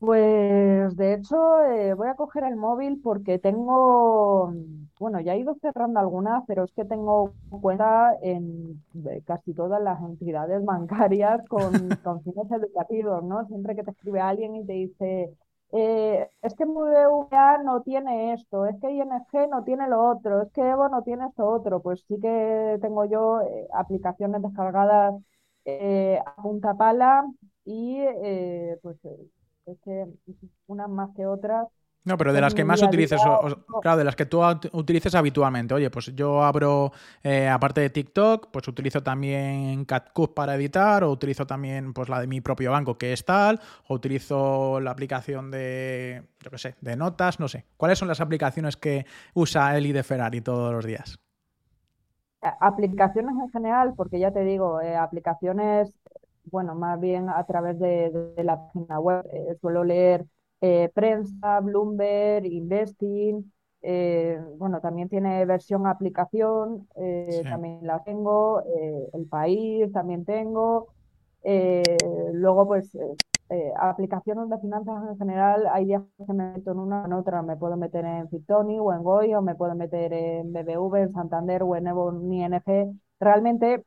Pues 0.00 0.96
de 0.96 1.14
hecho 1.14 1.36
eh, 1.66 1.94
voy 1.94 2.08
a 2.08 2.14
coger 2.16 2.44
el 2.44 2.56
móvil 2.56 3.00
porque 3.02 3.38
tengo 3.38 4.52
bueno, 4.98 5.20
ya 5.20 5.34
he 5.34 5.40
ido 5.40 5.54
cerrando 5.62 6.00
algunas, 6.00 6.42
pero 6.46 6.64
es 6.64 6.72
que 6.72 6.84
tengo 6.86 7.34
cuenta 7.50 8.14
en 8.22 8.82
casi 9.26 9.54
todas 9.54 9.82
las 9.82 10.00
entidades 10.02 10.64
bancarias 10.64 11.46
con, 11.48 11.72
con 12.04 12.22
fines 12.22 12.50
educativos, 12.50 13.22
¿no? 13.24 13.46
Siempre 13.46 13.76
que 13.76 13.82
te 13.84 13.90
escribe 13.92 14.20
alguien 14.20 14.56
y 14.56 14.66
te 14.66 14.72
dice, 14.74 15.34
eh, 15.72 16.28
es 16.42 16.54
que 16.54 16.64
BBVA 16.66 17.58
no 17.62 17.82
tiene 17.82 18.32
esto, 18.34 18.66
es 18.66 18.76
que 18.80 18.90
ING 18.90 19.48
no 19.50 19.64
tiene 19.64 19.88
lo 19.88 20.02
otro, 20.10 20.42
es 20.42 20.52
que 20.52 20.62
Evo 20.62 20.88
no 20.90 21.02
tiene 21.02 21.26
esto 21.28 21.46
otro, 21.46 21.80
pues 21.82 22.04
sí 22.08 22.18
que 22.20 22.78
tengo 22.82 23.04
yo 23.06 23.40
eh, 23.42 23.68
aplicaciones 23.74 24.42
descargadas 24.42 25.14
eh, 25.66 26.18
a 26.24 26.42
punta 26.42 26.74
pala 26.74 27.24
y 27.64 28.00
pues 28.82 28.96
es 29.72 29.78
que 29.80 30.06
unas 30.66 30.88
más 30.88 31.10
que 31.16 31.26
otras 31.26 31.66
no, 32.02 32.16
pero 32.16 32.32
de 32.32 32.40
las 32.40 32.54
que 32.54 32.64
más 32.64 32.82
utilices, 32.82 33.20
claro, 33.82 33.98
de 33.98 34.04
las 34.04 34.16
que 34.16 34.24
tú 34.24 34.40
utilices 34.72 35.14
habitualmente. 35.14 35.74
Oye, 35.74 35.90
pues 35.90 36.14
yo 36.16 36.42
abro, 36.42 36.92
eh, 37.22 37.46
aparte 37.46 37.82
de 37.82 37.90
TikTok, 37.90 38.48
pues 38.50 38.66
utilizo 38.68 39.02
también 39.02 39.84
CatCut 39.84 40.32
para 40.32 40.54
editar, 40.54 41.04
o 41.04 41.10
utilizo 41.10 41.46
también 41.46 41.92
pues 41.92 42.08
la 42.08 42.18
de 42.18 42.26
mi 42.26 42.40
propio 42.40 42.72
banco, 42.72 42.96
que 42.96 43.12
es 43.12 43.24
tal, 43.26 43.60
o 43.86 43.94
utilizo 43.94 44.80
la 44.80 44.92
aplicación 44.92 45.50
de, 45.50 46.22
yo 46.40 46.50
qué 46.50 46.58
sé, 46.58 46.74
de 46.80 46.96
notas, 46.96 47.38
no 47.38 47.48
sé. 47.48 47.66
¿Cuáles 47.76 47.98
son 47.98 48.08
las 48.08 48.22
aplicaciones 48.22 48.78
que 48.78 49.04
usa 49.34 49.76
Eli 49.76 49.92
de 49.92 50.02
Ferrari 50.02 50.40
todos 50.40 50.72
los 50.72 50.86
días? 50.86 51.20
Aplicaciones 52.60 53.34
en 53.38 53.50
general, 53.50 53.92
porque 53.94 54.18
ya 54.18 54.30
te 54.30 54.40
digo, 54.40 54.80
eh, 54.80 54.96
aplicaciones, 54.96 55.92
bueno, 56.44 56.74
más 56.74 57.00
bien 57.00 57.28
a 57.28 57.44
través 57.44 57.78
de, 57.78 58.32
la 58.38 58.66
página 58.66 59.00
web. 59.00 59.24
Eh, 59.32 59.56
suelo 59.60 59.84
leer 59.84 60.26
eh, 60.60 60.90
prensa, 60.94 61.60
Bloomberg, 61.60 62.44
Investing. 62.46 63.50
Eh, 63.82 64.38
bueno, 64.58 64.80
también 64.80 65.08
tiene 65.08 65.44
versión 65.46 65.86
aplicación, 65.86 66.86
eh, 66.96 67.42
también 67.44 67.86
la 67.86 68.02
tengo, 68.04 68.62
El 69.14 69.26
País 69.26 69.90
también 69.92 70.24
tengo. 70.24 70.88
luego, 72.32 72.66
pues, 72.66 72.96
aplicaciones 73.76 74.48
de 74.50 74.58
finanzas 74.58 75.02
en 75.10 75.18
general, 75.18 75.66
hay 75.72 75.86
días 75.86 76.02
que 76.26 76.32
me 76.32 76.52
meto 76.52 76.72
en 76.72 76.78
una 76.78 77.02
o 77.02 77.06
en 77.06 77.12
otra, 77.14 77.42
me 77.42 77.56
puedo 77.56 77.76
meter 77.76 78.04
en 78.04 78.28
Fitoni 78.28 78.78
o 78.78 78.92
en 78.92 79.02
Goy, 79.02 79.34
o 79.34 79.42
me 79.42 79.54
puedo 79.54 79.74
meter 79.74 80.12
en 80.12 80.52
BBV, 80.52 80.96
en 80.96 81.12
Santander 81.12 81.62
o 81.62 81.74
en 81.74 81.86
Evo 81.86 82.12
ni 82.12 82.42
ING. 82.42 83.00
Realmente 83.18 83.84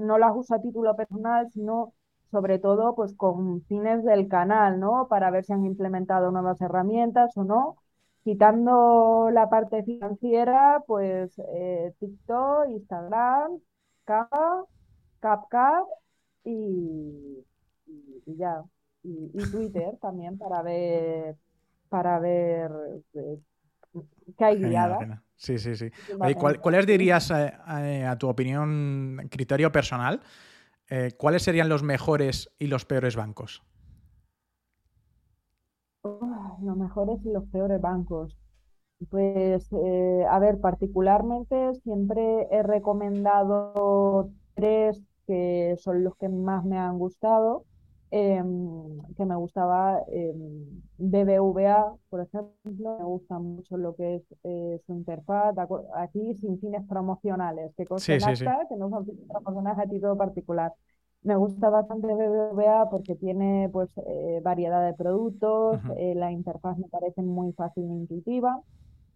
no 0.00 0.18
las 0.18 0.32
uso 0.34 0.54
a 0.54 0.60
título 0.60 0.94
personal, 0.96 1.50
sino 1.50 1.94
sobre 2.32 2.58
todo 2.58 2.94
pues 2.94 3.14
con 3.14 3.62
fines 3.64 4.04
del 4.04 4.26
canal, 4.26 4.80
¿no? 4.80 5.06
Para 5.08 5.30
ver 5.30 5.44
si 5.44 5.52
han 5.52 5.66
implementado 5.66 6.30
nuevas 6.30 6.60
herramientas 6.60 7.36
o 7.36 7.44
no. 7.44 7.76
Quitando 8.24 9.30
la 9.32 9.50
parte 9.50 9.82
financiera, 9.82 10.82
pues 10.86 11.38
eh, 11.54 11.92
TikTok, 12.00 12.68
Instagram, 12.70 13.58
Capa, 14.04 14.64
CapCap 15.20 15.86
y, 16.44 17.44
y, 17.86 18.36
ya. 18.36 18.62
Y, 19.02 19.28
Twitter 19.50 19.98
también 20.00 20.38
para 20.38 20.62
ver 20.62 21.36
para 21.88 22.18
ver 22.20 22.70
eh, 23.14 23.38
qué 24.38 24.44
hay 24.44 24.58
guiada. 24.58 25.22
Sí, 25.42 25.58
sí, 25.58 25.74
sí. 25.74 25.90
¿Cuáles 26.60 26.86
dirías, 26.86 27.32
eh, 27.32 28.06
a 28.06 28.16
tu 28.16 28.28
opinión, 28.28 29.28
criterio 29.28 29.72
personal? 29.72 30.20
Eh, 30.88 31.10
¿cuáles 31.18 31.42
serían 31.42 31.68
los 31.68 31.82
mejores 31.82 32.48
y 32.60 32.68
los 32.68 32.84
peores 32.84 33.16
bancos? 33.16 33.64
los 36.04 36.76
mejores 36.76 37.18
y 37.24 37.32
los 37.32 37.44
peores 37.46 37.80
bancos. 37.80 38.38
Pues, 39.10 39.68
eh, 39.72 40.24
a 40.30 40.38
ver, 40.38 40.60
particularmente 40.60 41.74
siempre 41.82 42.46
he 42.52 42.62
recomendado 42.62 44.30
tres 44.54 45.02
que 45.26 45.74
son 45.78 46.04
los 46.04 46.14
que 46.18 46.28
más 46.28 46.64
me 46.64 46.78
han 46.78 46.98
gustado. 46.98 47.64
Em, 48.14 49.00
que 49.16 49.24
me 49.24 49.34
gustaba 49.36 50.02
em, 50.08 50.82
BBVA, 50.98 51.94
por 52.10 52.20
ejemplo, 52.20 52.52
me 52.98 53.04
gusta 53.04 53.38
mucho 53.38 53.78
lo 53.78 53.96
que 53.96 54.16
es 54.16 54.22
eh, 54.44 54.78
su 54.84 54.92
interfaz, 54.92 55.54
aquí 55.96 56.34
sin 56.34 56.60
fines 56.60 56.86
promocionales, 56.86 57.72
que 57.74 57.86
consta 57.86 58.18
que 58.68 58.76
no 58.76 58.90
son 58.90 59.06
fines 59.06 59.26
promocionales 59.28 59.78
a 59.78 59.88
título 59.88 60.14
particular. 60.18 60.74
Me 61.22 61.36
gusta 61.36 61.70
bastante 61.70 62.06
BBVA 62.08 62.90
porque 62.90 63.14
tiene 63.14 63.70
pues 63.72 63.88
eh, 64.06 64.40
variedad 64.44 64.84
de 64.84 64.92
productos, 64.92 65.80
eh, 65.96 66.14
la 66.14 66.30
interfaz 66.30 66.76
me 66.76 66.88
parece 66.88 67.22
muy 67.22 67.54
fácil 67.54 67.84
e 67.84 67.94
intuitiva, 67.94 68.60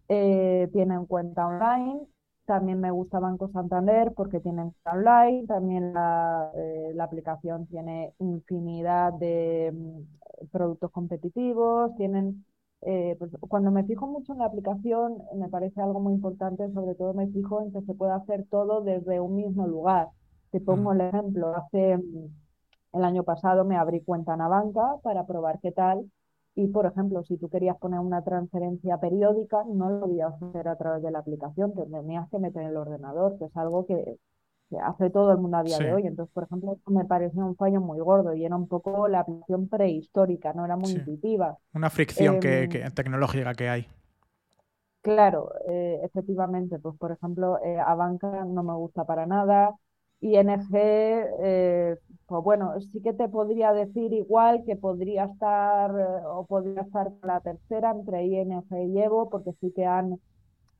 tienen 0.07 1.05
cuenta 1.05 1.45
online, 1.45 1.99
también 2.47 2.79
me 2.81 2.91
gusta 2.91 3.19
Banco 3.19 3.49
Santander 3.49 4.13
porque 4.15 4.39
tienen 4.39 4.73
online, 4.85 5.45
también 5.47 5.93
la, 5.93 6.51
eh, 6.55 6.91
la 6.95 7.03
aplicación 7.03 7.67
tiene 7.67 8.13
infinidad 8.19 9.13
de 9.13 9.71
mm, 9.73 10.47
productos 10.51 10.91
competitivos, 10.91 11.95
tienen, 11.97 12.45
eh, 12.81 13.15
pues, 13.19 13.31
cuando 13.41 13.71
me 13.71 13.83
fijo 13.85 14.07
mucho 14.07 14.33
en 14.33 14.39
la 14.39 14.45
aplicación 14.45 15.17
me 15.35 15.49
parece 15.49 15.81
algo 15.81 15.99
muy 15.99 16.13
importante, 16.13 16.71
sobre 16.73 16.95
todo 16.95 17.13
me 17.13 17.27
fijo 17.27 17.61
en 17.61 17.73
que 17.73 17.81
se 17.81 17.93
puede 17.93 18.13
hacer 18.13 18.45
todo 18.49 18.81
desde 18.81 19.19
un 19.19 19.35
mismo 19.35 19.67
lugar. 19.67 20.09
Te 20.51 20.61
pongo 20.61 20.93
el 20.93 21.01
ejemplo, 21.01 21.55
hace 21.55 21.97
mm, 21.97 22.27
el 22.93 23.03
año 23.05 23.23
pasado 23.23 23.65
me 23.65 23.77
abrí 23.77 24.01
cuenta 24.03 24.33
en 24.33 24.41
Abanca 24.41 24.97
para 25.03 25.25
probar 25.27 25.59
qué 25.61 25.71
tal 25.71 26.09
y, 26.57 26.67
por 26.69 26.87
ejemplo, 26.87 27.23
si 27.23 27.37
tú 27.37 27.49
querías 27.49 27.77
poner 27.77 27.99
una 27.99 28.23
transferencia 28.23 28.97
periódica, 28.97 29.63
no 29.67 29.91
lo 29.91 29.99
podías 29.99 30.33
hacer 30.41 30.67
a 30.67 30.75
través 30.75 31.03
de 31.03 31.11
la 31.11 31.19
aplicación, 31.19 31.71
te 31.75 31.85
tenías 31.85 32.27
que 32.31 32.39
meter 32.39 32.63
en 32.63 32.69
el 32.69 32.77
ordenador, 32.77 33.37
que 33.37 33.45
es 33.45 33.55
algo 33.55 33.85
que, 33.85 34.17
hace 34.81 35.11
todo 35.11 35.31
el 35.31 35.37
mundo 35.37 35.57
a 35.57 35.63
día 35.63 35.77
de 35.77 35.93
hoy. 35.93 36.07
Entonces, 36.07 36.33
por 36.33 36.45
ejemplo, 36.45 36.79
me 36.87 37.05
pareció 37.05 37.45
un 37.45 37.55
fallo 37.55 37.79
muy 37.79 37.99
gordo 37.99 38.33
y 38.33 38.43
era 38.43 38.55
un 38.55 38.67
poco 38.67 39.07
la 39.07 39.19
aplicación 39.19 39.69
prehistórica, 39.69 40.51
no 40.53 40.65
era 40.65 40.75
muy 40.75 40.91
intuitiva. 40.91 41.59
Una 41.75 41.91
fricción 41.91 42.39
que, 42.39 42.63
em, 42.63 42.91
tecnológica 42.91 43.53
que 43.53 43.69
hay. 43.69 43.87
Claro, 45.03 45.51
eh, 45.69 46.01
efectivamente, 46.03 46.79
pues 46.79 46.97
por 46.97 47.11
ejemplo, 47.11 47.59
eh, 47.63 47.79
a 47.79 47.93
banca 47.93 48.43
no 48.45 48.63
me 48.63 48.73
gusta 48.73 49.05
para 49.05 49.27
nada. 49.27 49.75
ING, 50.21 50.67
eh, 50.75 51.95
pues 52.25 52.43
bueno, 52.43 52.79
sí 52.81 53.01
que 53.01 53.13
te 53.13 53.29
podría 53.29 53.73
decir 53.73 54.13
igual 54.13 54.63
que 54.65 54.75
podría 54.75 55.25
estar 55.25 55.91
eh, 55.91 56.25
o 56.27 56.45
podría 56.45 56.81
estar 56.81 57.11
la 57.23 57.39
tercera 57.41 57.91
entre 57.91 58.25
ING 58.25 58.65
y 58.71 59.01
Evo, 59.01 59.29
porque 59.29 59.53
sí 59.61 59.71
que 59.75 59.85
han 59.85 60.19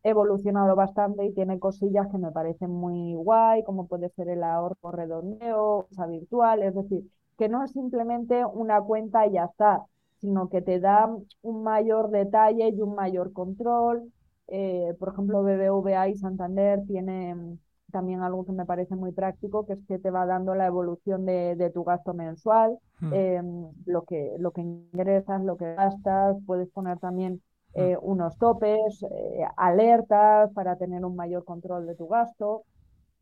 evolucionado 0.04 0.76
bastante 0.76 1.26
y 1.26 1.34
tiene 1.34 1.60
cosillas 1.60 2.08
que 2.12 2.18
me 2.18 2.32
parecen 2.32 2.72
muy 2.72 3.14
guay, 3.16 3.64
como 3.64 3.88
puede 3.88 4.10
ser 4.10 4.30
el 4.30 4.44
ahorro 4.44 4.92
redondeo, 4.92 5.62
o 5.80 5.88
sea, 5.92 6.06
virtual, 6.08 6.64
es 6.64 6.76
decir, 6.76 7.04
que 7.38 7.50
no 7.50 7.64
es 7.64 7.72
simplemente 7.72 8.46
una 8.46 8.82
cuenta 8.82 9.28
y 9.28 9.34
ya 9.34 9.46
está, 9.46 9.86
sino 10.20 10.50
que 10.50 10.62
te 10.62 10.80
da 10.80 11.10
un 11.42 11.64
mayor 11.64 12.10
detalle 12.12 12.70
y 12.70 12.82
un 12.82 12.96
mayor 12.96 13.34
control. 13.34 14.12
Eh, 14.48 14.96
por 15.00 15.10
ejemplo, 15.10 15.44
BBVA 15.44 16.08
y 16.10 16.16
Santander 16.16 16.82
tienen 16.88 17.60
también 17.92 18.22
algo 18.22 18.46
que 18.46 18.52
me 18.52 18.66
parece 18.66 18.96
muy 18.96 19.12
práctico, 19.12 19.66
que 19.66 19.74
es 19.74 19.80
que 19.88 20.00
te 20.00 20.12
va 20.12 20.26
dando 20.26 20.56
la 20.56 20.66
evolución 20.66 21.26
de, 21.26 21.72
tu 21.74 21.84
gasto 21.84 22.14
mensual, 22.14 22.78
hmm. 23.00 23.14
em, 23.14 23.72
lo, 23.86 24.04
que, 24.04 24.36
lo 24.40 24.52
que 24.52 24.62
ingresas, 24.62 25.44
lo 25.44 25.58
que 25.58 25.74
gastas, 25.74 26.38
puedes 26.46 26.70
poner 26.70 27.00
también 27.00 27.42
hmm. 27.76 27.80
eh, 27.80 27.98
unos 28.02 28.38
topes, 28.38 29.04
eh, 29.04 29.46
alertas 29.56 30.52
para 30.54 30.76
tener 30.78 31.06
un 31.06 31.16
mayor 31.16 31.46
control 31.46 31.88
de 31.88 31.96
tu 31.96 32.08
gasto. 32.08 32.64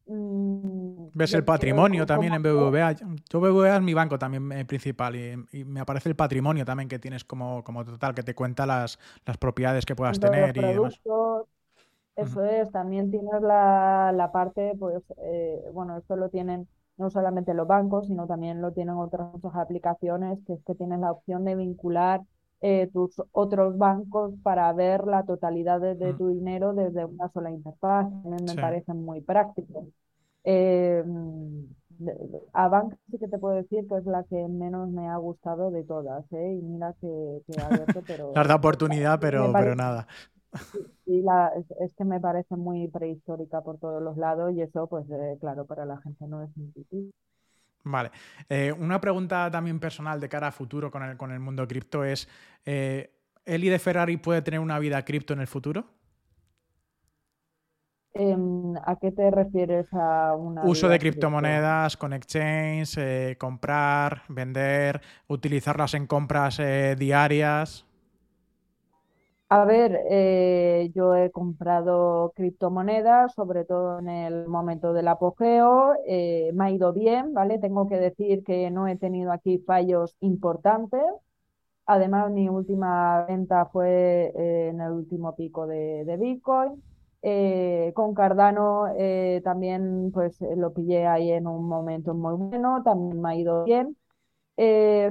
Mm, 0.08 1.08
Ves 1.16 1.34
el 1.34 1.44
patrimonio 1.44 2.06
también 2.06 2.34
en 2.34 2.44
BBVA. 2.44 2.96
Yo 3.28 3.40
BBVA 3.40 3.78
es 3.78 3.82
mi 3.82 3.96
banco 3.96 4.20
también 4.20 4.52
eh, 4.52 4.64
principal 4.64 5.16
y, 5.16 5.66
me 5.66 5.80
aparece 5.80 6.10
el 6.10 6.16
patrimonio 6.16 6.64
también 6.64 6.88
que 6.88 7.00
tienes 7.00 7.24
como, 7.24 7.64
como 7.64 7.84
total, 7.84 8.14
que 8.14 8.22
te 8.22 8.36
cuenta 8.36 8.68
las, 8.68 9.00
las 9.26 9.38
propiedades 9.38 9.84
que 9.86 9.96
puedas 9.96 10.20
tener 10.20 10.56
y 10.56 10.62
demás. 10.62 11.02
Eso 12.16 12.46
es, 12.46 12.72
también 12.72 13.12
tienes 13.12 13.42
la, 13.42 14.12
la 14.14 14.32
parte, 14.32 14.74
pues, 14.80 15.04
eh, 15.18 15.62
bueno, 15.74 15.98
esto 15.98 16.16
lo 16.16 16.30
tienen 16.30 16.68
no 16.98 17.10
solamente 17.10 17.54
los 17.54 17.68
bancos, 17.68 18.08
sino 18.08 18.26
también 18.26 18.62
lo 18.62 18.72
tienen 18.72 18.96
otras 18.96 19.34
muchas 19.34 19.56
aplicaciones, 19.56 20.40
que 20.48 20.54
es 20.54 20.64
que 20.64 20.76
tienes 20.76 21.00
la 21.00 21.12
opción 21.12 21.44
de 21.44 21.56
vincular 21.56 22.22
eh, 22.62 22.90
tus 22.94 23.22
otros 23.32 23.78
bancos 23.78 24.34
para 24.44 24.72
ver 24.74 25.06
la 25.06 25.24
totalidad 25.24 25.82
de, 25.82 26.14
tu 26.14 26.30
dinero 26.30 26.74
desde 26.74 27.06
una 27.06 27.28
sola 27.30 27.52
interfaz. 27.52 28.10
También 28.24 28.46
me 28.46 28.56
parece 28.56 28.94
muy 28.94 29.22
práctico. 29.22 29.88
Eh, 30.46 31.04
a 32.54 32.68
banca 32.68 32.98
sí 33.10 33.18
que 33.18 33.28
te 33.28 33.38
puedo 33.38 33.56
decir 33.56 33.88
que 33.88 33.98
es 33.98 34.06
la 34.06 34.24
que 34.24 34.48
menos 34.48 34.90
me 34.90 35.08
ha 35.08 35.18
gustado 35.18 35.72
de 35.72 35.84
todas, 35.84 36.26
¿eh? 36.34 36.54
Y 36.54 36.62
mira 36.62 36.94
que, 37.00 37.42
que 37.48 37.62
abierto, 37.62 38.02
pero... 38.08 38.32
La 38.34 38.56
oportunidad, 38.56 39.20
pero, 39.20 39.52
pero 39.54 39.76
nada. 39.76 40.08
Y 41.06 41.22
la, 41.22 41.52
es, 41.80 41.94
que 41.96 42.04
me 42.04 42.20
parece 42.20 42.56
muy 42.56 42.88
prehistórica 42.88 43.62
por 43.62 43.78
todos 43.78 44.02
los 44.02 44.18
lados 44.18 44.54
y 44.56 44.62
eso, 44.62 44.88
pues 44.88 45.06
eh, 45.10 45.38
claro, 45.40 45.66
para 45.66 45.86
la 45.86 45.98
gente 46.02 46.26
no 46.28 46.44
es 46.44 46.50
intuitivo. 46.58 47.12
Vale. 47.84 48.10
Eh, 48.50 48.72
una 48.72 49.00
pregunta 49.00 49.50
también 49.52 49.80
personal 49.80 50.20
de 50.20 50.28
cara 50.28 50.48
a 50.48 50.52
futuro 50.52 50.90
con 50.90 51.04
el, 51.04 51.18
con 51.18 51.32
el 51.32 51.40
mundo 51.40 51.68
cripto 51.68 52.04
es, 52.04 52.28
eh, 52.66 53.12
¿Eli 53.46 53.70
de 53.70 53.78
Ferrari 53.80 54.18
puede 54.18 54.42
tener 54.42 54.60
una 54.60 54.80
vida 54.80 55.06
cripto 55.06 55.34
en 55.34 55.42
el 55.42 55.48
futuro? 55.48 55.86
Em, 58.18 58.76
¿A 58.78 58.96
qué 59.00 59.12
te 59.12 59.30
refieres 59.30 59.88
a 59.94 60.36
una... 60.36 60.64
Uso 60.64 60.88
de 60.88 60.98
criptomonedas 60.98 61.98
con 61.98 62.14
exchange, 62.14 62.98
eh, 62.98 63.36
comprar, 63.38 64.24
vender, 64.30 65.02
utilizarlas 65.28 65.94
en 65.96 66.08
compras 66.08 66.60
eh, 66.60 66.96
diarias. 66.98 67.86
A 69.50 69.64
ver, 69.64 70.00
eh, 70.10 70.92
yo 70.96 71.16
he 71.16 71.32
comprado 71.32 72.34
criptomonedas, 72.36 73.34
sobre 73.36 73.64
todo 73.64 74.00
en 74.00 74.10
el 74.10 74.48
momento 74.48 74.92
del 74.94 75.08
apogeo, 75.08 75.94
me 76.54 76.66
ha 76.66 76.72
ido 76.72 76.94
bien, 76.94 77.34
¿vale? 77.34 77.60
Tengo 77.60 77.88
que 77.88 77.98
decir 77.98 78.44
que 78.44 78.72
no 78.72 78.88
he 78.88 78.98
tenido 78.98 79.32
aquí 79.32 79.60
fallos 79.60 80.16
importantes. 80.20 81.02
Además, 81.86 82.32
mi 82.32 82.50
última 82.50 83.26
venta 83.28 83.68
fue 83.68 84.34
en 84.36 84.82
el 84.82 84.92
último 84.92 85.36
pico 85.36 85.68
de 85.68 86.18
Bitcoin. 86.20 86.82
Eh, 87.28 87.92
con 87.96 88.14
Cardano 88.14 88.86
eh, 88.96 89.42
también 89.44 90.12
pues 90.14 90.40
eh, 90.44 90.56
lo 90.56 90.74
pillé 90.74 91.08
ahí 91.08 91.32
en 91.32 91.48
un 91.48 91.68
momento 91.68 92.14
muy 92.14 92.36
bueno, 92.36 92.84
también 92.84 93.20
me 93.20 93.30
ha 93.30 93.36
ido 93.36 93.64
bien. 93.64 93.98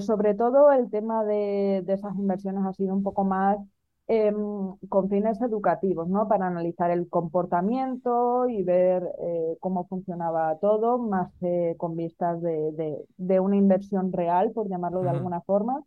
sobre 0.01 0.35
todo 0.35 0.70
el 0.72 0.91
tema 0.91 1.24
de, 1.24 1.78
esas 1.89 2.14
inversiones 2.16 2.64
ha 2.66 2.72
sido 2.72 2.95
un 2.95 3.03
poco 3.03 3.24
más 3.24 3.59
em, 4.07 4.77
con 4.89 5.09
fines 5.09 5.41
educativos, 5.41 6.09
¿no? 6.09 6.29
Para 6.29 6.47
analizar 6.47 6.91
el 6.91 7.09
comportamiento 7.09 8.49
y 8.49 8.63
ver 8.63 9.03
cómo 9.61 9.87
funcionaba 9.87 10.59
todo, 10.59 10.99
más 10.99 11.33
con 11.79 11.97
vistas 11.97 12.41
de, 12.43 13.41
una 13.41 13.57
inversión 13.57 14.13
real, 14.13 14.53
por 14.53 14.69
llamarlo 14.69 15.03
de 15.03 15.11
alguna 15.11 15.41
forma. 15.43 15.83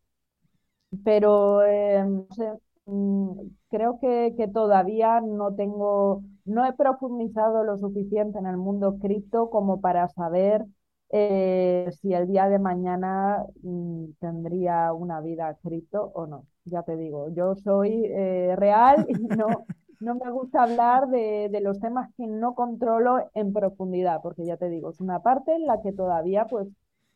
Pero 1.03 1.61
no 2.05 2.27
sé, 2.31 2.53
Mm, 2.87 3.49
creo 3.69 3.99
que, 3.99 4.33
todavía 4.53 5.19
no 5.21 5.53
tengo, 5.55 6.23
no 6.45 6.65
he 6.65 6.73
profundizado 6.73 7.63
lo 7.65 7.77
suficiente 7.77 8.39
en 8.39 8.47
el 8.47 8.57
mundo 8.57 8.97
cripto 8.99 9.49
como 9.49 9.81
para 9.81 10.07
saber 10.07 10.65
eh, 11.11 11.89
si 12.01 12.13
el 12.13 12.27
día 12.27 12.47
de 12.49 12.59
mañana 12.59 13.45
mm, 13.61 14.05
tendría 14.19 14.93
una 14.93 15.19
vida 15.21 15.57
cripto 15.61 16.11
o 16.15 16.27
no. 16.27 16.45
Ya 16.69 16.83
te 16.83 16.95
digo, 16.95 17.29
yo 17.33 17.55
soy 17.55 18.05
eh, 18.05 18.55
real 18.57 19.05
y 19.09 19.13
no, 19.13 19.47
no 19.99 20.15
me 20.15 20.31
gusta 20.31 20.63
hablar 20.63 21.07
de, 21.07 21.49
de, 21.51 21.61
los 21.61 21.79
temas 21.79 22.09
que 22.15 22.27
no 22.27 22.55
controlo 22.55 23.29
en 23.33 23.53
profundidad, 23.53 24.21
porque 24.21 24.45
ya 24.45 24.57
te 24.57 24.69
digo, 24.69 24.91
es 24.91 24.99
una 25.01 25.21
parte 25.21 25.55
en 25.55 25.65
la 25.65 25.81
que 25.81 25.93
todavía 25.93 26.45
pues 26.45 26.67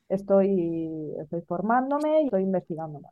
estoy, 0.09 1.13
estoy 1.21 1.41
formándome 1.41 2.21
y 2.21 2.25
estoy 2.25 2.43
investigando 2.43 2.99
más. 2.99 3.11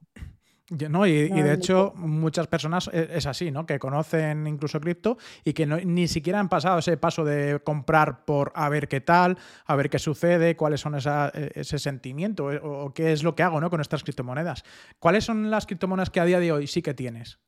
No, 0.69 1.07
y, 1.07 1.29
de 1.29 1.53
hecho, 1.53 1.93
muchas 1.95 2.45
personas 2.47 2.89
e, 2.93 3.09
es 3.13 3.25
así, 3.25 3.49
¿no? 3.49 3.65
Que 3.65 3.79
conocen 3.79 4.45
incluso 4.45 4.79
cripto 4.79 5.17
y 5.43 5.53
que 5.53 5.65
ni 5.65 6.07
siquiera 6.07 6.39
han 6.39 6.47
pasado 6.47 6.77
ese 6.77 6.95
paso 6.97 7.23
de 7.23 7.59
comprar 7.63 8.23
por 8.23 8.51
a 8.53 8.69
ver 8.69 8.87
qué 8.87 9.01
tal, 9.01 9.37
a 9.65 9.75
ver 9.75 9.89
qué 9.89 9.97
sucede, 9.97 10.55
cuáles 10.55 10.81
son 10.81 10.95
e, 10.95 11.51
ese 11.55 11.79
sentimiento 11.79 12.51
eh, 12.51 12.61
o, 12.63 12.93
qué 12.93 13.11
es 13.13 13.23
lo 13.23 13.33
que 13.33 13.41
hago 13.41 13.59
¿no? 13.59 13.71
con 13.71 13.81
estas 13.81 14.03
criptomonedas. 14.03 14.63
¿Cuáles 14.99 15.23
son 15.23 15.49
las 15.49 15.65
criptomonedas 15.65 16.11
que 16.11 16.19
a 16.19 16.25
día 16.25 16.39
de 16.39 16.51
hoy 16.51 16.67
sí 16.67 16.83
que 16.83 16.93
tienes? 16.93 17.39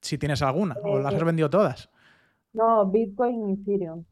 Si 0.00 0.16
tienes 0.16 0.40
alguna, 0.40 0.76
o 0.82 0.98
las 0.98 1.14
has 1.14 1.20
eh, 1.20 1.24
vendido 1.24 1.50
todas. 1.50 1.90
No, 2.54 2.86
Bitcoin 2.86 3.50
y 3.50 3.52
Ethereum. 3.52 4.04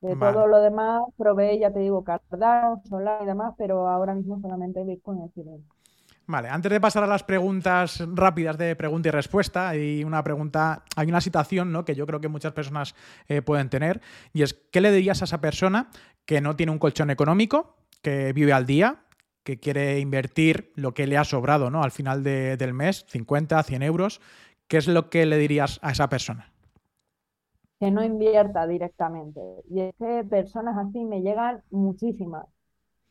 De 0.00 0.16
todo 0.16 0.46
lo 0.46 0.60
demás, 0.60 1.02
probé, 1.16 1.58
ya 1.58 1.72
te 1.72 1.78
digo, 1.78 2.04
Cardano, 2.04 2.82
Solar 2.88 3.22
y 3.22 3.26
demás, 3.26 3.54
pero 3.56 3.88
ahora 3.88 4.14
mismo 4.14 4.38
solamente 4.40 4.84
Bitcoin 4.84 5.20
y 5.20 5.24
Ethereum. 5.26 5.62
Vale, 6.26 6.48
antes 6.48 6.72
de 6.72 6.80
pasar 6.80 7.04
a 7.04 7.06
las 7.06 7.22
preguntas 7.22 8.02
rápidas 8.14 8.56
de 8.56 8.74
pregunta 8.76 9.08
y 9.08 9.10
respuesta, 9.10 9.68
hay 9.68 10.04
una 10.04 10.24
pregunta, 10.24 10.82
hay 10.96 11.08
una 11.08 11.20
situación 11.20 11.70
¿no? 11.70 11.84
que 11.84 11.94
yo 11.94 12.06
creo 12.06 12.20
que 12.20 12.28
muchas 12.28 12.52
personas 12.52 12.94
eh, 13.28 13.42
pueden 13.42 13.68
tener, 13.68 14.00
y 14.32 14.42
es, 14.42 14.54
¿qué 14.54 14.80
le 14.80 14.90
dirías 14.90 15.20
a 15.20 15.26
esa 15.26 15.42
persona 15.42 15.90
que 16.24 16.40
no 16.40 16.56
tiene 16.56 16.72
un 16.72 16.78
colchón 16.78 17.10
económico, 17.10 17.76
que 18.00 18.32
vive 18.32 18.54
al 18.54 18.64
día, 18.64 19.02
que 19.42 19.60
quiere 19.60 19.98
invertir 20.00 20.72
lo 20.76 20.94
que 20.94 21.06
le 21.06 21.18
ha 21.18 21.24
sobrado 21.24 21.68
¿no? 21.68 21.82
al 21.82 21.90
final 21.90 22.22
del 22.22 22.72
mes, 22.72 23.04
50, 23.08 23.62
100 23.62 23.82
euros? 23.82 24.22
¿Qué 24.66 24.78
es 24.78 24.88
lo 24.88 25.10
que 25.10 25.26
le 25.26 25.36
dirías 25.36 25.78
a 25.82 25.92
esa 25.92 26.08
persona? 26.08 26.50
Que 27.78 27.90
no 27.90 28.02
invierta 28.02 28.66
directamente. 28.66 29.40
Y 29.68 29.80
es 29.80 29.94
que 29.98 30.24
personas 30.24 30.78
así 30.78 31.04
me 31.04 31.20
llegan 31.20 31.62
muchísimas 31.70 32.46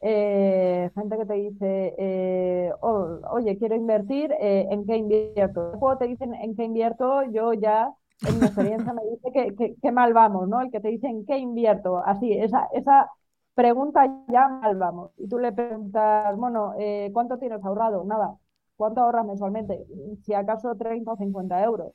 eh, 0.06 0.91
gente 0.95 1.18
que 1.18 1.26
te 1.26 1.34
dice, 1.36 1.95
eh, 1.97 2.74
oh, 2.82 3.20
oye, 3.32 3.58
quiero 3.58 3.74
invertir, 3.76 4.34
eh, 4.34 4.68
¿en 4.70 4.86
qué 4.86 4.97
invierto? 4.97 5.72
Cuando 5.80 5.99
te 5.99 6.08
dicen 6.08 6.34
en 6.34 6.58
qué 6.58 6.66
invierto, 6.66 7.24
yo 7.32 7.54
ya, 7.54 7.89
en 8.28 8.38
mi 8.38 8.45
experiencia, 8.45 8.91
me 8.93 9.01
dice 9.06 9.32
que, 9.32 9.76
que, 9.82 9.91
mal 9.93 10.14
vamos, 10.14 10.49
¿no? 10.49 10.60
El 10.60 10.72
que 10.72 10.82
te 10.82 10.89
dice 10.89 11.08
en 11.08 11.26
qué 11.26 11.38
invierto, 11.38 11.99
así, 12.06 12.34
esa, 12.34 12.68
esa 12.74 13.10
pregunta 13.56 14.06
ya 14.28 14.49
mal 14.49 14.76
vamos. 14.76 15.12
Y 15.18 15.30
tú 15.30 15.39
le 15.39 15.54
preguntas, 15.54 16.36
bueno, 16.38 16.74
¿cuánto 17.14 17.38
tienes 17.38 17.64
ahorrado? 17.64 18.04
Nada. 18.04 18.36
¿Cuánto 18.76 19.01
ahorras 19.01 19.26
mensualmente? 19.26 19.86
Si 20.26 20.34
acaso 20.34 20.76
30 20.76 21.14
o 21.14 21.16
50 21.18 21.64
euros. 21.64 21.93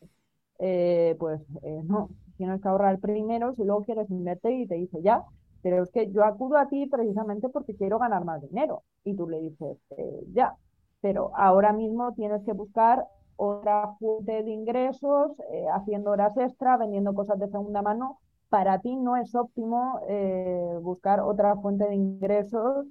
pues 1.19 1.41
no, 1.85 2.09
tienes 2.39 2.63
que 2.63 2.69
ahorrar 2.69 2.99
primero, 3.01 3.55
si 3.55 3.65
luego 3.65 3.85
quieres 3.85 4.11
invertir 4.11 4.53
y 4.61 4.67
te 4.67 4.77
dice 4.77 5.03
ya, 5.03 5.25
pero 5.63 5.83
es 5.83 5.91
que 5.91 6.11
yo 6.13 6.25
acudo 6.25 6.57
a 6.59 6.69
ti 6.69 6.87
precisamente 6.87 7.49
porque 7.49 7.75
quiero 7.77 7.99
ganar 7.99 8.25
más 8.25 8.43
dinero. 8.43 8.83
Y 9.05 9.15
tú 9.17 9.29
le 9.29 9.41
dices, 9.41 9.79
eh, 9.97 10.25
ya, 10.33 10.55
pero 11.01 11.31
ahora 11.37 11.73
mismo 11.73 12.13
tienes 12.15 12.43
que 12.45 12.53
buscar 12.53 13.05
otra 13.37 13.95
fuente 13.99 14.43
de 14.43 14.51
ingresos, 14.51 15.33
eh, 15.53 15.67
haciendo 15.75 16.11
horas 16.11 16.37
extra, 16.37 16.77
vendiendo 16.77 17.15
cosas 17.15 17.39
de 17.39 17.49
segunda 17.49 17.83
mano. 17.83 18.19
Para 18.49 18.81
ti 18.81 18.97
no 18.97 19.17
es 19.17 19.35
óptimo 19.35 20.01
eh, 20.09 20.79
buscar 20.83 21.21
otra 21.21 21.57
fuente 21.57 21.87
de 21.89 21.95
ingresos 21.97 22.87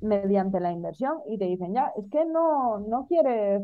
mediante 0.00 0.58
la 0.60 0.72
inversión 0.72 1.18
y 1.28 1.38
te 1.38 1.44
dicen, 1.44 1.74
ya, 1.74 1.92
es 1.96 2.08
que 2.10 2.24
no, 2.24 2.80
no 2.80 3.06
quieres 3.06 3.62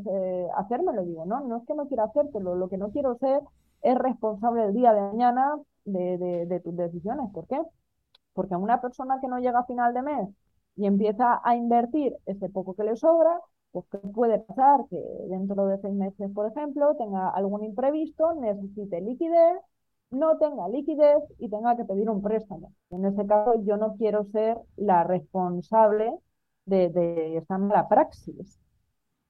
hacérmelo, 0.56 1.04
digo, 1.04 1.26
no, 1.26 1.40
no 1.40 1.56
es 1.58 1.64
que 1.66 1.74
no 1.74 1.88
quiera 1.88 2.04
hacértelo, 2.04 2.54
lo 2.54 2.68
que 2.68 2.78
no 2.78 2.90
quiero 2.90 3.16
ser 3.16 3.40
es 3.82 3.96
responsable 3.98 4.64
el 4.64 4.72
día 4.74 4.92
de 4.92 5.00
mañana 5.00 5.58
de, 5.84 6.16
de, 6.18 6.46
de 6.46 6.60
tus 6.60 6.76
decisiones. 6.76 7.30
¿Por 7.32 7.46
qué? 7.48 7.60
Porque 8.38 8.56
una 8.56 8.80
persona 8.80 9.18
que 9.20 9.28
no 9.28 9.38
llega 9.40 9.60
a 9.60 9.66
final 9.66 9.92
de 9.94 10.02
mes 10.02 10.28
y 10.76 10.86
empieza 10.86 11.40
a 11.44 11.56
invertir 11.56 12.16
ese 12.26 12.48
poco 12.50 12.74
que 12.74 12.84
le 12.84 12.96
sobra, 12.96 13.40
pues 13.72 13.86
¿qué 13.90 13.98
puede 13.98 14.38
pasar? 14.40 14.80
Que 14.90 14.96
dentro 15.28 15.66
de 15.66 15.78
seis 15.80 15.94
meses, 15.94 16.30
por 16.34 16.46
ejemplo, 16.50 16.94
tenga 16.96 17.30
algún 17.30 17.64
imprevisto, 17.64 18.34
necesite 18.34 19.00
liquidez, 19.00 19.58
no 20.10 20.38
tenga 20.38 20.68
liquidez 20.68 21.22
y 21.38 21.48
tenga 21.50 21.76
que 21.76 21.84
pedir 21.84 22.08
un 22.10 22.22
préstamo. 22.22 22.72
En 22.90 23.04
ese 23.06 23.26
caso, 23.26 23.54
yo 23.64 23.76
no 23.76 23.96
quiero 23.96 24.24
ser 24.32 24.56
la 24.76 25.04
responsable 25.04 26.12
de, 26.66 26.88
de 26.90 27.36
esta 27.38 27.58
mala 27.58 27.88
praxis. 27.88 28.58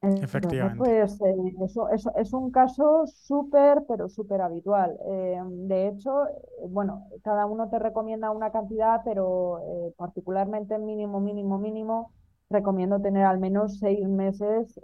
Efectivamente. 0.01 0.79
Pues 0.79 1.21
eh, 1.21 1.35
eso, 1.65 1.89
eso, 1.89 2.13
es 2.17 2.33
un 2.33 2.53
caso 2.53 3.05
súper, 3.07 3.85
pero 3.89 4.09
súper 4.09 4.41
habitual. 4.41 4.97
Eh, 5.07 5.41
de 5.45 5.89
hecho, 5.89 6.27
eh, 6.27 6.33
bueno, 6.69 7.09
cada 7.23 7.47
uno 7.47 7.69
te 7.69 7.79
recomienda 7.81 8.31
una 8.31 8.53
cantidad, 8.53 9.03
pero 9.05 9.61
particularmente 9.97 10.79
mínimo, 10.79 11.21
mínimo, 11.21 11.59
mínimo, 11.59 12.13
recomiendo 12.49 13.01
tener 13.01 13.25
al 13.25 13.39
menos 13.39 13.79
seis 13.79 14.09
meses 14.09 14.81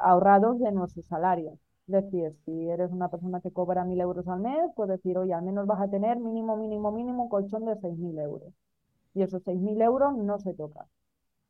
ahorrados 0.00 0.60
de 0.60 0.70
nuestro 0.72 1.02
salario. 1.04 1.58
Es 1.88 2.04
decir, 2.04 2.36
si 2.44 2.68
eres 2.68 2.92
una 2.92 3.08
persona 3.08 3.40
que 3.40 3.50
cobra 3.50 3.84
mil 3.84 4.00
euros 4.00 4.28
al 4.28 4.40
mes, 4.40 4.70
pues 4.76 4.88
decir, 4.88 5.16
oye, 5.18 5.32
al 5.32 5.42
menos 5.42 5.66
vas 5.66 5.80
a 5.80 5.88
tener 5.88 6.18
mínimo, 6.18 6.56
mínimo, 6.56 6.92
mínimo 6.92 7.24
un 7.24 7.28
colchón 7.28 7.64
de 7.64 7.76
seis 7.80 7.98
mil 7.98 8.18
euros. 8.18 8.52
Y 9.14 9.22
esos 9.22 9.42
seis 9.44 9.60
mil 9.60 9.80
euros 9.82 10.16
no 10.16 10.38
se 10.38 10.54
tocan 10.54 10.86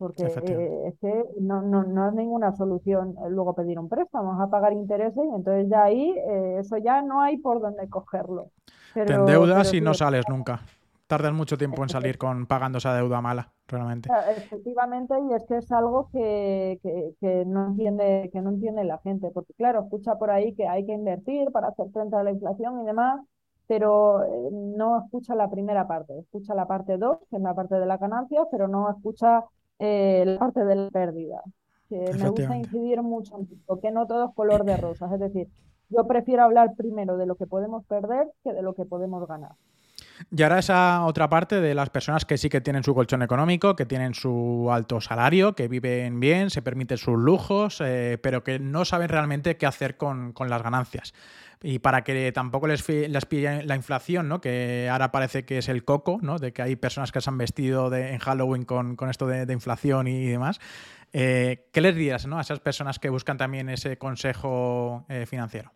porque 0.03 0.24
eh, 0.24 0.88
es 0.88 0.98
que 0.98 1.24
no, 1.40 1.62
no, 1.62 1.84
no, 1.84 2.09
es 2.09 2.14
ninguna 2.14 2.53
solución 2.57 3.14
eh, 3.24 3.30
luego 3.30 3.55
pedir 3.55 3.78
un 3.78 3.88
préstamo, 3.88 4.40
a 4.40 4.50
pagar 4.50 4.72
intereses 4.72 5.24
y 5.24 5.34
entonces 5.34 5.68
ya 5.68 5.84
ahí 5.84 6.11
eh, 6.11 6.57
eso 6.59 6.76
ya 6.78 7.03
no 7.03 7.20
hay 7.20 7.36
por 7.36 7.61
dónde 7.61 7.88
cogerlo. 7.88 8.50
Te 8.94 9.12
endeudas 9.12 9.72
y 9.72 9.80
no 9.80 9.94
sales 9.94 10.24
nunca. 10.28 10.61
Tardas 11.07 11.32
mucho 11.32 11.59
tiempo 11.59 11.82
en 11.82 11.88
salir 11.88 12.16
con 12.16 12.46
pagando 12.46 12.78
esa 12.78 12.94
deuda 12.94 13.20
mala, 13.20 13.53
realmente. 13.68 14.09
Efectivamente, 14.30 15.14
y 15.30 15.34
es 15.34 15.44
que 15.46 15.59
es 15.59 15.70
algo 15.70 16.09
que, 16.11 16.80
que, 17.20 17.44
no 17.44 17.66
entiende, 17.66 18.30
que 18.32 18.40
no 18.40 18.50
entiende 18.50 18.84
la 18.84 18.98
gente, 18.98 19.30
porque 19.32 19.53
claro, 19.53 19.82
escucha 19.82 20.14
por 20.16 20.30
ahí 20.30 20.55
que 20.55 20.66
hay 20.66 20.86
que 20.86 20.92
invertir 20.92 21.50
para 21.53 21.68
hacer 21.68 21.90
frente 21.92 22.16
a 22.16 22.22
la 22.22 22.30
inflación 22.30 22.80
y 22.80 22.86
demás, 22.86 23.20
pero 23.66 24.24
no 24.53 25.05
escucha 25.05 25.34
la 25.34 25.50
primera 25.50 25.86
parte, 25.86 26.18
escucha 26.18 26.55
la 26.55 26.66
parte 26.66 26.96
2, 26.96 27.18
que 27.28 27.36
es 27.36 27.42
la 27.42 27.55
parte 27.55 27.74
de 27.74 27.86
la 27.86 27.98
ganancia, 27.98 28.46
pero 28.50 28.66
no 28.66 28.90
escucha 28.90 29.44
eh, 29.84 30.22
la 30.24 30.38
parte 30.38 30.64
de 30.64 30.76
la 30.76 30.90
pérdida. 30.90 31.42
Que 31.88 32.12
me 32.18 32.28
gusta 32.30 32.56
incidir 32.56 33.02
mucho 33.02 33.36
en 33.36 33.48
esto, 33.52 33.80
que 33.80 33.90
no 33.90 34.06
todo 34.06 34.26
es 34.26 34.34
color 34.34 34.64
de 34.64 34.76
rosas. 34.76 35.12
Es 35.12 35.20
decir, 35.20 35.48
yo 35.90 36.06
prefiero 36.06 36.44
hablar 36.44 36.74
primero 36.76 37.16
de 37.16 37.26
lo 37.26 37.34
que 37.34 37.46
podemos 37.46 37.84
perder 37.84 38.28
que 38.44 38.52
de 38.52 38.62
lo 38.62 38.74
que 38.74 38.84
podemos 38.84 39.26
ganar. 39.26 39.52
Y 40.30 40.42
ahora 40.42 40.60
esa 40.60 41.04
otra 41.04 41.28
parte 41.28 41.60
de 41.60 41.74
las 41.74 41.90
personas 41.90 42.24
que 42.24 42.38
sí 42.38 42.48
que 42.48 42.60
tienen 42.60 42.84
su 42.84 42.94
colchón 42.94 43.22
económico, 43.22 43.74
que 43.74 43.84
tienen 43.84 44.14
su 44.14 44.68
alto 44.70 45.00
salario, 45.00 45.54
que 45.54 45.66
viven 45.66 46.20
bien, 46.20 46.50
se 46.50 46.62
permiten 46.62 46.96
sus 46.96 47.18
lujos, 47.18 47.80
eh, 47.84 48.18
pero 48.22 48.44
que 48.44 48.60
no 48.60 48.84
saben 48.84 49.08
realmente 49.08 49.56
qué 49.56 49.66
hacer 49.66 49.96
con, 49.96 50.32
con 50.32 50.48
las 50.48 50.62
ganancias 50.62 51.12
y 51.62 51.78
para 51.78 52.02
que 52.02 52.32
tampoco 52.32 52.66
les, 52.66 52.86
les 52.88 53.26
pille 53.26 53.62
la 53.64 53.76
inflación, 53.76 54.28
¿no? 54.28 54.40
que 54.40 54.88
ahora 54.90 55.12
parece 55.12 55.44
que 55.44 55.58
es 55.58 55.68
el 55.68 55.84
coco, 55.84 56.18
¿no? 56.20 56.38
de 56.38 56.52
que 56.52 56.62
hay 56.62 56.76
personas 56.76 57.12
que 57.12 57.20
se 57.20 57.30
han 57.30 57.38
vestido 57.38 57.88
de, 57.90 58.12
en 58.12 58.18
Halloween 58.18 58.64
con, 58.64 58.96
con 58.96 59.08
esto 59.08 59.26
de, 59.26 59.52
inflación 59.52 60.08
y 60.08 60.26
demás. 60.26 60.60
Eh, 61.12 61.68
¿Qué 61.72 61.80
les 61.80 61.94
dirías 61.94 62.26
¿no? 62.26 62.38
a 62.38 62.40
esas 62.40 62.60
personas 62.60 62.98
que 62.98 63.10
buscan 63.10 63.36
también 63.36 63.68
ese 63.68 63.98
consejo 63.98 65.04
eh, 65.08 65.26
financiero? 65.26 65.72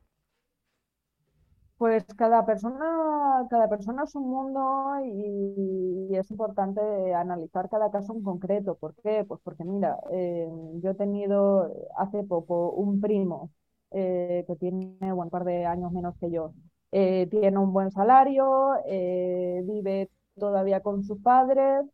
Pues 1.79 2.07
cada 2.17 2.47
persona, 2.47 3.47
cada 3.51 3.69
persona 3.69 4.05
es 4.05 4.15
un 4.15 4.31
mundo 4.31 4.95
y, 5.05 6.09
y, 6.11 6.17
es 6.17 6.31
importante 6.31 6.81
analizar 7.15 7.69
cada 7.69 7.91
caso 7.91 8.15
en 8.15 8.23
concreto. 8.23 8.77
¿Por 8.77 8.95
qué? 9.03 9.27
Pues 9.29 9.43
porque 9.45 9.63
mira, 9.63 9.99
eh, 10.11 10.49
yo 10.83 10.93
he 10.93 10.95
tenido 10.95 11.71
hace 11.99 12.23
poco 12.23 12.71
un 12.71 12.99
primo 13.03 13.51
eh, 13.99 14.45
que 14.47 14.57
tiene 14.57 15.11
un 15.15 15.31
par 15.31 15.45
de 15.45 15.65
años 15.65 15.91
menos 15.91 16.15
que 16.21 16.31
yo. 16.31 16.53
Eh, 16.93 17.29
tiene 17.31 17.57
un 17.59 17.73
buen 17.73 17.91
salario, 17.91 18.75
eh, 18.87 19.63
vive 19.65 20.11
todavía 20.39 20.81
con 20.81 21.03
sus 21.03 21.19
padres, 21.23 21.87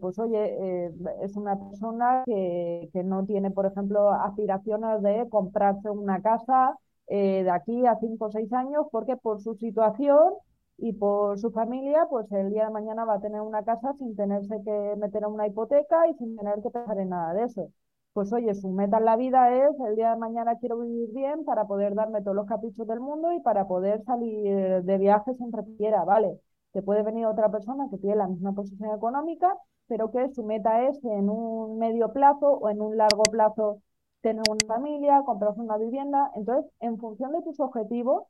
pues 0.00 0.18
oye, 0.18 0.90
es 1.22 1.36
una 1.36 1.56
persona 1.58 2.24
que, 2.26 2.90
que, 2.92 3.02
no 3.04 3.24
tiene, 3.24 3.50
por 3.50 3.64
ejemplo, 3.66 4.10
aspiraciones 4.10 5.02
de 5.02 5.26
comprarse 5.30 5.88
una 5.88 6.20
casa 6.20 6.76
de 7.08 7.48
aquí 7.50 7.86
a 7.86 7.96
cinco 7.96 8.26
o 8.26 8.30
seis 8.32 8.52
años, 8.52 8.86
porque 8.90 9.16
por 9.16 9.40
su 9.40 9.54
situación 9.54 10.34
y 10.78 10.92
por 10.92 11.38
su 11.38 11.50
familia, 11.50 12.06
pues 12.10 12.30
el 12.32 12.50
día 12.50 12.66
de 12.66 12.72
mañana 12.72 13.04
va 13.04 13.14
a 13.14 13.20
tener 13.20 13.40
una 13.40 13.64
casa 13.64 13.94
sin 13.94 14.16
tenerse 14.16 14.56
que 14.64 14.96
meter 14.98 15.22
en 15.22 15.30
una 15.30 15.46
hipoteca 15.46 16.08
y 16.08 16.14
sin 16.14 16.36
tener 16.36 16.60
que 16.62 16.70
pensar 16.70 16.98
en 16.98 17.08
nada 17.10 17.34
de 17.34 17.44
eso 17.44 17.72
pues 18.12 18.32
oye, 18.32 18.54
su 18.54 18.68
meta 18.70 18.98
en 18.98 19.04
la 19.06 19.16
vida 19.16 19.54
es 19.68 19.78
el 19.80 19.96
día 19.96 20.10
de 20.10 20.16
mañana 20.18 20.56
quiero 20.58 20.78
vivir 20.80 21.10
bien 21.12 21.44
para 21.44 21.66
poder 21.66 21.94
darme 21.94 22.20
todos 22.22 22.36
los 22.36 22.46
caprichos 22.46 22.86
del 22.86 23.00
mundo 23.00 23.32
y 23.32 23.40
para 23.40 23.66
poder 23.66 24.02
salir 24.04 24.82
de 24.82 24.98
viaje 24.98 25.34
siempre 25.34 25.62
quiera, 25.78 26.04
¿vale? 26.04 26.38
Te 26.72 26.82
puede 26.82 27.02
venir 27.02 27.26
otra 27.26 27.50
persona 27.50 27.88
que 27.90 27.98
tiene 27.98 28.16
la 28.16 28.28
misma 28.28 28.52
posición 28.52 28.94
económica, 28.94 29.56
pero 29.86 30.10
que 30.10 30.28
su 30.30 30.42
meta 30.44 30.86
es 30.88 31.02
en 31.04 31.30
un 31.30 31.78
medio 31.78 32.12
plazo 32.12 32.48
o 32.52 32.68
en 32.70 32.80
un 32.82 32.96
largo 32.96 33.22
plazo 33.30 33.82
tener 34.20 34.42
una 34.48 34.74
familia, 34.74 35.22
comprarse 35.24 35.60
una 35.60 35.76
vivienda. 35.78 36.30
Entonces, 36.34 36.70
en 36.80 36.98
función 36.98 37.32
de 37.32 37.42
tus 37.42 37.60
objetivos, 37.60 38.24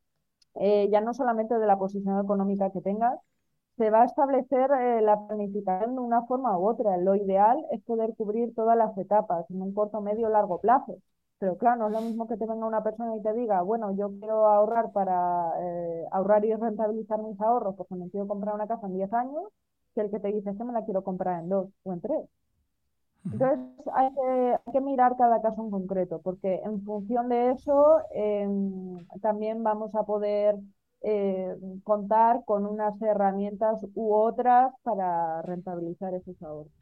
eh, 0.54 0.88
ya 0.90 1.00
no 1.00 1.14
solamente 1.14 1.58
de 1.58 1.66
la 1.66 1.78
posición 1.78 2.20
económica 2.20 2.70
que 2.70 2.80
tengas, 2.80 3.18
se 3.76 3.90
va 3.90 4.02
a 4.02 4.04
establecer 4.06 4.70
eh, 4.72 5.00
la 5.02 5.26
planificación 5.26 5.94
de 5.94 6.00
una 6.00 6.22
forma 6.26 6.58
u 6.58 6.68
otra. 6.68 6.96
Lo 6.98 7.14
ideal 7.14 7.64
es 7.70 7.82
poder 7.82 8.14
cubrir 8.16 8.54
todas 8.54 8.76
las 8.76 8.96
etapas 8.98 9.48
en 9.50 9.62
un 9.62 9.74
corto, 9.74 10.00
medio 10.00 10.28
largo 10.28 10.60
plazo. 10.60 10.98
Pero 11.38 11.56
claro, 11.56 11.80
no 11.80 11.86
es 11.88 11.92
lo 11.92 12.00
mismo 12.02 12.28
que 12.28 12.36
te 12.36 12.46
venga 12.46 12.66
una 12.66 12.84
persona 12.84 13.16
y 13.16 13.22
te 13.22 13.32
diga, 13.32 13.62
bueno, 13.62 13.92
yo 13.96 14.10
quiero 14.20 14.46
ahorrar 14.46 14.92
para 14.92 15.52
eh, 15.60 16.04
ahorrar 16.12 16.44
y 16.44 16.54
rentabilizar 16.54 17.20
mis 17.22 17.40
ahorros 17.40 17.74
porque 17.76 17.96
me 17.96 18.08
quiero 18.10 18.28
comprar 18.28 18.54
una 18.54 18.68
casa 18.68 18.86
en 18.86 18.94
10 18.94 19.12
años, 19.12 19.44
que 19.94 20.02
el 20.02 20.10
que 20.10 20.20
te 20.20 20.28
dice 20.28 20.56
que 20.56 20.64
me 20.64 20.72
la 20.72 20.84
quiero 20.84 21.02
comprar 21.02 21.42
en 21.42 21.48
2 21.48 21.68
o 21.82 21.92
en 21.92 22.00
3. 22.00 22.28
Entonces 23.24 23.58
hay 23.94 24.12
que, 24.14 24.56
hay 24.66 24.72
que, 24.72 24.80
mirar 24.80 25.16
cada 25.16 25.40
caso 25.42 25.62
en 25.62 25.70
concreto, 25.70 26.20
porque 26.22 26.60
en 26.64 26.82
función 26.84 27.28
de 27.28 27.50
eso 27.50 27.98
eh, 28.14 28.48
también 29.20 29.62
vamos 29.62 29.94
a 29.94 30.04
poder 30.04 30.56
eh, 31.04 31.56
contar 31.84 32.44
con 32.44 32.66
unas 32.66 33.00
herramientas 33.02 33.78
u 33.94 34.14
otras 34.14 34.72
para 34.82 35.42
rentabilizar 35.42 36.14
esos 36.14 36.40
ahorros. 36.42 36.81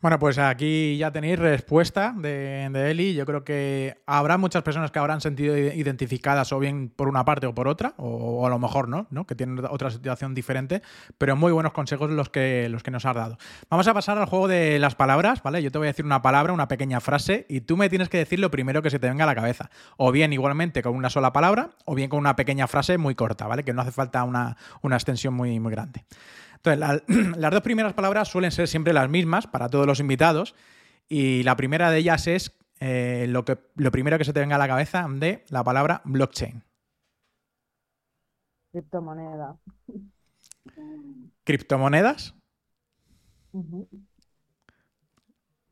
Bueno, 0.00 0.20
pues 0.20 0.38
aquí 0.38 0.96
ya 0.96 1.10
tenéis 1.10 1.40
respuesta 1.40 2.14
de, 2.16 2.68
de, 2.70 2.90
Eli. 2.92 3.14
Yo 3.14 3.26
creo 3.26 3.42
que 3.42 4.00
habrá 4.06 4.38
muchas 4.38 4.62
personas 4.62 4.92
que 4.92 5.00
habrán 5.00 5.20
sentido 5.20 5.58
identificadas 5.58 6.52
o 6.52 6.60
bien 6.60 6.88
por 6.88 7.08
una 7.08 7.24
parte 7.24 7.48
o 7.48 7.54
por 7.54 7.66
otra, 7.66 7.94
o, 7.96 8.06
o 8.06 8.46
a 8.46 8.48
lo 8.48 8.60
mejor 8.60 8.88
no, 8.88 9.08
no, 9.10 9.26
que 9.26 9.34
tienen 9.34 9.64
otra 9.68 9.90
situación 9.90 10.36
diferente, 10.36 10.82
pero 11.18 11.34
muy 11.34 11.50
buenos 11.50 11.72
consejos 11.72 12.10
los 12.10 12.28
que, 12.28 12.68
los 12.68 12.84
que 12.84 12.92
nos 12.92 13.06
has 13.06 13.16
dado. 13.16 13.38
Vamos 13.70 13.88
a 13.88 13.94
pasar 13.94 14.16
al 14.18 14.26
juego 14.26 14.46
de 14.46 14.78
las 14.78 14.94
palabras, 14.94 15.42
¿vale? 15.42 15.64
Yo 15.64 15.72
te 15.72 15.78
voy 15.78 15.88
a 15.88 15.90
decir 15.90 16.04
una 16.04 16.22
palabra, 16.22 16.52
una 16.52 16.68
pequeña 16.68 17.00
frase, 17.00 17.44
y 17.48 17.62
tú 17.62 17.76
me 17.76 17.88
tienes 17.88 18.08
que 18.08 18.18
decir 18.18 18.38
lo 18.38 18.52
primero 18.52 18.82
que 18.82 18.90
se 18.90 19.00
te 19.00 19.08
venga 19.08 19.24
a 19.24 19.26
la 19.26 19.34
cabeza. 19.34 19.68
O 19.96 20.12
bien 20.12 20.32
igualmente 20.32 20.80
con 20.80 20.94
una 20.94 21.10
sola 21.10 21.32
palabra, 21.32 21.70
o 21.86 21.96
bien 21.96 22.08
con 22.08 22.20
una 22.20 22.36
pequeña 22.36 22.68
frase 22.68 22.98
muy 22.98 23.16
corta, 23.16 23.48
¿vale? 23.48 23.64
Que 23.64 23.72
no 23.72 23.82
hace 23.82 23.90
falta 23.90 24.22
una, 24.22 24.56
una 24.80 24.94
extensión 24.94 25.34
muy, 25.34 25.58
muy 25.58 25.72
grande. 25.72 26.04
Entonces, 26.62 26.78
la, 26.78 27.02
las 27.36 27.50
dos 27.50 27.62
primeras 27.62 27.94
palabras 27.94 28.28
suelen 28.28 28.50
ser 28.50 28.68
siempre 28.68 28.92
las 28.92 29.08
mismas 29.08 29.46
para 29.46 29.68
todos 29.68 29.86
los 29.86 30.00
invitados 30.00 30.54
y 31.08 31.42
la 31.42 31.56
primera 31.56 31.90
de 31.90 31.98
ellas 31.98 32.26
es 32.26 32.52
eh, 32.80 33.26
lo, 33.28 33.44
que, 33.44 33.58
lo 33.76 33.90
primero 33.90 34.18
que 34.18 34.24
se 34.24 34.32
te 34.32 34.40
venga 34.40 34.56
a 34.56 34.58
la 34.58 34.68
cabeza 34.68 35.06
de 35.08 35.44
la 35.48 35.64
palabra 35.64 36.02
blockchain. 36.04 36.62
Criptomoneda. 38.70 39.56
¿Criptomonedas? 41.44 42.34
Uh 43.52 43.62
-huh. 43.62 43.88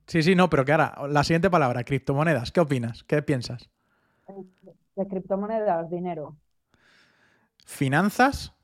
Sí, 0.07 0.23
sí, 0.23 0.35
no, 0.35 0.49
pero 0.49 0.65
que 0.65 0.73
ahora, 0.73 0.95
la 1.09 1.25
siguiente 1.25 1.51
palabra, 1.51 1.85
criptomonedas, 1.85 2.53
¿qué 2.53 2.61
opinas? 2.61 3.03
¿Qué 3.05 3.23
piensas? 3.23 3.69
De 4.95 5.07
criptomonedas, 5.07 5.91
dinero. 5.91 6.37
¿Finanzas? 7.65 8.56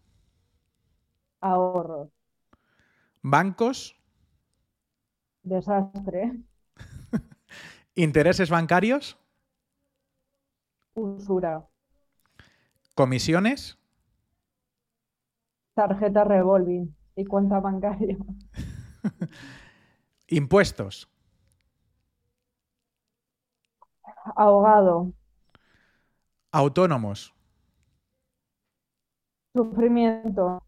Ahorros. 1.43 2.09
¿Bancos? 3.21 3.97
Desastre. 5.43 6.41
¿Intereses 7.95 8.49
bancarios? 8.49 9.19
Usura. 10.95 11.67
¿Comisiones? 12.95 13.79
Tarjeta 15.75 16.25
revolving 16.25 16.95
y 17.17 17.25
cuenta 17.25 17.59
bancaria. 17.61 18.17
¿Impuestos? 20.29 21.09
Ahogado. 24.37 25.13
¿Autónomos? 26.53 27.35
Sufrimiento. 29.55 30.63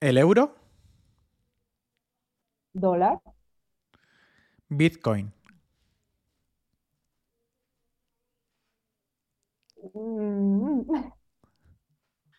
¿El 0.00 0.16
euro? 0.18 0.54
Dólar. 2.72 3.20
Bitcoin. 4.68 5.32
Mm. 9.94 10.82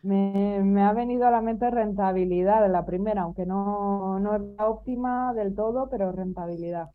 Me, 0.02 0.62
me, 0.64 0.82
ha 0.82 0.94
venido 0.94 1.26
a 1.26 1.30
la 1.30 1.42
mente 1.42 1.70
rentabilidad 1.70 2.62
de 2.62 2.70
la 2.70 2.86
primera, 2.86 3.22
aunque 3.22 3.44
no, 3.44 4.18
no 4.18 4.34
es 4.34 4.40
la 4.56 4.66
óptima 4.66 5.34
del 5.34 5.54
todo, 5.54 5.90
pero 5.90 6.10
rentabilidad. 6.10 6.88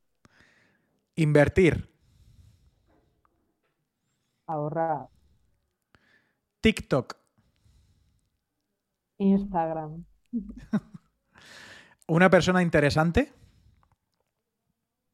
Invertir. 1.16 1.88
Ahorrar. 4.48 5.08
TikTok. 6.62 7.16
Instagram. 9.20 10.04
¿Una 12.08 12.30
persona 12.30 12.62
interesante? 12.62 13.34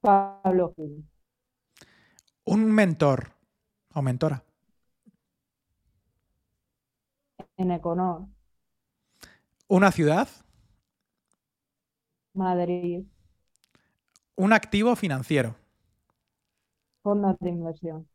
Pablo 0.01 0.73
Gil. 0.75 1.07
¿Un 2.43 2.71
mentor 2.71 3.31
o 3.93 4.01
mentora? 4.01 4.43
En 7.57 7.71
Econor. 7.71 8.27
¿Una 9.67 9.91
ciudad? 9.91 10.27
Madrid. 12.33 13.05
¿Un 14.35 14.53
activo 14.53 14.95
financiero? 14.95 15.55
Fondos 17.03 17.37
de 17.39 17.49
inversión. 17.49 18.07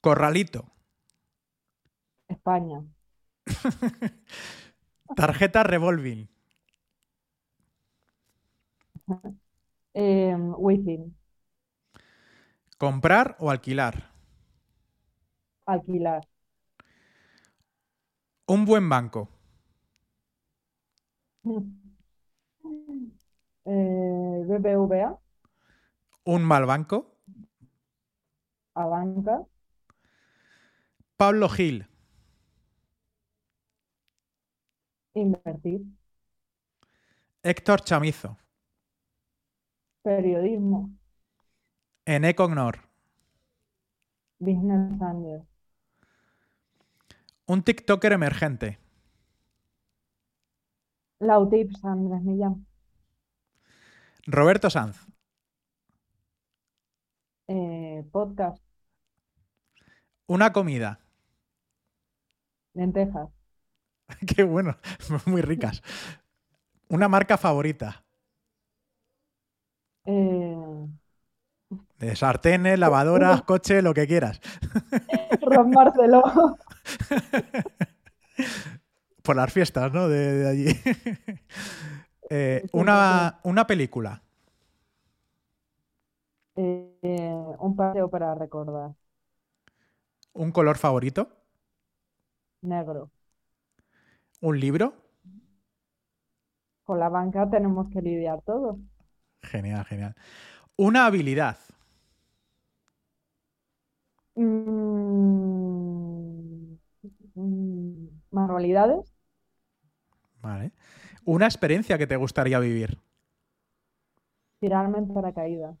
Corralito. 0.00 0.64
España. 2.28 2.82
Tarjeta 5.16 5.62
revolving. 5.62 6.28
Eh, 9.94 10.36
Wifi. 10.36 11.12
¿Comprar 12.78 13.36
o 13.40 13.50
alquilar? 13.50 14.10
Alquilar. 15.66 16.22
¿Un 18.46 18.64
buen 18.64 18.88
banco? 18.88 19.28
Eh, 23.66 24.42
BBVA. 24.46 25.18
¿Un 26.24 26.42
mal 26.44 26.64
banco? 26.66 27.18
Abanca. 28.74 29.44
Pablo 31.16 31.48
Gil. 31.48 31.89
Invertir. 35.20 35.82
Héctor 37.42 37.80
Chamizo. 37.82 38.38
Periodismo. 40.02 40.90
Ené 42.06 42.34
Cognor. 42.34 42.88
Business 44.38 45.00
Angel. 45.00 45.46
Un 47.46 47.62
TikToker 47.62 48.12
emergente. 48.12 48.78
Lautips, 51.18 51.84
Andrés 51.84 52.22
Millán. 52.22 52.66
Roberto 54.26 54.70
Sanz. 54.70 54.96
Eh, 57.48 58.04
podcast. 58.10 58.64
Una 60.26 60.52
comida. 60.52 61.00
Lentejas. 62.72 63.39
Qué 64.26 64.42
bueno, 64.42 64.76
muy 65.26 65.42
ricas. 65.42 65.82
Una 66.96 67.08
marca 67.08 67.38
favorita. 67.38 68.04
Eh, 70.04 70.86
De 72.00 72.16
sartenes, 72.16 72.78
lavadoras, 72.80 73.42
coche, 73.50 73.80
lo 73.82 73.94
que 73.94 74.06
quieras. 74.08 74.40
Ron 75.50 75.72
Marcelo. 75.74 76.22
Por 79.22 79.36
las 79.36 79.52
fiestas, 79.52 79.92
¿no? 79.92 80.08
De, 80.08 80.32
de 80.34 80.48
allí. 80.48 80.80
Eh, 82.28 82.68
una, 82.72 83.40
una 83.44 83.66
película. 83.66 84.22
Eh, 86.56 87.56
un 87.58 87.74
paseo 87.76 88.08
para 88.10 88.34
recordar. 88.36 88.94
Un 90.44 90.50
color 90.50 90.76
favorito. 90.76 91.22
Negro. 92.62 93.10
Un 94.40 94.58
libro. 94.58 94.94
Con 96.84 96.98
la 96.98 97.08
banca 97.08 97.48
tenemos 97.48 97.88
que 97.90 98.02
lidiar 98.02 98.42
todos. 98.42 98.76
Genial, 99.42 99.84
genial. 99.84 100.14
Una 100.76 101.06
habilidad. 101.06 101.58
Mm, 104.34 104.50
mm, 107.34 108.08
manualidades. 108.30 109.14
Vale. 110.40 110.72
Una 111.24 111.44
experiencia 111.46 111.98
que 111.98 112.06
te 112.06 112.16
gustaría 112.16 112.58
vivir. 112.58 112.98
Tirarme 114.60 114.98
en 114.98 115.12
paracaídas. 115.12 115.76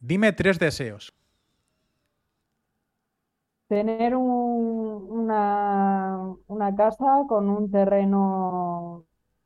Dime 0.00 0.32
tres 0.32 0.58
deseos. 0.58 1.14
Tener 3.68 4.14
un- 4.16 5.06
una, 5.10 6.34
una 6.46 6.76
casa 6.76 7.24
con 7.28 7.48
un 7.48 7.70
terreno, 7.70 9.04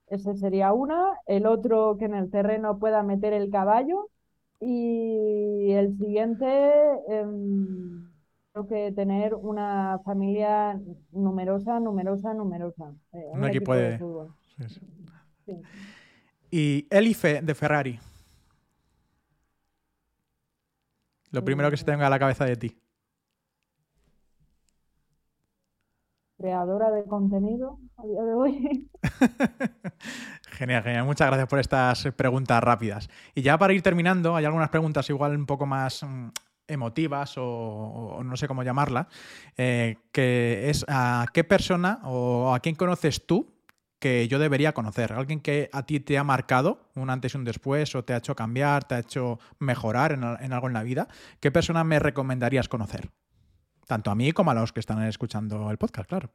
ese 0.08 0.34
sería 0.36 0.72
una. 0.74 1.14
El 1.26 1.46
otro, 1.46 1.96
que 1.98 2.04
en 2.06 2.14
el 2.14 2.30
terreno 2.30 2.78
pueda 2.78 3.02
meter 3.02 3.32
el 3.32 3.50
caballo. 3.50 4.08
Y 4.60 5.70
el 5.72 5.96
siguiente, 5.96 6.44
em, 7.08 8.10
creo 8.52 8.66
que 8.66 8.92
tener 8.92 9.34
una 9.34 10.00
familia 10.04 10.78
numerosa, 11.12 11.80
numerosa, 11.80 12.34
numerosa. 12.34 12.92
Eh, 13.12 13.24
Un 13.32 13.44
equipo 13.46 13.74
de- 13.74 13.98
fútbol. 13.98 14.34
Sí, 14.58 14.68
sí. 14.68 14.80
Sí. 15.46 15.62
Y 16.50 16.86
Elife 16.90 17.40
de 17.40 17.54
Ferrari. 17.54 17.98
Lo 21.30 21.44
primero 21.44 21.70
que 21.70 21.76
se 21.78 21.84
te 21.84 21.92
venga 21.92 22.06
a 22.06 22.10
la 22.10 22.18
cabeza 22.18 22.44
de 22.44 22.56
ti. 22.56 22.76
Creadora 26.40 26.90
de 26.90 27.04
contenido 27.04 27.78
a 27.98 28.06
día 28.06 28.22
de 28.22 28.32
hoy. 28.32 28.90
Genial, 30.52 30.82
genial. 30.82 31.04
Muchas 31.04 31.26
gracias 31.26 31.48
por 31.48 31.58
estas 31.58 32.08
preguntas 32.16 32.62
rápidas. 32.62 33.10
Y 33.34 33.42
ya 33.42 33.58
para 33.58 33.72
ir 33.74 33.82
terminando, 33.82 34.36
hay 34.36 34.46
algunas 34.46 34.70
preguntas 34.70 35.08
igual 35.10 35.36
un 35.36 35.46
poco 35.46 35.66
más 35.66 36.02
mm, 36.02 36.28
emotivas 36.66 37.34
o, 37.36 38.20
no 38.24 38.36
sé 38.36 38.48
cómo 38.48 38.62
llamarla, 38.62 39.08
eh, 39.56 39.96
que 40.12 40.70
es 40.70 40.84
a 40.88 41.26
qué 41.32 41.44
persona 41.44 42.00
o 42.04 42.54
a 42.54 42.60
quién 42.60 42.74
conoces 42.74 43.26
tú 43.26 43.54
que 43.98 44.26
yo 44.28 44.38
debería 44.38 44.72
conocer. 44.72 45.12
Alguien 45.12 45.40
que 45.40 45.68
a 45.72 45.84
ti 45.84 46.00
te 46.00 46.16
ha 46.16 46.24
marcado 46.24 46.90
un 46.94 47.10
antes 47.10 47.34
y 47.34 47.38
un 47.38 47.44
después 47.44 47.94
o 47.94 48.04
te 48.04 48.14
ha 48.14 48.18
hecho 48.18 48.34
cambiar, 48.34 48.84
te 48.84 48.94
ha 48.94 49.00
hecho 49.00 49.38
mejorar 49.58 50.12
en 50.12 50.52
algo 50.52 50.68
en 50.68 50.72
la 50.74 50.82
vida. 50.82 51.08
¿Qué 51.38 51.50
persona 51.50 51.84
me 51.84 51.98
recomendarías 51.98 52.68
conocer? 52.68 53.10
Tanto 53.86 54.10
a 54.10 54.14
mí 54.14 54.32
como 54.32 54.50
a 54.50 54.54
los 54.54 54.72
que 54.72 54.80
están 54.80 55.02
escuchando 55.04 55.70
el 55.70 55.78
podcast, 55.78 56.08
claro. 56.08 56.30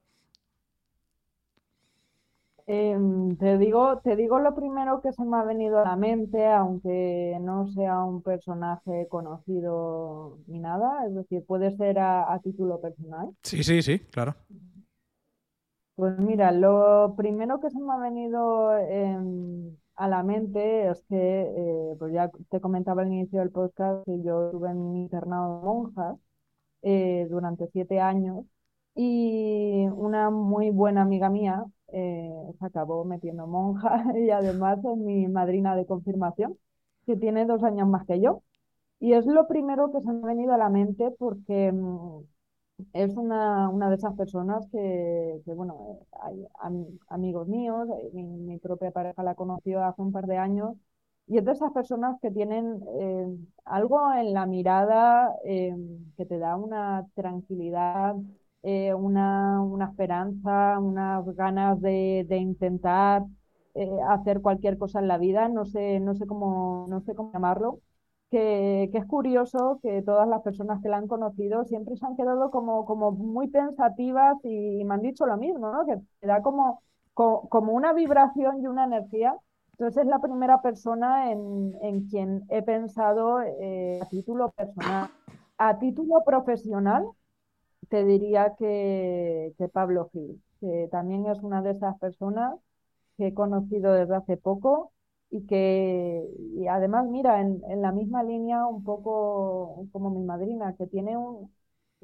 Em, 2.67 3.35
te 3.37 3.59
digo, 3.59 3.99
te 3.99 4.15
digo 4.15 4.39
lo 4.39 4.55
primero 4.55 4.99
que 5.01 5.13
se 5.13 5.23
me 5.23 5.37
ha 5.37 5.43
venido 5.43 5.79
a 5.79 5.83
la 5.83 5.95
mente, 5.95 6.47
aunque 6.47 7.37
no 7.41 7.67
sea 7.67 8.03
un 8.03 8.23
personaje 8.23 9.07
conocido 9.07 10.39
ni 10.47 10.59
nada, 10.59 11.05
es 11.05 11.13
decir, 11.13 11.45
puede 11.45 11.75
ser 11.77 11.99
a, 11.99 12.33
a 12.33 12.39
título 12.39 12.81
personal. 12.81 13.29
Sí, 13.43 13.63
sí, 13.63 13.83
sí, 13.83 13.99
claro. 13.99 14.35
Pues 15.95 16.17
mira, 16.19 16.51
lo 16.51 17.13
primero 17.15 17.59
que 17.61 17.69
se 17.69 17.79
me 17.79 17.93
ha 17.93 17.97
venido 17.97 18.75
em, 18.79 19.75
a 19.95 20.07
la 20.09 20.23
mente 20.23 20.89
es 20.89 21.03
que, 21.07 21.15
eh, 21.15 21.95
pues 21.99 22.13
ya 22.13 22.29
te 22.49 22.59
comentaba 22.59 23.03
al 23.03 23.07
inicio 23.13 23.39
del 23.39 23.51
podcast 23.51 24.03
que 24.05 24.21
yo 24.23 24.47
estuve 24.47 24.71
en 24.71 24.77
un 24.77 24.97
internado 24.97 25.59
de 25.59 25.65
monjas 25.65 26.17
eh, 26.85 27.27
durante 27.31 27.67
siete 27.69 28.01
años 28.01 28.45
y 28.95 29.87
una 29.93 30.31
muy 30.31 30.71
buena 30.71 31.03
amiga 31.03 31.29
mía 31.31 31.65
eh, 31.93 32.31
se 32.59 32.65
acabó 32.67 33.05
metiendo 33.05 33.47
monja 33.47 34.05
y 34.17 34.31
además 34.31 34.79
es 34.79 34.97
mi 34.99 35.27
madrina 35.29 35.75
de 35.77 35.87
confirmación, 35.87 36.57
que 37.07 37.17
tiene 37.17 37.45
dos 37.47 37.63
años 37.63 37.89
más 37.89 38.07
que 38.07 38.21
yo. 38.21 38.43
Y 38.99 39.13
es 39.13 39.25
lo 39.27 39.47
primero 39.47 39.91
que 39.93 40.01
se 40.01 40.13
me 40.13 40.21
ha 40.23 40.27
venido 40.27 40.53
a 40.53 40.57
la 40.59 40.69
mente 40.69 41.11
porque 41.19 41.71
mm, 41.73 42.21
es 42.93 43.15
una, 43.17 43.69
una 43.69 43.89
de 43.89 43.95
esas 43.95 44.15
personas 44.15 44.65
que, 44.71 45.41
que, 45.45 45.53
bueno, 45.53 45.99
hay 46.21 46.45
am- 46.59 46.99
amigos 47.09 47.47
míos, 47.47 47.87
eh, 48.01 48.09
mi, 48.13 48.23
mi 48.23 48.57
propia 48.59 48.91
pareja 48.91 49.23
la 49.23 49.35
conoció 49.35 49.83
hace 49.83 50.01
un 50.01 50.11
par 50.11 50.25
de 50.27 50.37
años, 50.37 50.75
y 51.27 51.37
es 51.37 51.45
de 51.45 51.51
esas 51.53 51.71
personas 51.73 52.17
que 52.21 52.31
tienen 52.31 52.81
eh, 53.01 53.27
algo 53.65 54.13
en 54.13 54.33
la 54.33 54.45
mirada 54.45 55.33
eh, 55.45 55.75
que 56.17 56.25
te 56.25 56.37
da 56.39 56.55
una 56.57 57.05
tranquilidad, 57.15 58.15
eh, 58.63 58.93
una, 58.93 59.61
una 59.61 59.85
esperanza, 59.85 60.79
unas 60.79 61.25
ganas 61.35 61.81
de, 61.81 62.25
de 62.27 62.37
intentar 62.37 63.23
eh, 63.75 63.89
hacer 64.09 64.41
cualquier 64.41 64.77
cosa 64.77 64.99
en 64.99 65.07
la 65.07 65.17
vida, 65.17 65.47
no 65.49 65.65
sé, 65.65 65.99
no 65.99 66.15
sé 66.15 66.25
cómo, 66.27 66.85
no 66.89 67.01
sé 67.01 67.15
cómo 67.15 67.31
llamarlo 67.33 67.79
que, 68.31 68.89
que 68.91 68.97
es 68.97 69.05
curioso 69.05 69.79
que 69.83 70.01
todas 70.01 70.27
las 70.27 70.41
personas 70.41 70.81
que 70.81 70.89
la 70.89 70.97
han 70.97 71.07
conocido 71.07 71.63
siempre 71.65 71.95
se 71.97 72.05
han 72.05 72.15
quedado 72.17 72.51
como, 72.51 72.85
como 72.85 73.11
muy 73.11 73.47
pensativas 73.49 74.37
y, 74.43 74.83
me 74.83 74.95
han 74.95 75.01
dicho 75.01 75.25
lo 75.25 75.37
mismo, 75.37 75.71
¿no? 75.71 75.85
Que 75.85 75.97
te 76.19 76.27
da 76.27 76.41
como, 76.41 76.81
co- 77.13 77.47
como 77.49 77.73
una 77.73 77.93
vibración 77.93 78.61
y 78.63 78.67
una 78.67 78.85
energía. 78.85 79.35
Entonces 79.77 80.03
es 80.03 80.07
la 80.09 80.19
primera 80.19 80.61
persona 80.61 81.31
en, 81.31 81.73
en 81.81 82.07
quien 82.07 82.45
he 82.49 82.61
pensado 82.63 83.41
eh, 83.41 83.99
a 84.01 84.05
título 84.09 84.51
personal. 84.51 85.09
A 85.57 85.79
título 85.79 86.23
profesional, 86.25 87.05
te 87.89 88.05
diría 88.05 88.55
que, 88.57 89.53
que 89.57 89.69
Pablo 89.69 90.09
Gil, 90.13 90.41
que 90.61 90.89
también 90.91 91.25
es 91.27 91.39
una 91.43 91.61
de 91.63 91.71
esas 91.71 91.97
personas 91.99 92.55
que 93.17 93.29
he 93.29 93.35
conocido 93.35 93.93
desde 93.93 94.15
hace 94.17 94.37
poco 94.37 94.93
y 95.31 95.47
que 95.47 96.23
y 96.57 96.67
además, 96.67 97.07
mira, 97.07 97.41
en, 97.41 97.61
en 97.69 97.81
la 97.83 97.93
misma 97.93 98.23
línea 98.23 98.67
un 98.67 98.83
poco 98.85 99.87
como 99.93 100.11
mi 100.11 100.23
madrina, 100.25 100.75
que 100.77 100.87
tiene 100.87 101.17
un- 101.17 101.54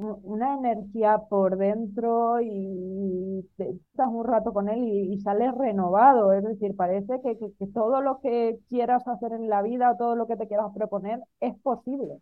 una 0.04 0.56
energía 0.56 1.20
por 1.30 1.58
dentro 1.58 2.40
y 2.42 3.48
te 3.58 3.70
estás 3.72 4.08
un 4.10 4.26
rato 4.26 4.54
con 4.54 4.70
él 4.70 4.84
y, 4.84 5.14
y 5.14 5.20
sales 5.22 5.54
renovado, 5.58 6.34
es 6.34 6.44
decir, 6.44 6.76
parece 6.76 7.22
que, 7.24 7.38
que- 7.38 7.54
que 7.60 7.68
todo 7.68 8.02
lo 8.02 8.20
que 8.22 8.60
quieras 8.70 9.08
hacer 9.08 9.34
en 9.34 9.50
la 9.50 9.62
vida, 9.62 9.96
todo 9.98 10.16
lo 10.16 10.28
que 10.28 10.38
te 10.38 10.48
quieras 10.48 10.72
proponer 10.74 11.20
es 11.40 11.58
posible. 11.62 12.20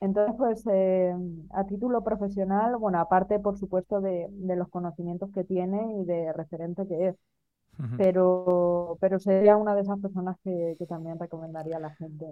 Entonces, 0.00 0.34
pues 0.38 0.64
eh, 0.72 1.14
a 1.52 1.64
título 1.66 2.04
profesional, 2.04 2.76
bueno, 2.78 3.00
aparte 3.00 3.38
por 3.40 3.58
supuesto 3.58 4.00
de, 4.00 4.26
de 4.30 4.56
los 4.56 4.68
conocimientos 4.68 5.30
que 5.34 5.44
tiene 5.44 6.02
y 6.02 6.04
de 6.06 6.32
referente 6.34 6.86
que 6.88 7.08
es, 7.08 7.16
Ujú. 7.78 7.96
pero, 7.96 8.98
pero 9.00 9.18
sería 9.18 9.56
una 9.56 9.74
de 9.74 9.82
esas 9.82 10.00
personas 10.00 10.36
que, 10.44 10.76
que 10.78 10.86
también 10.86 11.18
recomendaría 11.18 11.76
a 11.78 11.80
la 11.80 11.94
gente 11.96 12.26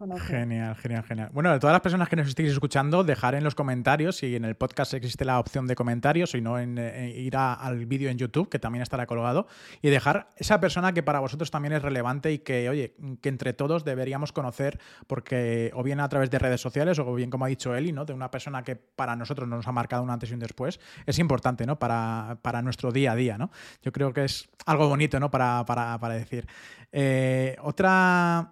Genial, 0.00 0.76
genial, 0.76 1.04
genial. 1.04 1.28
Bueno, 1.30 1.52
de 1.52 1.58
todas 1.60 1.74
las 1.74 1.82
personas 1.82 2.08
que 2.08 2.16
nos 2.16 2.26
estéis 2.26 2.52
escuchando, 2.52 3.04
dejar 3.04 3.34
en 3.34 3.44
los 3.44 3.54
comentarios 3.54 4.16
si 4.16 4.34
en 4.34 4.46
el 4.46 4.54
podcast 4.54 4.94
existe 4.94 5.26
la 5.26 5.38
opción 5.38 5.66
de 5.66 5.74
comentarios, 5.74 6.30
si 6.30 6.40
no, 6.40 6.58
en, 6.58 6.78
eh, 6.78 7.10
ir 7.10 7.36
al 7.36 7.84
vídeo 7.84 8.08
en 8.08 8.16
YouTube, 8.16 8.48
que 8.48 8.58
también 8.58 8.80
estará 8.80 9.04
colgado, 9.04 9.46
y 9.82 9.90
dejar 9.90 10.30
esa 10.36 10.58
persona 10.58 10.94
que 10.94 11.02
para 11.02 11.20
vosotros 11.20 11.50
también 11.50 11.74
es 11.74 11.82
relevante 11.82 12.32
y 12.32 12.38
que, 12.38 12.70
oye, 12.70 12.94
que 13.20 13.28
entre 13.28 13.52
todos 13.52 13.84
deberíamos 13.84 14.32
conocer, 14.32 14.80
porque 15.06 15.70
o 15.74 15.82
bien 15.82 16.00
a 16.00 16.08
través 16.08 16.30
de 16.30 16.38
redes 16.38 16.62
sociales, 16.62 16.98
o 16.98 17.14
bien, 17.14 17.28
como 17.28 17.44
ha 17.44 17.48
dicho 17.48 17.74
Eli, 17.74 17.92
¿no? 17.92 18.06
De 18.06 18.14
una 18.14 18.30
persona 18.30 18.62
que 18.62 18.76
para 18.76 19.16
nosotros 19.16 19.46
nos 19.48 19.68
ha 19.68 19.72
marcado 19.72 20.02
un 20.02 20.08
antes 20.08 20.30
y 20.30 20.32
un 20.32 20.40
después, 20.40 20.80
es 21.04 21.18
importante, 21.18 21.66
¿no? 21.66 21.78
Para, 21.78 22.38
para 22.40 22.62
nuestro 22.62 22.90
día 22.90 23.12
a 23.12 23.16
día, 23.16 23.36
¿no? 23.36 23.50
Yo 23.82 23.92
creo 23.92 24.14
que 24.14 24.24
es 24.24 24.48
algo 24.64 24.88
bonito, 24.88 25.20
¿no? 25.20 25.30
Para, 25.30 25.62
para, 25.66 25.98
para 25.98 26.14
decir. 26.14 26.46
Eh, 26.90 27.56
otra, 27.60 28.50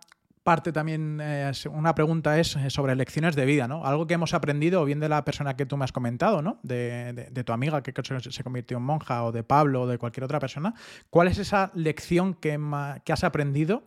parte 0.48 0.72
también, 0.72 1.20
eh, 1.20 1.52
una 1.70 1.94
pregunta 1.94 2.40
es 2.40 2.56
eh, 2.56 2.70
sobre 2.70 2.96
lecciones 2.96 3.36
de 3.36 3.44
vida, 3.44 3.68
¿no? 3.68 3.84
Algo 3.84 4.06
que 4.06 4.14
hemos 4.14 4.32
aprendido, 4.32 4.80
o 4.80 4.86
bien 4.86 4.98
de 4.98 5.10
la 5.10 5.22
persona 5.22 5.56
que 5.56 5.66
tú 5.66 5.76
me 5.76 5.84
has 5.84 5.92
comentado, 5.92 6.40
¿no? 6.40 6.58
De, 6.62 7.42
tu 7.44 7.52
amiga 7.52 7.82
que 7.82 7.92
se 8.30 8.42
convirtió 8.42 8.78
en 8.78 8.82
monja, 8.82 9.24
o 9.24 9.30
de 9.30 9.42
Pablo, 9.42 9.82
o 9.82 9.86
de 9.86 9.98
cualquier 9.98 10.24
otra 10.24 10.40
persona. 10.40 10.72
¿Cuál 11.10 11.28
es 11.28 11.36
esa 11.36 11.70
lección 11.74 12.32
que, 12.32 12.58
has 13.12 13.24
aprendido 13.24 13.82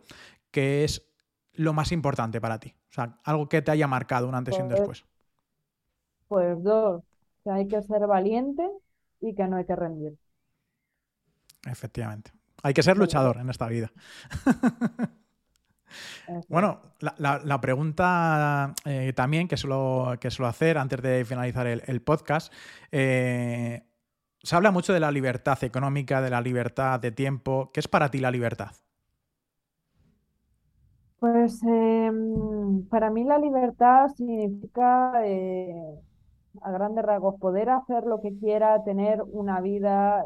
que 0.52 0.84
es 0.84 1.02
lo 1.54 1.72
más 1.72 1.90
importante 1.90 2.40
para 2.40 2.60
ti? 2.60 2.76
O 2.90 2.92
sea, 2.92 3.18
algo 3.24 3.48
que 3.48 3.60
te 3.60 3.72
haya 3.72 3.88
marcado 3.88 4.28
un 4.28 4.36
antes 4.36 4.56
y 4.56 4.62
un 4.62 4.68
pues 4.68 4.78
después. 4.78 5.04
Pues 6.28 6.62
dos, 6.62 7.02
que 7.42 7.50
hay 7.50 7.66
que 7.66 7.82
ser 7.82 8.06
valiente 8.06 8.70
y 9.20 9.34
que 9.34 9.48
no 9.48 9.56
hay 9.56 9.64
que 9.64 9.74
rendir. 9.74 10.16
Efectivamente. 11.66 12.30
Hay 12.62 12.72
que 12.72 12.84
ser 12.84 12.96
luchador 12.96 13.38
en 13.38 13.50
esta 13.50 13.66
vida. 13.66 13.90
Bueno, 16.48 16.80
la, 17.00 17.60
pregunta 17.60 18.74
eh, 18.84 19.12
también 19.14 19.48
que 19.48 19.56
suelo, 19.56 20.14
que 20.20 20.30
suelo 20.30 20.48
hacer 20.48 20.78
antes 20.78 21.00
de 21.02 21.24
finalizar 21.24 21.66
el, 21.66 22.02
podcast, 22.02 22.52
eh, 22.90 23.82
se 24.42 24.56
habla 24.56 24.70
mucho 24.70 24.92
de 24.92 25.00
la 25.00 25.10
libertad 25.10 25.62
económica, 25.62 26.20
de 26.20 26.30
la 26.30 26.40
libertad 26.40 27.00
de 27.00 27.12
tiempo. 27.12 27.70
¿Qué 27.72 27.80
es 27.80 27.88
para 27.88 28.10
ti 28.10 28.18
la 28.18 28.30
libertad? 28.30 28.72
Pues 31.20 31.62
em, 31.62 32.84
para 32.88 33.10
mí 33.10 33.22
la 33.22 33.38
libertad 33.38 34.08
significa, 34.16 35.24
eh, 35.24 35.72
a 36.62 36.70
grandes 36.72 37.04
rasgos, 37.04 37.38
poder 37.38 37.70
hacer 37.70 38.04
lo 38.04 38.20
que 38.20 38.36
quiera, 38.38 38.82
tener 38.82 39.22
una 39.22 39.60
vida 39.60 40.24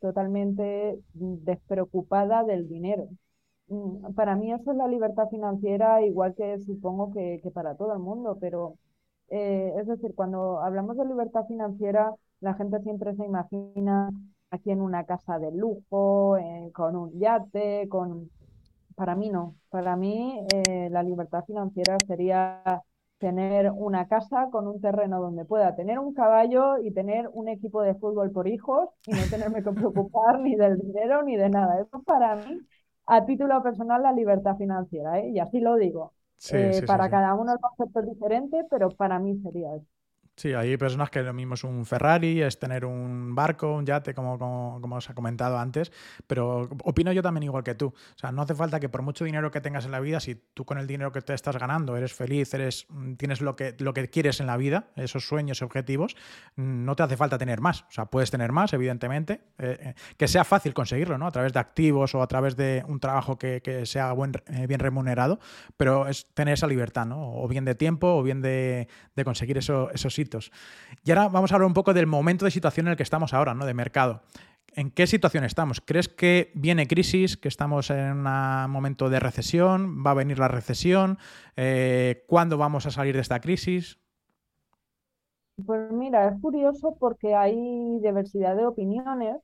totalmente 0.00 0.98
despreocupada 1.14 2.44
del 2.44 2.68
dinero. 2.68 3.08
Mm, 3.72 4.12
para 4.14 4.36
mí 4.36 4.52
eso 4.52 4.70
es 4.72 4.76
la 4.76 4.86
libertad 4.86 5.28
financiera, 5.30 6.02
igual 6.02 6.34
que 6.34 6.58
supongo 6.60 7.10
que, 7.12 7.40
para 7.54 7.74
todo 7.74 7.94
el 7.94 8.00
mundo, 8.00 8.36
pero 8.40 8.76
eh, 9.28 9.72
es 9.78 9.86
decir, 9.86 10.14
cuando 10.14 10.60
hablamos 10.60 10.96
de 10.98 11.06
libertad 11.06 11.46
financiera, 11.46 12.14
la 12.40 12.54
gente 12.54 12.80
siempre 12.82 13.14
se 13.14 13.24
imagina 13.24 14.10
aquí 14.50 14.70
en 14.70 14.82
una 14.82 15.04
casa 15.06 15.38
de 15.38 15.52
lujo, 15.52 16.36
eh, 16.36 16.70
con 16.74 16.96
un 16.96 17.18
yate, 17.18 17.88
con... 17.88 18.30
Para 18.94 19.16
mí 19.16 19.30
no, 19.30 19.56
para 19.70 19.96
mí 19.96 20.46
eh, 20.54 20.88
la 20.90 21.02
libertad 21.02 21.44
financiera 21.46 21.96
sería 22.06 22.62
tener 23.18 23.70
una 23.70 24.06
casa 24.06 24.48
con 24.52 24.68
un 24.68 24.80
terreno 24.82 25.20
donde 25.20 25.44
pueda 25.46 25.74
tener 25.74 25.98
un 25.98 26.12
caballo 26.12 26.78
y 26.78 26.92
tener 26.92 27.28
un 27.32 27.48
equipo 27.48 27.82
de 27.82 27.94
fútbol 27.94 28.32
por 28.32 28.48
hijos 28.48 28.90
y 29.06 29.12
no 29.12 29.22
tenerme 29.30 29.62
que 29.62 29.72
preocupar 29.72 30.40
ni 30.40 30.56
del 30.56 30.78
dinero 30.78 31.22
ni 31.22 31.36
de 31.36 31.48
nada. 31.48 31.80
Eso 31.80 32.02
para 32.02 32.36
mí 32.36 32.60
a 33.06 33.24
título 33.26 33.62
personal 33.62 34.02
la 34.02 34.12
libertad 34.12 34.56
financiera, 34.56 35.20
¿eh? 35.20 35.30
y 35.30 35.38
así 35.40 35.60
lo 35.60 35.76
digo. 35.76 36.14
Eh, 36.48 36.82
para 36.86 37.08
cada 37.10 37.34
uno 37.34 37.52
el 37.54 37.60
concepto 37.60 38.00
es 38.00 38.06
diferente, 38.08 38.64
pero 38.70 38.90
para 38.90 39.18
mí 39.18 39.38
sería 39.42 39.74
eso. 39.76 39.86
Sí, 40.34 40.54
hay 40.54 40.76
personas 40.78 41.10
que 41.10 41.22
lo 41.22 41.34
mismo 41.34 41.54
es 41.54 41.64
un 41.64 41.84
Ferrari, 41.84 42.40
es 42.40 42.58
tener 42.58 42.86
un 42.86 43.34
barco, 43.34 43.74
un 43.74 43.84
yate, 43.84 44.14
como, 44.14 44.38
como, 44.38 44.96
os 44.96 45.10
ha 45.10 45.14
comentado 45.14 45.58
antes, 45.58 45.92
pero 46.26 46.70
opino 46.84 47.12
yo 47.12 47.22
también 47.22 47.42
igual 47.44 47.62
que 47.62 47.74
tú. 47.74 47.88
O 47.88 48.18
sea, 48.18 48.32
no 48.32 48.40
hace 48.40 48.54
falta 48.54 48.80
que 48.80 48.88
por 48.88 49.02
mucho 49.02 49.26
dinero 49.26 49.50
que 49.50 49.60
tengas 49.60 49.84
en 49.84 49.90
la 49.90 50.00
vida, 50.00 50.20
si 50.20 50.34
tú 50.34 50.64
con 50.64 50.78
el 50.78 50.86
dinero 50.86 51.12
que 51.12 51.20
te 51.20 51.34
estás 51.34 51.58
ganando 51.58 51.96
eres 51.96 52.14
feliz, 52.14 52.52
eres, 52.54 52.86
mm, 52.88 53.14
tienes 53.14 53.42
lo 53.42 53.56
que, 53.56 53.76
lo 53.78 53.92
que 53.92 54.08
quieres 54.08 54.40
en 54.40 54.46
la 54.46 54.56
vida, 54.56 54.86
esos 54.96 55.26
sueños 55.26 55.60
y 55.60 55.64
objetivos, 55.64 56.16
mm, 56.56 56.84
no 56.84 56.96
te 56.96 57.02
hace 57.02 57.18
falta 57.18 57.36
tener 57.36 57.60
más. 57.60 57.82
O 57.82 57.90
sea, 57.90 58.06
puedes 58.06 58.30
tener 58.30 58.52
más, 58.52 58.72
evidentemente, 58.72 59.42
eh, 59.58 59.78
eh, 59.80 59.94
que 60.16 60.28
sea 60.28 60.44
fácil 60.44 60.72
conseguirlo, 60.72 61.18
¿no? 61.18 61.26
A 61.26 61.30
través 61.30 61.52
de 61.52 61.60
activos 61.60 62.14
o 62.14 62.22
a 62.22 62.26
través 62.26 62.56
de 62.56 62.82
un 62.88 63.00
trabajo 63.00 63.38
que, 63.38 63.60
sea 63.84 64.12
buen, 64.12 64.32
eh, 64.46 64.66
bien 64.66 64.80
remunerado, 64.80 65.38
pero 65.76 66.08
es 66.08 66.26
tener 66.32 66.54
esa 66.54 66.66
libertad, 66.66 67.04
¿no? 67.04 67.34
O 67.34 67.48
bien 67.48 67.66
de 67.66 67.74
tiempo 67.74 68.16
o 68.16 68.22
bien 68.22 68.40
de, 68.40 68.88
conseguir 69.24 69.58
eso, 69.58 69.90
esos 69.90 70.14
y 71.04 71.10
ahora 71.10 71.28
vamos 71.28 71.52
a 71.52 71.54
hablar 71.56 71.66
un 71.66 71.74
poco 71.74 71.94
del 71.94 72.06
momento 72.06 72.44
de 72.44 72.50
situación 72.50 72.86
en 72.86 72.92
el 72.92 72.96
que 72.96 73.02
estamos 73.02 73.34
ahora, 73.34 73.54
¿no? 73.54 73.66
De 73.66 73.74
mercado. 73.74 74.22
¿En 74.74 74.90
qué 74.90 75.06
situación 75.06 75.44
estamos? 75.44 75.80
¿Crees 75.82 76.08
que 76.08 76.50
viene 76.54 76.86
crisis, 76.86 77.36
que 77.36 77.48
estamos 77.48 77.90
en 77.90 78.26
un 78.26 78.70
momento 78.70 79.10
de 79.10 79.20
recesión? 79.20 80.02
¿Va 80.04 80.12
a 80.12 80.14
venir 80.14 80.38
la 80.38 80.48
recesión? 80.48 81.18
Eh, 81.56 82.24
¿Cuándo 82.26 82.56
vamos 82.56 82.86
a 82.86 82.90
salir 82.90 83.14
de 83.14 83.20
esta 83.20 83.40
crisis? 83.40 83.98
Pues 85.66 85.92
mira, 85.92 86.28
es 86.28 86.40
curioso 86.40 86.96
porque 86.98 87.34
hay 87.34 87.54
diversidad 88.00 88.56
de 88.56 88.66
opiniones. 88.66 89.36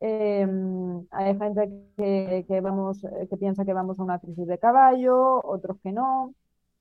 Em, 0.00 1.06
hay 1.12 1.38
gente 1.38 2.44
que, 2.48 2.60
vamos, 2.60 3.02
que 3.30 3.36
piensa 3.36 3.64
que 3.64 3.72
vamos 3.72 3.98
a 4.00 4.02
una 4.02 4.18
crisis 4.18 4.46
de 4.48 4.58
caballo, 4.58 5.40
otros 5.44 5.78
que 5.82 5.92
no. 5.92 6.34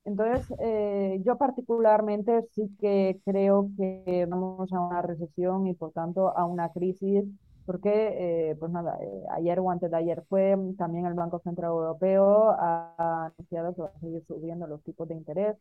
Entonces, 0.03 0.47
eh, 0.59 1.21
yo 1.25 1.37
particularmente 1.37 2.41
sí 2.51 2.75
que 2.79 3.21
creo 3.23 3.69
que 3.77 4.25
vamos 4.29 4.71
a 4.73 4.79
una 4.81 5.01
recesión 5.03 5.67
y 5.67 5.73
por 5.75 5.91
tanto 5.93 6.35
a 6.35 6.45
una 6.45 6.69
crisis, 6.71 7.23
porque, 7.65 8.49
eh, 8.51 8.55
pues 8.59 8.71
nada, 8.71 8.97
eh, 9.01 9.23
ayer 9.31 9.59
o 9.59 9.69
antes 9.69 9.91
de 9.91 9.97
ayer 9.97 10.23
fue, 10.27 10.55
también 10.77 11.05
el 11.05 11.13
Banco 11.13 11.39
Central 11.39 11.69
Europeo 11.71 12.49
ha 12.59 13.25
anunciado 13.27 13.75
que 13.75 13.81
va 13.83 13.87
a 13.95 13.99
seguir 13.99 14.23
subiendo 14.25 14.65
los 14.67 14.81
tipos 14.83 15.07
de 15.07 15.15
interés 15.15 15.55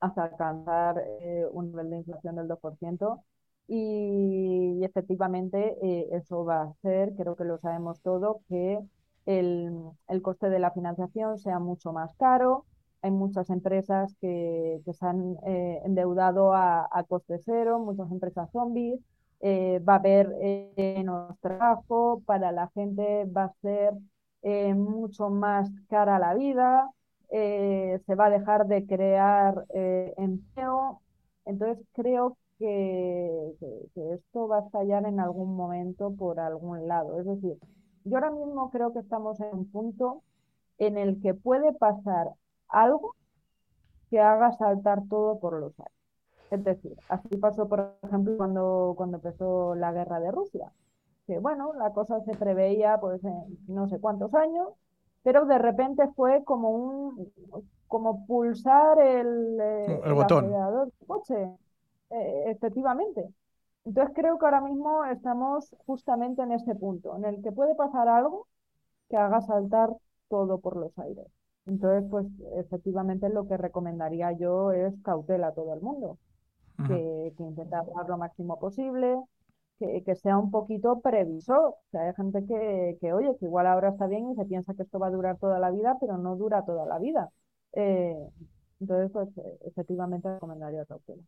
hasta 0.00 0.24
alcanzar 0.24 1.02
un 1.52 1.66
nivel 1.70 1.90
de 1.90 1.96
inflación 1.98 2.36
del 2.36 2.48
2%. 2.48 3.22
Y, 3.68 4.78
y 4.80 4.84
efectivamente 4.84 5.76
eso 6.16 6.44
va 6.44 6.62
a 6.62 6.64
hacer, 6.70 7.12
creo 7.16 7.36
que 7.36 7.44
lo 7.44 7.58
sabemos 7.58 8.00
todo, 8.02 8.40
que 8.48 8.78
el, 9.26 9.72
el 10.08 10.22
coste 10.22 10.48
de 10.50 10.58
la 10.58 10.70
financiación 10.72 11.38
sea 11.38 11.58
mucho 11.58 11.92
más 11.92 12.14
caro, 12.16 12.64
hay 13.02 13.10
muchas 13.10 13.50
empresas 13.50 14.14
que, 14.20 14.80
que 14.84 14.92
se 14.92 15.06
han 15.06 15.36
eh, 15.46 15.80
endeudado 15.84 16.52
a, 16.54 16.88
coste 17.08 17.38
cero, 17.44 17.78
muchas 17.78 18.10
empresas 18.10 18.50
zombies. 18.52 19.00
Eh, 19.40 19.78
va 19.88 19.94
a 19.94 19.96
haber 19.98 20.34
eh, 20.40 20.72
menos 20.76 21.38
trabajo, 21.40 22.22
para 22.26 22.50
la 22.52 22.68
gente 22.74 23.24
va 23.26 23.44
a 23.44 23.54
ser 23.62 23.94
mucho 24.74 25.30
más 25.30 25.68
cara 25.88 26.18
la 26.18 26.34
vida, 26.34 26.88
se 27.30 28.14
va 28.14 28.26
a 28.26 28.30
dejar 28.30 28.66
de 28.66 28.86
crear 28.86 29.64
empleo. 30.16 31.00
Entonces 31.44 31.84
creo 31.92 32.36
que, 32.58 33.52
que, 33.94 34.14
esto 34.14 34.48
va 34.48 34.58
a 34.58 34.60
estallar 34.66 35.06
en 35.06 35.20
algún 35.20 35.56
momento 35.56 36.14
por 36.14 36.40
algún 36.40 36.86
lado. 36.88 37.18
Es 37.20 37.26
decir, 37.26 37.58
yo 38.04 38.16
ahora 38.16 38.30
mismo 38.30 38.70
creo 38.70 38.92
que 38.92 39.00
estamos 39.00 39.40
en 39.40 39.48
un 39.52 39.70
punto 39.70 40.22
en 40.78 40.96
el 40.96 41.20
que 41.20 41.34
puede 41.34 41.72
pasar 41.72 42.28
algo 42.68 43.14
que 44.10 44.20
haga 44.20 44.52
saltar 44.52 45.02
todo 45.08 45.38
por 45.38 45.60
los 45.60 45.78
aires. 45.78 45.94
Es 46.50 46.64
decir, 46.64 46.96
así 47.08 47.36
pasó, 47.36 47.68
por 47.68 47.94
ejemplo, 48.02 48.36
cuando, 48.36 48.94
cuando 48.96 49.18
empezó 49.18 49.74
la 49.74 49.92
guerra 49.92 50.18
de 50.20 50.30
Rusia, 50.30 50.72
que 51.26 51.38
bueno, 51.38 51.74
la 51.74 51.92
cosa 51.92 52.20
se 52.22 52.34
preveía 52.34 52.98
pues 52.98 53.22
en 53.22 53.34
no 53.66 53.86
sé 53.88 54.00
cuántos 54.00 54.34
años, 54.34 54.68
pero 55.22 55.44
de 55.44 55.58
repente 55.58 56.08
fue 56.16 56.42
como 56.44 56.70
un 56.70 57.32
como 57.86 58.26
pulsar 58.26 58.98
el, 59.00 59.58
eh, 59.60 60.00
el, 60.04 60.14
botón 60.14 60.50
del 60.50 60.92
coche, 61.06 61.50
eh, 62.10 62.44
efectivamente. 62.46 63.28
Entonces 63.84 64.14
creo 64.14 64.38
que 64.38 64.44
ahora 64.44 64.60
mismo 64.60 65.04
estamos 65.06 65.74
justamente 65.86 66.42
en 66.42 66.52
ese 66.52 66.74
punto, 66.74 67.16
en 67.16 67.24
el 67.24 67.42
que 67.42 67.52
puede 67.52 67.74
pasar 67.74 68.08
algo 68.08 68.46
que 69.08 69.16
haga 69.16 69.40
saltar 69.40 69.90
todo 70.28 70.58
por 70.58 70.76
los 70.76 70.98
aires. 70.98 71.26
Entonces, 71.68 72.08
pues 72.10 72.26
efectivamente 72.56 73.28
lo 73.28 73.46
que 73.46 73.58
recomendaría 73.58 74.32
yo 74.32 74.72
es 74.72 74.94
cautela 75.02 75.48
a 75.48 75.54
todo 75.54 75.74
el 75.74 75.82
mundo, 75.82 76.18
que, 76.86 77.34
que 77.36 77.42
intente 77.42 77.76
lo 78.08 78.16
máximo 78.16 78.58
posible, 78.58 79.16
que, 79.78 80.02
que, 80.02 80.14
sea 80.16 80.38
un 80.38 80.50
poquito 80.50 81.00
previsor. 81.00 81.74
O 81.74 81.90
sea, 81.90 82.08
hay 82.08 82.14
gente 82.14 82.44
que, 82.46 82.96
que, 83.00 83.12
oye, 83.12 83.36
que 83.38 83.44
igual 83.46 83.66
ahora 83.66 83.90
está 83.90 84.06
bien 84.06 84.30
y 84.30 84.34
se 84.34 84.46
piensa 84.46 84.74
que 84.74 84.82
esto 84.82 84.98
va 84.98 85.08
a 85.08 85.10
durar 85.10 85.38
toda 85.38 85.58
la 85.58 85.70
vida, 85.70 85.96
pero 86.00 86.16
no 86.16 86.36
dura 86.36 86.64
toda 86.64 86.86
la 86.86 86.98
vida. 86.98 87.28
Eh, 87.74 88.16
entonces, 88.80 89.10
pues 89.12 89.28
efectivamente 89.66 90.32
recomendaría 90.32 90.86
cautela. 90.86 91.22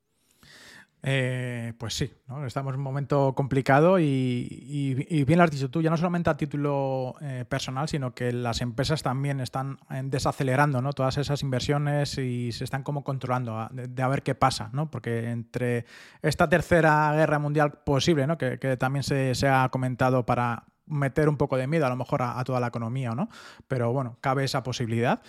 Eh, 1.03 1.73
pues 1.79 1.95
sí, 1.95 2.13
estamos 2.47 2.75
en 2.75 2.79
un 2.79 2.85
momento 2.85 3.35
complicado 3.35 3.99
y, 3.99 5.25
bien 5.27 5.39
lo 5.39 5.45
has 5.45 5.51
dicho 5.51 5.71
tú, 5.71 5.81
ya 5.81 5.89
no 5.89 5.97
solamente 5.97 6.29
a 6.29 6.37
título 6.37 7.15
eh, 7.23 7.47
personal, 7.49 7.89
sino 7.89 8.15
que 8.15 8.33
las 8.33 8.61
empresas 8.61 9.03
también 9.03 9.41
están 9.41 9.79
eh, 9.91 10.03
desacelerando 10.05 10.83
¿no? 10.83 10.93
todas 10.93 11.17
esas 11.17 11.43
inversiones 11.43 12.19
y 12.19 12.53
se 12.53 12.65
están 12.65 12.83
como 12.83 13.03
controlando 13.03 13.69
de, 13.73 14.03
a 14.03 14.09
ver 14.09 14.23
qué 14.23 14.35
pasa, 14.35 14.69
¿no? 14.75 14.91
porque 14.91 15.31
entre 15.31 15.87
esta 16.21 16.51
tercera 16.51 17.15
guerra 17.15 17.39
mundial 17.39 17.73
posible, 17.85 18.27
¿no? 18.27 18.37
que, 18.37 18.59
también 18.79 19.03
se, 19.03 19.35
se, 19.35 19.49
ha 19.49 19.71
comentado 19.71 20.27
para 20.27 20.65
meter 20.87 21.31
un 21.31 21.37
poco 21.39 21.57
de 21.57 21.67
miedo 21.67 21.87
a 21.87 21.89
lo 21.89 21.97
mejor 21.97 22.21
a, 22.21 22.39
a 22.39 22.45
toda 22.45 22.61
la 22.61 22.67
economía, 22.67 23.13
¿no? 23.13 23.31
pero 23.69 23.91
bueno, 23.93 24.19
cabe 24.21 24.45
esa 24.45 24.63
posibilidad. 24.63 25.23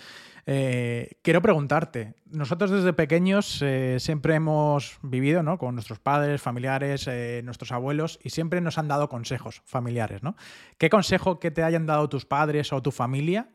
Eh, 0.44 1.18
quiero 1.22 1.40
preguntarte, 1.40 2.14
nosotros 2.26 2.70
desde 2.70 2.92
pequeños 2.92 3.62
eh, 3.62 3.98
siempre 4.00 4.34
hemos 4.34 4.98
vivido 5.02 5.42
¿no? 5.42 5.56
con 5.56 5.74
nuestros 5.74 6.00
padres, 6.00 6.42
familiares, 6.42 7.06
eh, 7.06 7.42
nuestros 7.44 7.70
abuelos 7.70 8.18
y 8.22 8.30
siempre 8.30 8.60
nos 8.60 8.76
han 8.78 8.88
dado 8.88 9.08
consejos 9.08 9.62
familiares. 9.64 10.22
¿no? 10.22 10.34
¿Qué 10.78 10.90
consejo 10.90 11.38
que 11.38 11.52
te 11.52 11.62
hayan 11.62 11.86
dado 11.86 12.08
tus 12.08 12.26
padres 12.26 12.72
o 12.72 12.82
tu 12.82 12.90
familia 12.90 13.50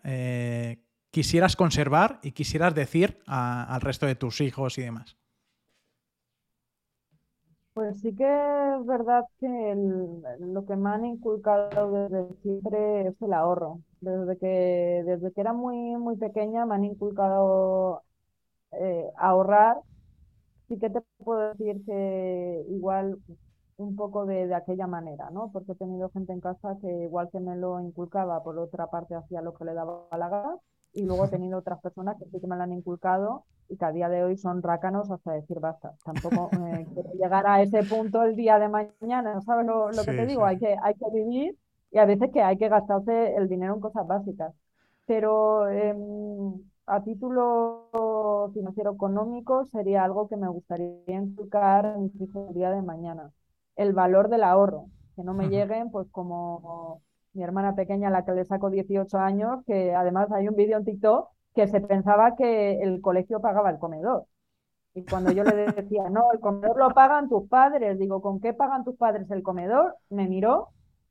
quisieras 1.12 1.56
conservar 1.56 2.20
y 2.22 2.32
quisieras 2.32 2.76
decir 2.76 3.22
al 3.26 3.82
resto 3.82 4.06
de 4.06 4.16
tus 4.16 4.40
hijos 4.40 4.78
y 4.78 4.84
demás? 4.84 5.18
Pues 7.74 8.00
sí 8.00 8.16
que 8.16 8.24
es 8.24 8.86
verdad 8.86 9.24
que 9.40 9.76
lo 10.40 10.66
que 10.66 10.76
me 10.76 10.90
han 10.90 11.06
inculcado 11.06 11.92
desde 11.92 12.34
siempre 12.42 13.08
es 13.08 13.22
el 13.22 13.34
ahorro. 13.34 13.80
Desde 14.02 14.38
que, 14.38 15.04
desde 15.06 15.32
que 15.32 15.42
era 15.42 15.54
muy, 15.54 15.96
muy 15.98 16.18
pequeña 16.18 16.66
me 16.66 16.76
han 16.76 16.86
inculcado 16.86 18.04
eh, 18.74 19.10
ahorrar. 19.18 19.78
Sí 20.68 20.78
que 20.80 20.90
te 20.90 21.02
puedo 21.24 21.54
decir 21.54 21.84
que 21.86 22.66
igual 22.70 23.18
un 23.78 23.96
poco 23.96 24.26
de, 24.26 24.48
de, 24.48 24.56
aquella 24.56 24.88
manera, 24.88 25.30
¿no? 25.32 25.52
Porque 25.52 25.74
he 25.74 25.76
tenido 25.76 26.10
gente 26.10 26.34
en 26.34 26.42
casa 26.42 26.78
que 26.82 26.88
igual 27.04 27.30
que 27.32 27.40
me 27.40 27.56
lo 27.56 27.80
inculcaba, 27.80 28.44
por 28.44 28.58
otra 28.60 28.88
parte 28.88 29.16
hacía 29.16 29.42
lo 29.42 29.54
que 29.54 29.66
le 29.66 29.74
daba 29.74 30.08
la 30.18 30.30
gana 30.30 30.58
y 30.94 31.06
luego 31.06 31.26
he 31.26 31.30
tenido 31.30 31.60
otras 31.60 31.80
personas 31.80 32.18
que 32.18 32.26
sí 32.26 32.40
que 32.40 32.48
me 32.48 32.56
lo 32.56 32.64
han 32.64 32.74
inculcado 32.74 33.46
y 33.70 33.78
que 33.78 33.86
a 33.86 33.92
día 33.92 34.10
de 34.10 34.24
hoy 34.24 34.38
son 34.38 34.64
rácanos 34.64 35.12
hasta 35.12 35.34
decir 35.34 35.60
basta. 35.60 35.94
Tampoco 36.04 36.50
eh, 36.54 36.88
quiero 36.94 37.14
llegar 37.14 37.46
a 37.46 37.62
ese 37.62 37.84
punto 37.84 38.24
el 38.24 38.36
día 38.36 38.58
de 38.60 38.68
mañana, 38.68 39.40
¿sabes 39.42 39.66
lo, 39.66 39.92
lo 39.92 40.04
que 40.04 40.14
te 40.14 40.26
digo? 40.26 40.46
Hay, 40.46 40.58
que, 40.58 40.76
hay 40.82 40.96
que 40.96 41.06
vivir 41.14 41.56
y 41.92 41.98
a 42.00 42.06
veces 42.06 42.32
que 42.32 42.42
hay 42.42 42.58
que 42.58 42.70
gastarse 42.70 43.36
el 43.36 43.48
dinero 43.50 43.76
en 43.76 43.82
cosas 43.82 44.08
básicas. 44.08 44.54
Pero 45.06 45.70
em, 45.70 46.54
a 46.86 47.04
título 47.04 48.52
financiero 48.54 48.94
económico 48.94 49.66
sería 49.66 50.04
algo 50.04 50.28
que 50.28 50.38
me 50.38 50.48
gustaría 50.50 50.90
inculcar 51.08 51.86
en 51.86 52.04
mi 52.04 52.12
el 52.50 52.54
día 52.54 52.72
de 52.72 52.82
mañana. 52.82 53.32
El 53.76 53.94
valor 53.94 54.30
del 54.30 54.44
ahorro, 54.44 54.88
que 55.16 55.24
no 55.24 55.34
me 55.34 55.50
lleguen 55.50 55.92
pues 55.92 56.08
como 56.12 57.02
mi 57.34 57.44
hermana 57.44 57.76
pequeña, 57.76 58.10
la 58.10 58.26
que 58.26 58.32
le 58.34 58.46
saco 58.46 58.70
18 58.70 59.18
años, 59.20 59.64
que 59.66 59.94
además 59.96 60.32
hay 60.32 60.48
un 60.48 60.56
vídeo 60.56 60.78
en 60.78 60.86
TikTok 60.86 61.30
que 61.54 61.68
se 61.68 61.82
pensaba 61.82 62.36
que 62.36 62.82
el 62.82 63.02
colegio 63.02 63.42
pagaba 63.42 63.70
el 63.70 63.80
comedor. 63.80 64.26
Y 64.94 65.04
cuando 65.06 65.32
yo 65.32 65.44
le 65.44 65.56
decía, 65.76 66.10
no, 66.10 66.32
el 66.34 66.40
comedor 66.40 66.78
lo 66.78 66.90
pagan 66.92 67.30
tus 67.30 67.48
padres, 67.50 68.00
digo, 68.00 68.22
¿con 68.22 68.40
qué 68.40 68.54
pagan 68.54 68.84
tus 68.84 68.96
padres 68.98 69.30
el 69.32 69.44
comedor? 69.44 69.96
Me 70.10 70.28
miró 70.28 70.70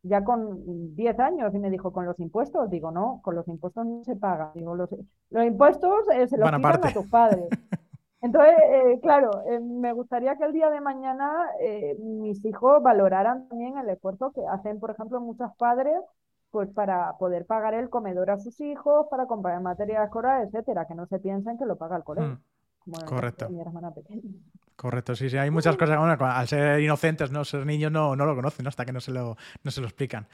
ya 0.08 0.24
con 0.24 0.94
10 0.94 1.18
años 1.20 1.54
y 1.54 1.58
me 1.58 1.70
dijo, 1.70 1.92
¿con 1.92 2.06
los 2.06 2.18
impuestos? 2.20 2.70
Digo, 2.70 2.90
no, 2.90 3.20
con 3.22 3.34
los 3.34 3.46
impuestos 3.48 3.84
no 3.86 4.04
se 4.04 4.16
paga. 4.16 4.52
Digo, 4.54 4.74
los, 4.74 4.90
impuestos 5.30 6.08
eh, 6.14 6.28
se 6.28 6.36
los 6.36 6.50
pagan 6.50 6.86
a 6.86 6.92
tus 6.92 7.06
padres. 7.06 7.48
Entonces, 8.22 8.54
eh, 8.58 8.98
claro, 9.02 9.30
eh, 9.46 9.60
me 9.60 9.92
gustaría 9.92 10.36
que 10.36 10.44
el 10.44 10.52
día 10.52 10.70
de 10.70 10.80
mañana 10.80 11.46
mis 11.98 12.44
hijos 12.44 12.82
valoraran 12.82 13.48
también 13.48 13.78
el 13.78 13.88
esfuerzo 13.90 14.32
que 14.32 14.40
hacen, 14.46 14.80
por 14.80 14.90
ejemplo, 14.90 15.20
muchos 15.20 15.54
padres 15.56 16.00
pues 16.50 16.70
para 16.70 17.18
poder 17.18 17.44
pagar 17.44 17.74
el 17.74 17.90
comedor 17.90 18.30
a 18.30 18.38
sus 18.38 18.60
hijos, 18.62 19.08
para 19.10 19.26
comprar 19.26 19.60
materia 19.60 20.02
escolar, 20.02 20.42
etcétera, 20.46 20.86
que 20.86 20.94
no 20.94 21.06
se 21.06 21.18
piensen 21.18 21.58
que 21.58 21.66
lo 21.66 21.76
paga 21.76 21.96
el 21.98 22.04
colegio. 22.04 22.40
Mm, 22.86 23.04
correcto. 23.06 23.46
Correcto, 24.76 25.16
sí, 25.16 25.30
sí, 25.30 25.38
hay 25.38 25.50
muchas 25.50 25.74
cosas, 25.78 25.98
bueno, 25.98 26.16
al 26.20 26.48
ser 26.48 26.80
inocentes, 26.80 27.30
no 27.30 27.46
ser 27.46 27.64
niños, 27.64 27.90
no, 27.90 28.14
no 28.14 28.26
lo 28.26 28.34
conocen 28.34 28.66
hasta 28.66 28.84
que 28.84 28.92
no 28.92 29.00
se 29.00 29.10
lo, 29.10 29.38
no 29.64 29.70
se 29.70 29.80
lo 29.80 29.86
explican. 29.86 30.26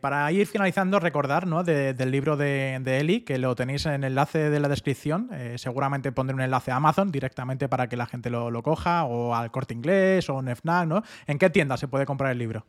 para 0.00 0.30
ir 0.30 0.46
finalizando, 0.46 1.00
recordar 1.00 1.48
¿no? 1.48 1.64
del 1.64 2.10
libro 2.12 2.36
de, 2.36 2.78
de, 2.80 2.98
Eli, 3.00 3.22
que 3.22 3.38
lo 3.38 3.56
tenéis 3.56 3.86
en 3.86 4.04
el 4.04 4.12
enlace 4.12 4.50
de 4.50 4.60
la 4.60 4.68
descripción, 4.68 5.30
eh, 5.32 5.58
seguramente 5.58 6.12
pondré 6.12 6.34
un 6.34 6.42
enlace 6.42 6.70
a 6.70 6.76
Amazon 6.76 7.10
directamente 7.10 7.68
para 7.68 7.88
que 7.88 7.96
la 7.96 8.06
gente 8.06 8.30
lo, 8.30 8.52
lo 8.52 8.62
coja, 8.62 9.04
o 9.04 9.34
al 9.34 9.50
Corte 9.50 9.74
Inglés, 9.74 10.30
o 10.30 10.38
en 10.38 10.54
FNAC, 10.54 10.86
¿no? 10.86 11.02
¿En 11.26 11.38
qué 11.38 11.50
tienda 11.50 11.76
se 11.76 11.88
puede 11.88 12.06
comprar 12.06 12.30
el 12.30 12.38
libro? 12.38 12.64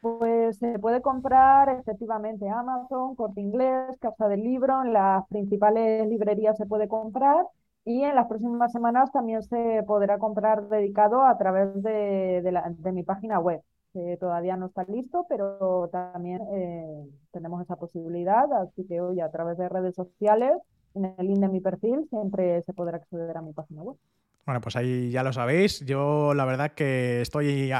Pues 0.00 0.58
se 0.58 0.78
puede 0.78 1.02
comprar 1.02 1.68
efectivamente 1.80 2.48
Amazon, 2.48 3.16
Corte 3.16 3.40
Inglés, 3.40 3.96
Casa 4.00 4.28
del 4.28 4.44
Libro, 4.44 4.84
en 4.84 4.92
las 4.92 5.26
principales 5.26 6.06
librerías 6.08 6.56
se 6.56 6.66
puede 6.66 6.86
comprar 6.86 7.46
y 7.86 8.02
en 8.02 8.16
las 8.16 8.26
próximas 8.26 8.72
semanas 8.72 9.12
también 9.12 9.44
se 9.44 9.82
podrá 9.86 10.18
comprar 10.18 10.68
dedicado 10.68 11.24
a 11.24 11.38
través 11.38 11.72
de, 11.84 12.42
de, 12.42 12.92
mi 12.92 13.04
página 13.04 13.38
web, 13.38 13.62
que 13.92 14.16
todavía 14.18 14.56
no 14.56 14.66
está 14.66 14.82
listo, 14.84 15.24
pero 15.28 15.88
también 15.92 16.40
eh, 16.52 17.08
tenemos 17.30 17.62
esa 17.62 17.76
posibilidad, 17.76 18.52
así 18.60 18.84
que 18.88 19.00
hoy 19.00 19.20
a 19.20 19.30
través 19.30 19.56
de 19.56 19.68
redes 19.68 19.94
sociales, 19.94 20.50
en 20.96 21.14
el 21.16 21.26
link 21.28 21.38
de 21.38 21.48
mi 21.48 21.60
perfil, 21.60 22.04
siempre 22.10 22.60
se 22.62 22.72
podrá 22.72 22.96
acceder 22.96 23.36
a 23.36 23.42
mi 23.42 23.52
página 23.52 23.84
web. 23.84 23.96
Bueno, 24.44 24.60
pues 24.60 24.74
ahí 24.74 25.10
ya 25.10 25.22
lo 25.22 25.32
sabéis. 25.32 25.80
Yo 25.86 26.34
la 26.34 26.44
verdad 26.44 26.72
que 26.72 27.20
estoy 27.20 27.70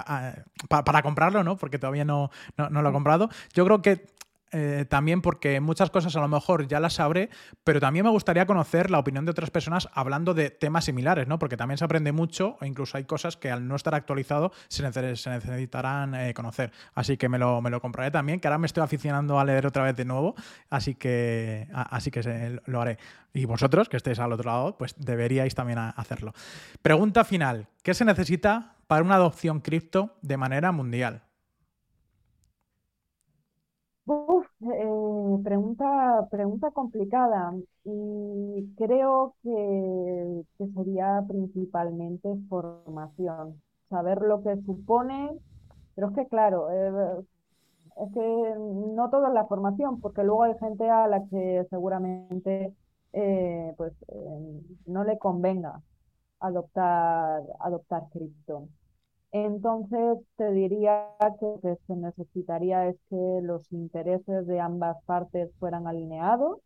para 0.68 1.02
comprarlo, 1.02 1.42
¿no? 1.42 1.56
Porque 1.56 1.78
todavía 1.78 2.04
no, 2.04 2.30
no, 2.56 2.70
no, 2.70 2.82
lo 2.82 2.90
he 2.90 2.92
comprado. 2.92 3.28
Yo 3.54 3.64
creo 3.64 3.82
que 3.82 4.06
eh, 4.52 4.84
también 4.88 5.22
porque 5.22 5.60
muchas 5.60 5.90
cosas 5.90 6.14
a 6.14 6.20
lo 6.20 6.28
mejor 6.28 6.68
ya 6.68 6.78
las 6.78 6.94
sabré, 6.94 7.30
pero 7.64 7.80
también 7.80 8.04
me 8.04 8.10
gustaría 8.10 8.46
conocer 8.46 8.90
la 8.90 8.98
opinión 8.98 9.24
de 9.24 9.32
otras 9.32 9.50
personas 9.50 9.88
hablando 9.92 10.34
de 10.34 10.50
temas 10.50 10.84
similares, 10.84 11.26
¿no? 11.26 11.38
Porque 11.38 11.56
también 11.56 11.78
se 11.78 11.84
aprende 11.84 12.12
mucho 12.12 12.56
e 12.60 12.66
incluso 12.66 12.96
hay 12.96 13.04
cosas 13.04 13.36
que 13.36 13.50
al 13.50 13.66
no 13.66 13.74
estar 13.74 13.94
actualizado 13.94 14.52
se, 14.68 14.82
necesitarán 14.82 16.14
eh, 16.14 16.32
conocer. 16.32 16.72
Así 16.94 17.16
que 17.16 17.28
me 17.28 17.38
lo, 17.38 17.60
me 17.60 17.70
lo, 17.70 17.80
compraré 17.80 18.10
también, 18.10 18.38
que 18.38 18.46
ahora 18.46 18.58
me 18.58 18.66
estoy 18.66 18.84
aficionando 18.84 19.40
a 19.40 19.44
leer 19.44 19.66
otra 19.66 19.82
vez 19.82 19.96
de 19.96 20.04
nuevo, 20.04 20.34
así 20.70 20.94
que, 20.94 21.68
así 21.72 22.10
que 22.10 22.60
lo 22.66 22.80
haré. 22.80 22.98
Y 23.34 23.44
vosotros, 23.44 23.88
que 23.88 23.96
estéis 23.96 24.18
al 24.18 24.32
otro 24.32 24.50
lado, 24.50 24.78
pues 24.78 24.94
deberíais 24.96 25.54
también 25.54 25.78
hacerlo. 25.78 26.32
Pregunta 26.82 27.24
final, 27.24 27.68
¿qué 27.82 27.94
se 27.94 28.04
necesita 28.04 28.76
para 28.86 29.02
una 29.02 29.16
adopción 29.16 29.60
cripto 29.60 30.16
de 30.22 30.36
manera 30.36 30.72
mundial? 30.72 31.25
Eh, 34.60 35.38
pregunta, 35.44 36.26
pregunta 36.30 36.70
complicada 36.70 37.54
y 37.84 38.74
creo 38.76 39.34
que, 39.42 40.44
sería 40.74 41.22
principalmente 41.28 42.28
formación, 42.48 43.60
saber 43.90 44.22
lo 44.22 44.42
que 44.42 44.56
supone, 44.62 45.38
pero 45.94 46.08
es 46.08 46.14
que 46.14 46.26
claro, 46.28 46.70
eh, 46.70 47.24
es 47.96 48.12
que 48.12 48.54
no 48.96 49.10
toda 49.10 49.30
la 49.30 49.46
formación, 49.46 50.00
porque 50.00 50.22
luego 50.24 50.44
hay 50.44 50.58
gente 50.58 50.88
a 50.90 51.06
la 51.08 51.26
que 51.28 51.66
seguramente 51.70 52.74
eh, 53.12 53.74
pues 53.76 53.92
no 54.86 55.04
le 55.04 55.18
convenga 55.18 55.82
adoptar, 56.40 57.42
adoptar 57.60 58.08
cripto. 58.10 58.68
Entonces, 59.32 60.18
te 60.36 60.50
diría 60.52 61.08
que 61.40 61.46
lo 61.46 61.60
que 61.60 61.76
se 61.86 61.96
necesitaría 61.96 62.88
es 62.88 62.96
que 63.10 63.40
los 63.42 63.70
intereses 63.72 64.46
de 64.46 64.60
ambas 64.60 64.96
partes 65.04 65.50
fueran 65.58 65.86
alineados 65.86 66.60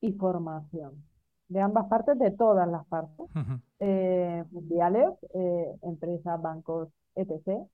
y 0.00 0.12
formación. 0.12 1.04
De 1.48 1.60
ambas 1.60 1.86
partes, 1.88 2.18
de 2.18 2.30
todas 2.32 2.68
las 2.68 2.86
partes, 2.86 3.26
eh, 3.80 4.44
mundiales, 4.50 5.10
eh, 5.34 5.76
empresas, 5.82 6.40
bancos, 6.42 6.88
etc., 7.16 7.66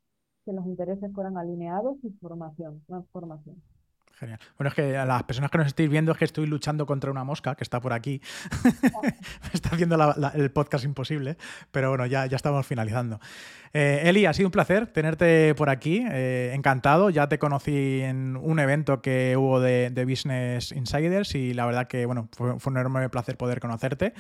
que 0.45 0.53
los 0.53 0.67
intereses 0.67 1.13
fueran 1.15 1.39
alineados 1.39 1.97
y 2.03 2.11
formación, 2.21 2.83
transformación. 2.87 3.63
Genial. 4.23 4.39
Bueno, 4.57 4.69
es 4.69 4.75
que 4.77 4.97
a 4.97 5.05
las 5.05 5.25
personas 5.25 5.51
que 5.51 5.59
nos 5.59 5.67
estéis 5.67 5.91
viendo 5.91 6.13
es 6.13 6.19
que 6.19 6.25
estoy 6.25 6.47
luchando 6.47 6.87
contra 6.87 7.11
una 7.11 7.25
mosca 7.25 7.57
que 7.57 7.65
está 7.65 7.81
por 7.81 7.93
aquí. 7.93 8.21
Me 9.03 9.11
está 9.53 9.71
haciendo 9.71 9.97
el 10.35 10.53
podcast 10.53 10.85
imposible, 10.85 11.37
pero 11.73 11.89
bueno, 11.89 12.07
ya, 12.07 12.27
ya 12.27 12.37
estamos 12.37 12.65
finalizando. 12.65 13.19
Eh, 13.73 14.03
Eli, 14.05 14.27
ha 14.27 14.33
sido 14.33 14.47
un 14.47 14.53
placer 14.53 14.87
tenerte 14.87 15.57
por 15.57 15.71
aquí. 15.71 16.07
Eh, 16.09 16.53
encantado. 16.55 17.11
Ya 17.11 17.29
te 17.29 17.41
conocí 17.41 18.01
en 18.03 18.37
un 18.37 18.61
evento 18.61 19.03
que 19.03 19.37
hubo 19.37 19.59
de, 19.59 19.91
Business 20.09 20.71
Insiders 20.71 21.35
y 21.35 21.53
la 21.53 21.67
verdad 21.67 21.89
que 21.89 22.07
bueno, 22.07 22.29
fue, 22.37 22.61
fue 22.61 22.71
un 22.71 22.77
enorme 22.77 23.09
placer 23.09 23.37
poder 23.37 23.59
conocerte 23.59 24.15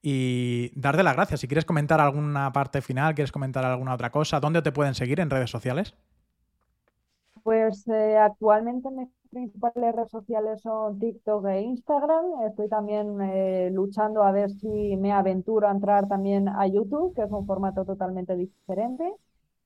y 0.00 0.70
darte 0.76 1.02
las 1.02 1.16
gracias. 1.16 1.40
Si 1.40 1.48
quieres 1.48 1.64
comentar 1.64 2.00
alguna 2.00 2.52
parte 2.52 2.80
final, 2.80 3.16
quieres 3.16 3.32
comentar 3.32 3.64
alguna 3.64 3.92
otra 3.92 4.12
cosa, 4.12 4.38
¿dónde 4.38 4.62
te 4.62 4.70
pueden 4.70 4.94
seguir 4.94 5.18
en 5.18 5.30
redes 5.30 5.50
sociales? 5.50 5.96
Pues 7.48 7.88
eh, 7.88 8.18
actualmente 8.18 8.90
me 8.90 9.04
principales 9.30 9.94
redes 9.94 10.10
sociales 10.10 10.60
son 10.62 10.98
TikTok 10.98 11.46
e 11.46 11.60
Instagram. 11.62 12.42
Estoy 12.48 12.68
también 12.68 13.20
eh, 13.20 13.70
luchando 13.72 14.22
a 14.22 14.32
ver 14.32 14.50
si 14.50 14.96
me 14.96 15.12
aventuro 15.12 15.68
a 15.68 15.72
entrar 15.72 16.08
también 16.08 16.48
a 16.48 16.66
YouTube, 16.66 17.14
que 17.14 17.22
es 17.22 17.30
un 17.30 17.46
formato 17.46 17.84
totalmente 17.84 18.36
diferente. 18.36 19.12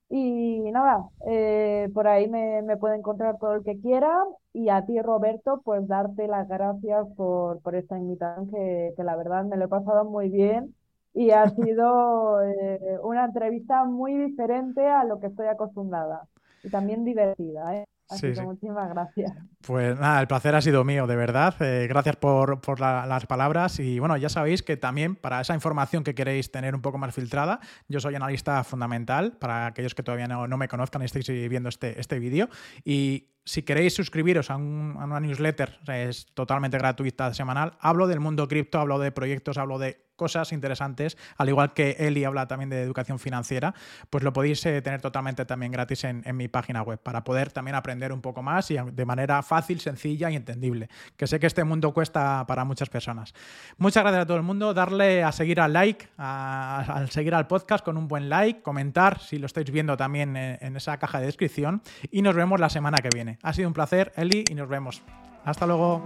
Y 0.09 0.71
nada, 0.73 1.09
eh, 1.27 1.89
por 1.95 2.07
ahí 2.07 2.29
me, 2.29 2.63
me, 2.63 2.77
puede 2.77 2.97
encontrar 2.97 3.39
todo 3.39 3.55
el 3.55 3.65
que 3.65 3.81
quiera. 3.81 4.13
Y 4.53 4.69
a 4.69 4.85
ti, 4.85 5.01
Roberto, 5.01 5.63
pues 5.65 5.87
darte 5.89 6.29
las 6.29 6.49
gracias 6.49 7.07
por, 7.17 7.61
por 7.63 7.75
esta 7.75 7.99
invitación, 7.99 8.51
que, 8.51 8.93
que 8.97 9.05
la 9.05 9.17
verdad 9.17 9.45
me 9.45 9.57
lo 9.57 9.65
he 9.67 9.69
pasado 9.69 10.05
muy 10.05 10.29
bien 10.29 10.75
y 11.15 11.31
ha 11.31 11.49
sido 11.51 12.43
eh, 12.43 12.99
una 13.03 13.25
entrevista 13.27 13.85
muy 13.85 14.17
diferente 14.17 14.87
a 14.87 15.05
lo 15.05 15.21
que 15.21 15.29
estoy 15.29 15.47
acostumbrada 15.47 16.29
y 16.63 16.71
también 16.71 17.05
divertida. 17.05 17.77
¿eh? 17.77 17.87
Así 18.13 18.33
que 18.33 18.43
muchísimas 18.43 18.89
gracias. 18.91 19.33
Pues 19.67 19.99
nada, 19.99 20.21
el 20.21 20.27
placer 20.27 20.55
ha 20.55 20.61
sido 20.61 20.85
mío, 20.85 21.07
de 21.07 21.17
verdad. 21.17 21.55
Eh, 21.61 21.87
gracias 21.89 22.17
por, 22.17 22.61
por 22.61 22.81
las 22.81 23.27
palabras. 23.27 23.79
Y 23.79 23.99
bueno, 23.99 24.17
ya 24.17 24.29
sabéis 24.29 24.63
que 24.63 24.77
también 24.77 25.17
para 25.17 25.41
esa 25.41 25.55
información 25.55 26.05
que 26.05 26.15
queréis 26.15 26.51
tener 26.51 26.75
un 26.75 26.83
poco 26.83 26.99
más 26.99 27.15
filtrada, 27.15 27.61
yo 27.89 28.01
soy 28.01 28.15
analista 28.15 28.63
fundamental. 28.65 29.33
Para 29.39 29.67
aquellos 29.67 29.95
que 29.95 30.03
todavía 30.03 30.29
no, 30.29 30.47
no 30.47 30.57
me 30.57 30.69
conozcan 30.69 31.03
y 31.03 31.07
estéis 31.07 31.29
viendo 31.49 31.69
este, 31.69 32.01
este 32.01 32.19
vídeo. 32.19 32.49
Y 32.85 33.29
si 33.45 33.63
queréis 33.63 33.95
suscribiros 33.95 34.51
a, 34.51 34.57
una 34.57 35.21
newsletter, 35.21 35.81
es 35.89 36.27
totalmente 36.35 36.79
gratuita 36.79 37.35
semanal. 37.35 37.77
Hablo 37.81 38.07
del 38.07 38.21
mundo 38.21 38.47
cripto, 38.49 38.79
hablo 38.79 38.99
de 38.99 39.11
proyectos, 39.13 39.59
hablo 39.59 39.79
de 39.79 40.13
cosas 40.17 40.53
interesantes, 40.53 41.17
al 41.37 41.49
igual 41.49 41.73
que 41.73 41.97
Eli 41.99 42.25
habla 42.25 42.47
también 42.47 42.71
de 42.71 42.81
educación 42.81 43.19
financiera, 43.19 43.75
pues 44.09 44.23
lo 44.23 44.33
podéis 44.33 44.65
eh, 44.67 44.81
tener 44.81 45.01
totalmente 45.01 45.45
también 45.45 45.73
gratis 45.73 46.05
en, 46.05 46.23
mi 46.37 46.47
página 46.47 46.83
web 46.83 47.01
para 47.01 47.25
poder 47.25 47.51
también 47.51 47.75
aprender 47.75 48.13
un 48.13 48.21
poco 48.21 48.41
más 48.41 48.71
y 48.71 48.77
de 48.77 49.05
manera 49.05 49.43
fácil, 49.43 49.81
sencilla 49.81 50.31
y 50.31 50.37
entendible, 50.37 50.89
que 51.17 51.27
sé 51.27 51.41
que 51.41 51.49
este 51.49 51.65
mundo 51.65 51.93
cuesta 51.93 52.47
para 52.47 52.65
muchas 52.65 52.89
personas. 52.89 53.35
Muchas 53.79 54.05
gracias 54.05 54.23
a 54.23 54.27
todo 54.27 54.37
el 54.37 54.45
mundo, 54.45 54.73
darle 54.73 55.25
a 55.25 55.33
seguir 55.33 55.61
al 55.61 55.73
like, 55.73 56.09
a, 56.19 57.05
seguir 57.11 57.35
al 57.35 57.49
podcast 57.49 57.85
con 57.85 57.97
un 57.97 58.07
buen 58.07 58.29
like, 58.29 58.63
comentar 58.63 59.19
si 59.19 59.39
lo 59.39 59.47
estáis 59.47 59.73
viendo 59.73 59.97
también 59.97 60.37
en, 60.37 60.59
en 60.61 60.77
esa 60.77 60.99
caja 60.99 61.19
de 61.19 61.27
descripción 61.27 61.83
y 62.13 62.23
nos 62.23 62.37
vemos 62.37 62.61
la 62.61 62.71
semana 62.71 62.99
que 62.99 63.09
Ha 63.43 63.53
sido 63.53 63.69
un 63.69 63.75
placer, 63.75 64.13
Eli, 64.17 64.45
y 64.51 64.55
nos 64.55 64.69
vemos. 64.69 65.03
Hasta 65.45 65.67
luego. 65.67 66.05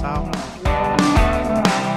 Chao, 0.00 0.30
chao. 0.64 1.93